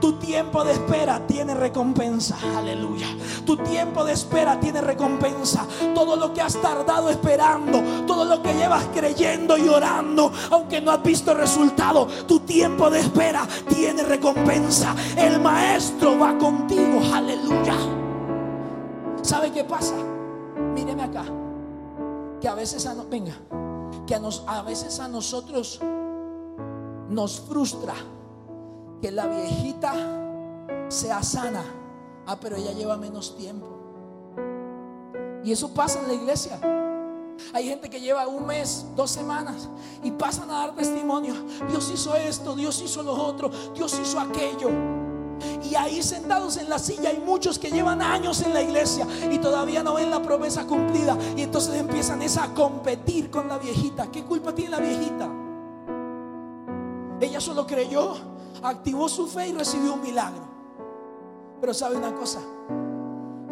Tu 0.00 0.12
tiempo 0.14 0.64
de 0.64 0.72
espera 0.72 1.26
tiene 1.26 1.54
recompensa. 1.54 2.36
Aleluya. 2.56 3.06
Tu 3.44 3.56
tiempo 3.58 4.04
de 4.04 4.12
espera 4.12 4.58
tiene 4.60 4.80
recompensa. 4.80 5.66
Todo 5.94 6.16
lo 6.16 6.32
que 6.32 6.40
has 6.40 6.60
tardado 6.60 7.08
esperando, 7.10 7.80
todo 8.06 8.24
lo 8.24 8.42
que 8.42 8.54
llevas 8.54 8.84
creyendo 8.94 9.56
y 9.56 9.68
orando, 9.68 10.32
aunque 10.50 10.80
no 10.80 10.90
has 10.90 11.02
visto 11.02 11.34
resultado, 11.34 12.06
tu 12.26 12.40
tiempo 12.40 12.90
de 12.90 13.00
espera 13.00 13.46
tiene 13.68 14.02
recompensa. 14.02 14.94
El 15.16 15.40
maestro 15.40 16.18
va 16.18 16.36
contigo. 16.38 17.00
Aleluya. 17.12 17.76
¿Sabe 19.22 19.50
qué 19.52 19.64
pasa? 19.64 19.94
Míreme 20.74 21.02
acá. 21.02 21.24
Que 22.40 22.48
a 22.48 22.54
veces 22.54 22.86
a 22.86 22.94
venga, 23.04 23.34
que 24.06 24.14
a, 24.14 24.18
nos, 24.18 24.44
a 24.46 24.62
veces 24.62 25.00
a 25.00 25.08
nosotros 25.08 25.80
nos 27.08 27.40
frustra 27.40 27.94
que 29.00 29.10
la 29.10 29.26
viejita 29.26 29.92
sea 30.88 31.22
sana. 31.22 31.64
Ah, 32.26 32.38
pero 32.40 32.56
ella 32.56 32.72
lleva 32.72 32.96
menos 32.96 33.36
tiempo. 33.36 33.66
Y 35.44 35.52
eso 35.52 35.72
pasa 35.74 36.00
en 36.00 36.08
la 36.08 36.14
iglesia. 36.14 36.58
Hay 37.52 37.68
gente 37.68 37.90
que 37.90 38.00
lleva 38.00 38.26
un 38.26 38.46
mes, 38.46 38.86
dos 38.96 39.10
semanas 39.10 39.68
y 40.02 40.10
pasan 40.10 40.50
a 40.50 40.54
dar 40.54 40.74
testimonio. 40.74 41.34
Dios 41.68 41.90
hizo 41.92 42.14
esto, 42.16 42.54
Dios 42.54 42.80
hizo 42.80 43.02
lo 43.02 43.12
otro, 43.12 43.50
Dios 43.74 43.98
hizo 44.00 44.18
aquello. 44.18 44.70
Y 45.62 45.74
ahí 45.74 46.02
sentados 46.02 46.56
en 46.56 46.70
la 46.70 46.78
silla 46.78 47.10
hay 47.10 47.18
muchos 47.18 47.58
que 47.58 47.70
llevan 47.70 48.00
años 48.00 48.40
en 48.42 48.54
la 48.54 48.62
iglesia 48.62 49.06
y 49.30 49.38
todavía 49.38 49.82
no 49.82 49.94
ven 49.94 50.10
la 50.10 50.22
promesa 50.22 50.66
cumplida. 50.66 51.18
Y 51.36 51.42
entonces 51.42 51.74
empiezan 51.74 52.22
esa 52.22 52.44
a 52.44 52.54
competir 52.54 53.30
con 53.30 53.48
la 53.48 53.58
viejita. 53.58 54.10
¿Qué 54.10 54.24
culpa 54.24 54.54
tiene 54.54 54.70
la 54.70 54.78
viejita? 54.78 55.28
Ella 57.20 57.40
solo 57.40 57.66
creyó 57.66 58.14
activó 58.64 59.08
su 59.08 59.26
fe 59.26 59.48
y 59.48 59.52
recibió 59.52 59.94
un 59.94 60.02
milagro. 60.02 60.42
Pero 61.60 61.74
sabe 61.74 61.96
una 61.96 62.14
cosa, 62.14 62.40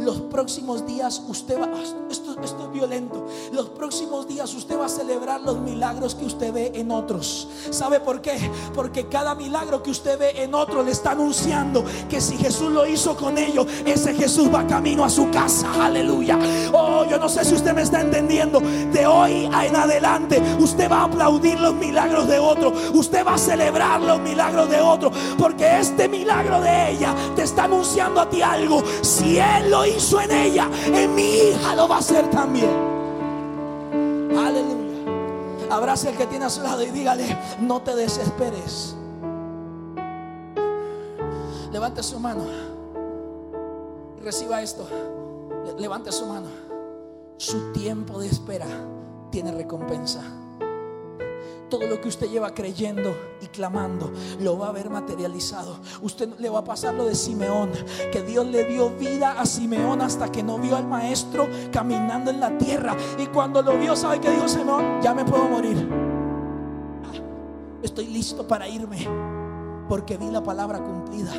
los 0.05 0.20
próximos 0.20 0.86
días 0.86 1.22
usted 1.28 1.61
va, 1.61 1.68
esto, 2.11 2.36
esto, 2.42 2.66
es 2.66 2.72
violento, 2.72 3.26
los 3.53 3.68
próximos 3.70 4.26
días 4.26 4.53
usted 4.55 4.78
va 4.78 4.86
a 4.86 4.88
celebrar 4.88 5.40
los 5.40 5.59
milagros 5.59 6.14
que 6.14 6.24
usted 6.24 6.53
ve 6.53 6.72
en 6.74 6.90
otros. 6.90 7.48
¿Sabe 7.70 8.00
por 8.00 8.20
qué? 8.20 8.50
Porque 8.74 9.07
cada 9.07 9.34
milagro 9.34 9.82
que 9.82 9.90
usted 9.90 10.18
ve 10.18 10.42
en 10.42 10.55
otro 10.55 10.82
le 10.82 10.92
está 10.92 11.12
anunciando 11.12 11.84
que 12.09 12.20
si 12.20 12.36
Jesús 12.36 12.70
lo 12.70 12.86
hizo 12.86 13.16
con 13.16 13.38
ellos, 13.38 13.66
ese 13.84 14.14
Jesús 14.14 14.53
va 14.53 14.66
camino 14.66 15.05
a 15.05 15.11
su 15.11 15.30
casa. 15.30 15.66
Aleluya. 15.84 16.38
Oh, 16.72 17.05
yo 17.09 17.18
no 17.18 17.28
sé 17.28 17.44
si 17.44 17.55
usted 17.55 17.72
me 17.72 17.82
está 17.82 18.00
entendiendo. 18.00 18.61
De 18.61 19.07
hoy 19.07 19.46
en 19.46 19.76
adelante 19.76 20.42
usted 20.59 20.90
va 20.90 21.00
a 21.00 21.05
aplaudir 21.05 21.59
los 21.61 21.74
milagros 21.74 22.26
de 22.28 22.38
otro. 22.38 22.72
Usted 22.92 23.24
va 23.26 23.34
a 23.34 23.38
celebrar 23.38 24.00
los 24.00 24.20
milagros 24.20 24.68
de 24.68 24.80
otro. 24.80 25.12
Porque 25.38 25.78
este 25.78 26.09
milagro 26.09 26.61
de 26.61 26.90
ella 26.90 27.14
te 27.36 27.42
está 27.42 27.64
anunciando 27.64 28.20
a 28.20 28.28
ti 28.28 28.42
algo. 28.42 28.82
Si 29.03 29.38
Él 29.38 29.70
lo 29.70 29.86
hizo 29.86 29.91
en 29.97 30.30
ella, 30.30 30.70
en 30.86 31.14
mi 31.14 31.22
hija 31.22 31.74
lo 31.74 31.88
va 31.88 31.97
a 31.97 31.99
hacer 31.99 32.28
también. 32.30 32.70
Aleluya. 34.36 35.70
Abrace 35.70 36.11
el 36.11 36.16
que 36.16 36.26
tiene 36.26 36.45
a 36.45 36.51
su 36.51 36.62
lado 36.62 36.82
y 36.82 36.90
dígale, 36.90 37.36
no 37.61 37.82
te 37.82 37.95
desesperes. 37.95 38.95
Levante 41.72 42.03
su 42.03 42.20
mano 42.20 42.45
reciba 44.22 44.62
esto. 44.62 44.86
Levante 45.78 46.12
su 46.12 46.26
mano. 46.26 46.49
Su 47.36 47.72
tiempo 47.72 48.20
de 48.20 48.28
espera 48.28 48.66
tiene 49.30 49.53
recompensa 49.53 50.22
todo 51.72 51.86
lo 51.86 52.02
que 52.02 52.08
usted 52.08 52.28
lleva 52.28 52.52
creyendo 52.52 53.16
y 53.40 53.46
clamando 53.46 54.12
lo 54.40 54.58
va 54.58 54.68
a 54.68 54.72
ver 54.72 54.90
materializado. 54.90 55.80
Usted 56.02 56.28
le 56.38 56.50
va 56.50 56.58
a 56.58 56.64
pasar 56.64 56.92
lo 56.92 57.06
de 57.06 57.14
Simeón, 57.14 57.70
que 58.12 58.20
Dios 58.20 58.46
le 58.46 58.64
dio 58.66 58.90
vida 58.90 59.40
a 59.40 59.46
Simeón 59.46 60.02
hasta 60.02 60.30
que 60.30 60.42
no 60.42 60.58
vio 60.58 60.76
al 60.76 60.86
maestro 60.86 61.48
caminando 61.72 62.30
en 62.30 62.40
la 62.40 62.58
tierra. 62.58 62.94
Y 63.18 63.24
cuando 63.28 63.62
lo 63.62 63.78
vio, 63.78 63.96
¿sabe 63.96 64.20
qué 64.20 64.30
dijo 64.30 64.46
Simeón? 64.48 65.00
Ya 65.00 65.14
me 65.14 65.24
puedo 65.24 65.44
morir. 65.44 65.88
Estoy 67.82 68.06
listo 68.08 68.46
para 68.46 68.68
irme 68.68 69.08
porque 69.88 70.18
vi 70.18 70.30
la 70.30 70.42
palabra 70.42 70.78
cumplida. 70.78 71.32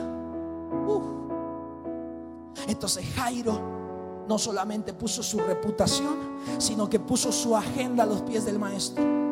Entonces 2.67 3.05
Jairo 3.15 4.25
no 4.27 4.39
solamente 4.39 4.93
puso 4.95 5.21
su 5.21 5.37
reputación, 5.37 6.17
sino 6.57 6.89
que 6.89 6.99
puso 6.99 7.31
su 7.31 7.55
agenda 7.55 8.01
a 8.01 8.07
los 8.07 8.23
pies 8.23 8.45
del 8.45 8.57
maestro. 8.57 9.22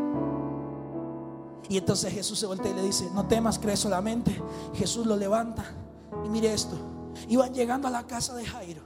Y 1.71 1.77
entonces 1.77 2.13
Jesús 2.13 2.37
se 2.37 2.45
voltea 2.45 2.69
y 2.69 2.73
le 2.73 2.83
dice, 2.83 3.09
no 3.13 3.27
temas, 3.27 3.57
cree 3.57 3.77
solamente. 3.77 4.37
Jesús 4.73 5.05
lo 5.05 5.15
levanta. 5.15 5.63
Y 6.25 6.27
mire 6.27 6.53
esto, 6.53 6.75
iban 7.29 7.53
llegando 7.53 7.87
a 7.87 7.91
la 7.91 8.03
casa 8.03 8.35
de 8.35 8.43
Jairo. 8.43 8.81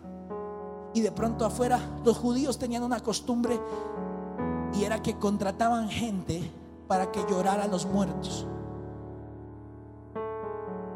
Y 0.94 1.02
de 1.02 1.12
pronto 1.12 1.46
afuera 1.46 1.80
los 2.06 2.16
judíos 2.16 2.60
tenían 2.60 2.84
una 2.84 3.00
costumbre 3.00 3.60
y 4.76 4.84
era 4.84 5.02
que 5.02 5.18
contrataban 5.18 5.90
gente 5.90 6.48
para 6.88 7.12
que 7.12 7.26
llorara 7.28 7.64
a 7.64 7.68
los 7.68 7.88
muertos. 7.88 8.46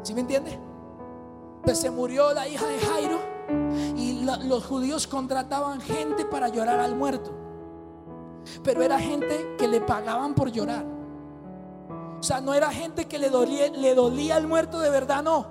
¿Sí 0.04 0.14
me 0.14 0.20
entiende? 0.20 0.60
Pues 1.64 1.76
se 1.80 1.90
murió 1.90 2.32
la 2.32 2.46
hija 2.46 2.68
de 2.68 2.78
Jairo 2.78 3.18
y 3.96 4.24
los 4.44 4.64
judíos 4.64 5.08
contrataban 5.08 5.80
gente 5.80 6.24
para 6.24 6.46
llorar 6.50 6.78
al 6.78 6.94
muerto. 6.94 7.32
Pero 8.62 8.80
era 8.80 8.96
gente 9.00 9.56
que 9.58 9.66
le 9.66 9.80
pagaban 9.80 10.36
por 10.36 10.52
llorar. 10.52 10.99
O 12.20 12.22
sea, 12.22 12.40
no 12.40 12.52
era 12.52 12.70
gente 12.70 13.06
que 13.06 13.18
le 13.18 13.30
dolía, 13.30 13.68
le 13.68 13.94
dolía 13.94 14.36
el 14.36 14.46
muerto 14.46 14.78
de 14.78 14.90
verdad, 14.90 15.22
no. 15.22 15.46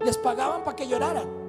Les 0.00 0.18
pagaban 0.18 0.64
para 0.64 0.74
que 0.74 0.88
lloraran. 0.88 1.42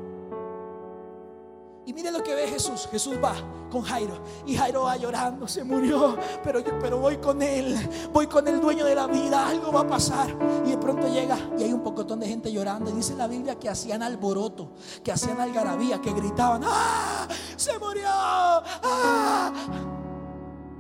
Y 1.85 1.93
mire 1.93 2.11
lo 2.11 2.23
que 2.23 2.33
ve 2.33 2.47
Jesús. 2.47 2.87
Jesús 2.91 3.15
va 3.21 3.33
con 3.69 3.81
Jairo. 3.81 4.13
Y 4.45 4.55
Jairo 4.55 4.83
va 4.83 4.95
llorando. 4.95 5.47
Se 5.47 5.63
murió. 5.63 6.17
Pero, 6.43 6.59
yo, 6.59 6.79
pero 6.79 6.99
voy 6.99 7.17
con 7.17 7.41
él. 7.41 7.75
Voy 8.13 8.27
con 8.27 8.47
el 8.47 8.61
dueño 8.61 8.85
de 8.85 8.95
la 8.95 9.07
vida. 9.07 9.47
Algo 9.47 9.71
va 9.71 9.81
a 9.81 9.87
pasar. 9.87 10.33
Y 10.65 10.69
de 10.69 10.77
pronto 10.77 11.07
llega. 11.07 11.37
Y 11.57 11.63
hay 11.63 11.73
un 11.73 11.81
pocotón 11.81 12.21
de 12.21 12.27
gente 12.27 12.51
llorando. 12.51 12.89
Y 12.89 12.93
dice 12.93 13.15
la 13.15 13.27
Biblia 13.27 13.59
que 13.59 13.67
hacían 13.67 14.01
alboroto. 14.01 14.71
Que 15.03 15.11
hacían 15.11 15.41
algarabía. 15.41 15.99
Que 15.99 16.13
gritaban. 16.13 16.61
¡Ah! 16.63 17.27
Se 17.57 17.77
murió. 17.79 18.07
¡Ah! 18.07 19.51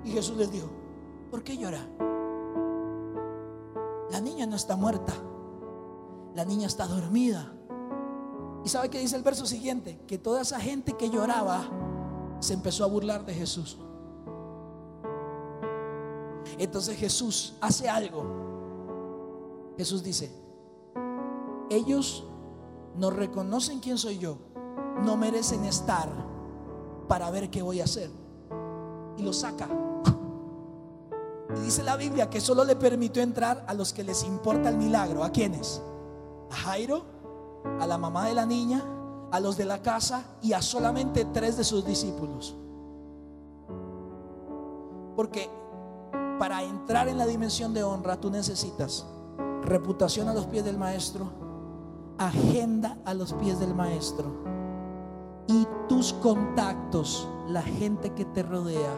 Y 0.05 0.11
Jesús 0.11 0.37
les 0.37 0.51
dijo. 0.51 0.69
¿Por 1.29 1.43
qué 1.43 1.57
llorar? 1.57 1.89
La 4.13 4.21
niña 4.21 4.45
no 4.45 4.55
está 4.55 4.75
muerta. 4.75 5.11
La 6.35 6.45
niña 6.45 6.67
está 6.67 6.85
dormida. 6.85 7.51
¿Y 8.63 8.69
sabe 8.69 8.91
qué 8.91 8.99
dice 8.99 9.15
el 9.15 9.23
verso 9.23 9.47
siguiente? 9.47 9.99
Que 10.05 10.19
toda 10.19 10.43
esa 10.43 10.59
gente 10.59 10.93
que 10.93 11.09
lloraba 11.09 11.67
se 12.39 12.53
empezó 12.53 12.83
a 12.83 12.87
burlar 12.87 13.25
de 13.25 13.33
Jesús. 13.33 13.79
Entonces 16.59 16.95
Jesús 16.95 17.55
hace 17.59 17.89
algo. 17.89 19.73
Jesús 19.77 20.03
dice, 20.03 20.31
ellos 21.71 22.23
no 22.95 23.09
reconocen 23.09 23.79
quién 23.79 23.97
soy 23.97 24.19
yo, 24.19 24.37
no 25.01 25.17
merecen 25.17 25.65
estar 25.65 26.07
para 27.07 27.31
ver 27.31 27.49
qué 27.49 27.63
voy 27.63 27.81
a 27.81 27.85
hacer. 27.85 28.11
Y 29.17 29.23
lo 29.23 29.33
saca. 29.33 29.67
Y 31.57 31.59
dice 31.61 31.83
la 31.83 31.95
Biblia 31.95 32.29
que 32.29 32.41
solo 32.41 32.63
le 32.63 32.75
permitió 32.75 33.21
entrar 33.21 33.63
a 33.67 33.73
los 33.73 33.93
que 33.93 34.03
les 34.03 34.23
importa 34.23 34.69
el 34.69 34.77
milagro. 34.77 35.23
¿A 35.23 35.31
quiénes? 35.31 35.81
A 36.51 36.55
Jairo, 36.55 37.03
a 37.79 37.87
la 37.87 37.97
mamá 37.97 38.27
de 38.27 38.33
la 38.33 38.45
niña, 38.45 38.83
a 39.31 39.39
los 39.39 39.57
de 39.57 39.65
la 39.65 39.81
casa 39.81 40.23
y 40.41 40.53
a 40.53 40.61
solamente 40.61 41.25
tres 41.25 41.57
de 41.57 41.63
sus 41.63 41.85
discípulos. 41.85 42.55
Porque 45.15 45.49
para 46.39 46.63
entrar 46.63 47.07
en 47.07 47.17
la 47.17 47.25
dimensión 47.25 47.73
de 47.73 47.83
honra 47.83 48.19
tú 48.19 48.29
necesitas 48.29 49.05
reputación 49.61 50.27
a 50.27 50.33
los 50.33 50.45
pies 50.47 50.65
del 50.65 50.77
maestro, 50.77 51.31
agenda 52.17 52.97
a 53.05 53.13
los 53.13 53.33
pies 53.33 53.59
del 53.59 53.73
maestro 53.73 54.25
y 55.47 55.67
tus 55.87 56.13
contactos, 56.13 57.27
la 57.47 57.61
gente 57.61 58.11
que 58.13 58.25
te 58.25 58.43
rodea 58.43 58.93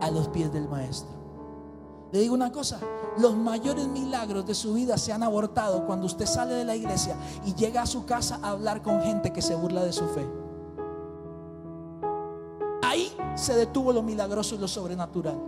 a 0.00 0.10
los 0.10 0.28
pies 0.28 0.52
del 0.52 0.68
maestro. 0.68 1.21
Le 2.12 2.20
digo 2.20 2.34
una 2.34 2.52
cosa, 2.52 2.78
los 3.16 3.34
mayores 3.34 3.88
milagros 3.88 4.46
de 4.46 4.54
su 4.54 4.74
vida 4.74 4.98
se 4.98 5.12
han 5.12 5.22
abortado 5.22 5.86
cuando 5.86 6.04
usted 6.04 6.26
sale 6.26 6.52
de 6.52 6.64
la 6.64 6.76
iglesia 6.76 7.16
y 7.46 7.54
llega 7.54 7.80
a 7.80 7.86
su 7.86 8.04
casa 8.04 8.38
a 8.42 8.50
hablar 8.50 8.82
con 8.82 9.00
gente 9.00 9.32
que 9.32 9.40
se 9.40 9.54
burla 9.54 9.82
de 9.82 9.94
su 9.94 10.06
fe. 10.08 10.28
Ahí 12.82 13.10
se 13.34 13.54
detuvo 13.54 13.94
lo 13.94 14.02
milagroso 14.02 14.54
y 14.54 14.58
lo 14.58 14.68
sobrenatural. 14.68 15.40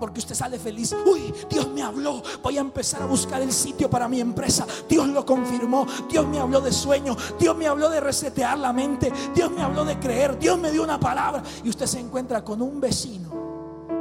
Porque 0.00 0.18
usted 0.18 0.34
sale 0.34 0.58
feliz. 0.58 0.96
Uy, 1.06 1.32
Dios 1.48 1.68
me 1.68 1.82
habló. 1.82 2.22
Voy 2.42 2.56
a 2.58 2.62
empezar 2.62 3.02
a 3.02 3.06
buscar 3.06 3.40
el 3.42 3.52
sitio 3.52 3.88
para 3.88 4.08
mi 4.08 4.18
empresa. 4.18 4.66
Dios 4.88 5.06
lo 5.08 5.24
confirmó. 5.24 5.86
Dios 6.08 6.26
me 6.26 6.40
habló 6.40 6.60
de 6.60 6.72
sueño. 6.72 7.14
Dios 7.38 7.54
me 7.54 7.68
habló 7.68 7.90
de 7.90 8.00
resetear 8.00 8.58
la 8.58 8.72
mente. 8.72 9.12
Dios 9.34 9.50
me 9.52 9.62
habló 9.62 9.84
de 9.84 9.98
creer. 10.00 10.38
Dios 10.38 10.58
me 10.58 10.72
dio 10.72 10.82
una 10.82 10.98
palabra. 10.98 11.42
Y 11.62 11.68
usted 11.68 11.84
se 11.84 12.00
encuentra 12.00 12.42
con 12.42 12.62
un 12.62 12.80
vecino 12.80 13.28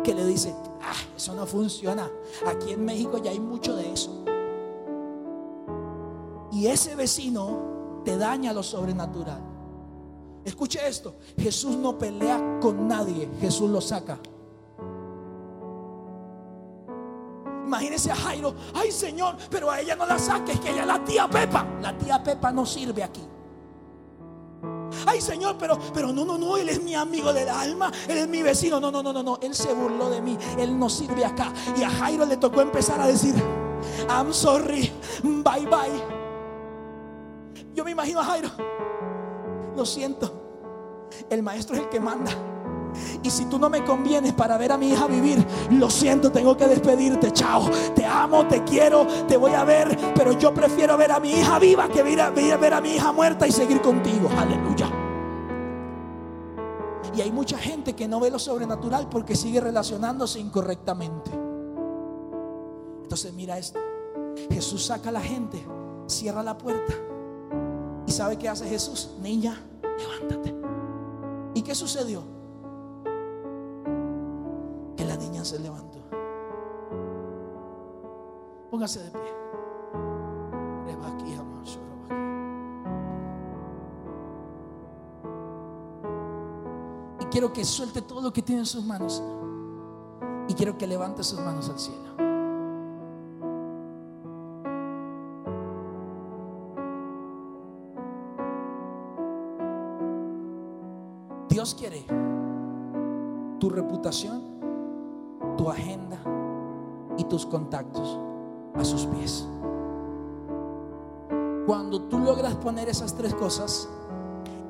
que 0.02 0.16
le 0.16 0.26
dice, 0.26 0.56
ah, 0.82 0.94
eso 1.16 1.34
no 1.34 1.46
funciona. 1.46 2.10
Aquí 2.46 2.72
en 2.72 2.86
México 2.86 3.18
ya 3.18 3.32
hay 3.32 3.40
mucho 3.40 3.76
de 3.76 3.94
eso. 3.94 4.24
Y 6.52 6.68
ese 6.68 6.96
vecino 6.96 8.02
te 8.04 8.18
daña 8.18 8.54
lo 8.54 8.64
sobrenatural. 8.64 9.42
Escuche 10.44 10.80
esto, 10.88 11.16
Jesús 11.38 11.76
no 11.76 11.98
pelea 11.98 12.60
con 12.62 12.88
nadie, 12.88 13.30
Jesús 13.40 13.70
lo 13.70 13.82
saca. 13.82 14.18
Imagínese 17.66 18.12
a 18.12 18.16
Jairo, 18.16 18.56
ay 18.74 18.92
Señor, 18.92 19.36
pero 19.52 19.70
a 19.70 19.80
ella 19.80 19.96
no 19.96 20.06
la 20.08 20.18
saques, 20.18 20.60
que 20.60 20.72
ella 20.72 20.82
es 20.82 20.88
la 20.88 21.04
tía 21.06 21.30
Pepa. 21.30 21.68
La 21.82 21.96
tía 21.96 22.24
Pepa 22.24 22.52
no 22.52 22.66
sirve 22.66 23.04
aquí. 23.04 23.22
Ay 25.06 25.22
Señor, 25.22 25.56
pero, 25.58 25.78
pero 25.94 26.12
no, 26.12 26.26
no, 26.26 26.38
no, 26.38 26.58
Él 26.58 26.70
es 26.70 26.82
mi 26.82 26.96
amigo 26.96 27.34
del 27.34 27.50
alma, 27.50 27.92
Él 28.08 28.18
es 28.18 28.28
mi 28.28 28.42
vecino. 28.42 28.80
No, 28.80 28.92
no, 28.92 29.04
no, 29.04 29.14
no, 29.14 29.24
no, 29.24 29.40
Él 29.42 29.56
se 29.56 29.74
burló 29.74 30.10
de 30.10 30.22
mí, 30.22 30.38
Él 30.58 30.78
no 30.78 30.90
sirve 30.90 31.26
acá. 31.26 31.54
Y 31.78 31.84
a 31.84 31.90
Jairo 31.90 32.26
le 32.26 32.38
tocó 32.38 32.62
empezar 32.62 33.00
a 33.02 33.08
decir, 33.08 33.36
I'm 34.10 34.34
sorry, 34.34 34.92
bye 35.24 35.66
bye. 35.66 36.20
Yo 37.74 37.84
me 37.84 37.92
imagino 37.92 38.20
a 38.20 38.26
Jairo, 38.26 38.50
lo 39.76 39.86
siento, 39.86 40.32
el 41.30 41.44
maestro 41.44 41.76
es 41.76 41.84
el 41.84 41.90
que 41.90 42.00
manda. 42.00 42.32
Y 43.24 43.30
si 43.30 43.46
tú 43.46 43.60
no 43.60 43.70
me 43.70 43.84
convienes 43.84 44.34
para 44.34 44.58
ver 44.58 44.72
a 44.72 44.78
mi 44.78 44.90
hija 44.90 45.08
vivir, 45.08 45.46
lo 45.72 45.90
siento, 45.90 46.32
tengo 46.32 46.56
que 46.56 46.68
despedirte. 46.68 47.32
Chao. 47.32 47.70
Te 47.96 48.06
amo, 48.06 48.48
te 48.48 48.64
quiero, 48.64 49.06
te 49.28 49.38
voy 49.38 49.54
a 49.54 49.64
ver. 49.64 49.98
Pero 50.16 50.34
yo 50.34 50.54
prefiero 50.54 50.98
ver 50.98 51.12
a 51.12 51.20
mi 51.20 51.32
hija 51.32 51.60
viva 51.60 51.88
que 51.90 52.04
ver 52.04 52.22
a, 52.22 52.30
ver 52.30 52.74
a 52.74 52.82
mi 52.82 52.96
hija 52.96 53.12
muerta 53.12 53.48
y 53.48 53.52
seguir 53.52 53.82
contigo. 53.82 54.30
Aleluya. 54.38 54.89
Y 57.16 57.22
hay 57.22 57.32
mucha 57.32 57.58
gente 57.58 57.96
que 57.96 58.08
no 58.08 58.20
ve 58.20 58.30
lo 58.30 58.40
sobrenatural 58.40 59.10
porque 59.10 59.36
sigue 59.36 59.60
relacionándose 59.60 60.40
incorrectamente. 60.40 61.32
Entonces 63.04 63.34
mira 63.34 63.58
esto. 63.58 63.80
Jesús 64.52 64.86
saca 64.86 65.10
a 65.10 65.12
la 65.12 65.22
gente, 65.22 65.66
cierra 66.08 66.44
la 66.44 66.58
puerta. 66.58 66.94
¿Y 68.06 68.12
sabe 68.12 68.38
qué 68.38 68.48
hace 68.48 68.68
Jesús? 68.68 69.12
Niña, 69.22 69.60
levántate. 69.82 70.56
¿Y 71.56 71.62
qué 71.62 71.76
sucedió? 71.76 72.24
Que 74.96 75.06
la 75.06 75.16
niña 75.16 75.44
se 75.44 75.60
levantó. 75.60 76.00
Póngase 78.70 79.00
de 79.04 79.12
pie. 79.12 79.34
Rebaqui, 80.86 81.36
quiero 87.40 87.54
que 87.54 87.64
suelte 87.64 88.02
todo 88.02 88.20
lo 88.20 88.34
que 88.34 88.42
tiene 88.42 88.60
en 88.60 88.66
sus 88.66 88.84
manos. 88.84 89.24
Y 90.50 90.54
quiero 90.56 90.78
que 90.78 90.86
levante 90.86 91.24
sus 91.24 91.40
manos 91.40 91.70
al 91.70 91.80
cielo. 91.80 92.10
Dios 101.48 101.74
quiere 101.76 102.04
tu 103.58 103.70
reputación, 103.70 104.42
tu 105.56 105.70
agenda 105.70 106.18
y 107.18 107.24
tus 107.24 107.46
contactos 107.46 108.20
a 108.76 108.84
sus 108.84 109.06
pies. 109.06 109.48
Cuando 111.66 112.02
tú 112.02 112.20
logras 112.20 112.56
poner 112.56 112.90
esas 112.90 113.16
tres 113.16 113.34
cosas, 113.34 113.88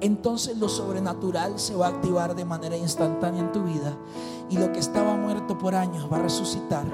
entonces 0.02 0.58
lo 0.58 0.70
sobrenatural 0.70 1.60
se 1.60 1.76
va 1.76 1.88
a 1.88 1.90
activar 1.90 2.36
de 2.36 2.46
manera 2.46 2.78
instantánea 2.78 3.42
en 3.42 3.52
tu 3.52 3.64
vida 3.64 3.98
y 4.50 4.58
lo 4.58 4.72
que 4.72 4.80
estaba 4.80 5.16
muerto 5.16 5.58
por 5.58 5.76
años 5.76 6.08
va 6.12 6.18
a 6.18 6.22
resucitar. 6.22 6.86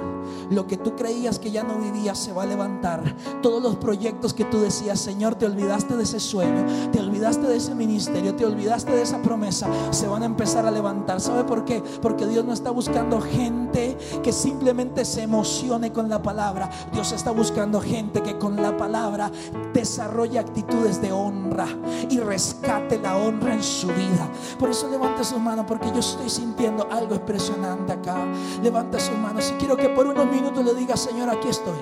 Lo 0.50 0.68
que 0.68 0.78
tú 0.78 0.96
creías 0.96 1.40
que 1.40 1.52
ya 1.52 1.64
no 1.64 1.78
vivías 1.78 2.18
se 2.18 2.34
va 2.34 2.44
a 2.44 2.46
levantar. 2.46 3.16
Todos 3.42 3.64
los 3.64 3.78
proyectos 3.78 4.34
que 4.34 4.44
tú 4.46 4.60
decías, 4.60 5.00
Señor, 5.00 5.36
te 5.36 5.46
olvidaste 5.46 5.96
de 5.96 6.04
ese 6.04 6.20
sueño, 6.20 6.66
te 6.92 7.00
olvidaste 7.00 7.48
de 7.48 7.56
ese 7.56 7.74
ministerio, 7.74 8.36
te 8.36 8.46
olvidaste 8.46 8.92
de 8.92 9.02
esa 9.02 9.22
promesa, 9.22 9.68
se 9.92 10.08
van 10.08 10.24
a 10.24 10.26
empezar 10.26 10.66
a 10.66 10.72
levantar. 10.72 11.22
¿Sabe 11.22 11.46
por 11.46 11.64
qué? 11.64 11.82
Porque 12.02 12.28
Dios 12.28 12.44
no 12.44 12.54
está 12.54 12.72
buscando 12.72 13.22
gente 13.22 13.98
que 14.22 14.34
simplemente 14.34 15.06
se 15.06 15.24
emocione 15.24 15.94
con 15.94 16.10
la 16.10 16.22
palabra. 16.22 16.70
Dios 16.92 17.12
está 17.14 17.32
buscando 17.32 17.80
gente 17.80 18.22
que 18.22 18.38
con 18.38 18.58
la 18.58 18.76
palabra 18.76 19.32
desarrolle 19.74 20.40
actitudes 20.40 21.02
de 21.02 21.12
honra 21.12 21.68
y 22.10 22.20
rescate 22.20 22.95
la 23.00 23.18
honra 23.18 23.54
en 23.54 23.64
su 23.64 23.88
vida. 23.88 24.30
Por 24.60 24.70
eso 24.70 24.90
levanta 24.90 25.24
su 25.24 25.40
mano 25.40 25.66
porque 25.66 25.92
yo 25.92 26.00
estoy 26.00 26.30
sintiendo 26.30 26.88
algo 26.92 27.16
impresionante 27.16 27.94
acá. 27.94 28.26
Levanta 28.62 29.00
sus 29.00 29.18
manos 29.18 29.52
y 29.52 29.60
quiero 29.60 29.76
que 29.78 29.90
por 29.90 30.08
unos 30.08 30.26
minutos 30.28 30.64
le 30.64 30.74
diga, 30.74 30.96
Señor, 30.98 31.30
aquí 31.30 31.50
estoy. 31.50 31.80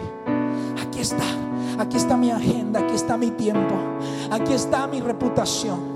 Aquí 0.86 0.99
está. 0.99 1.26
Aquí 1.78 1.97
está 1.97 2.16
mi 2.16 2.32
agenda, 2.32 2.80
aquí 2.80 2.93
está 2.95 3.18
mi 3.18 3.32
tiempo. 3.32 3.76
Aquí 4.32 4.53
está 4.53 4.88
mi 4.88 5.01
reputación. 5.01 5.92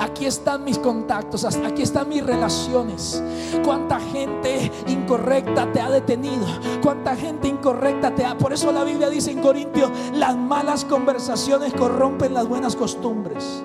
Aquí 0.00 0.26
están 0.26 0.64
mis 0.64 0.78
contactos, 0.78 1.44
aquí 1.44 1.82
están 1.82 2.08
mis 2.08 2.24
relaciones. 2.24 3.22
Cuánta 3.64 4.00
gente 4.00 4.70
incorrecta 4.86 5.70
te 5.72 5.80
ha 5.80 5.90
detenido, 5.90 6.46
cuánta 6.82 7.16
gente 7.16 7.48
incorrecta 7.48 8.14
te 8.14 8.24
ha. 8.24 8.36
Por 8.36 8.52
eso 8.52 8.72
la 8.72 8.84
Biblia 8.84 9.08
dice 9.08 9.30
en 9.30 9.40
Corintios, 9.40 9.90
las 10.12 10.36
malas 10.36 10.84
conversaciones 10.84 11.72
corrompen 11.74 12.34
las 12.34 12.48
buenas 12.48 12.76
costumbres. 12.76 13.62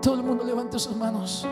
Todo 0.00 0.14
el 0.14 0.22
mundo 0.22 0.44
levante 0.44 0.78
sus 0.78 0.96
manos. 0.96 1.46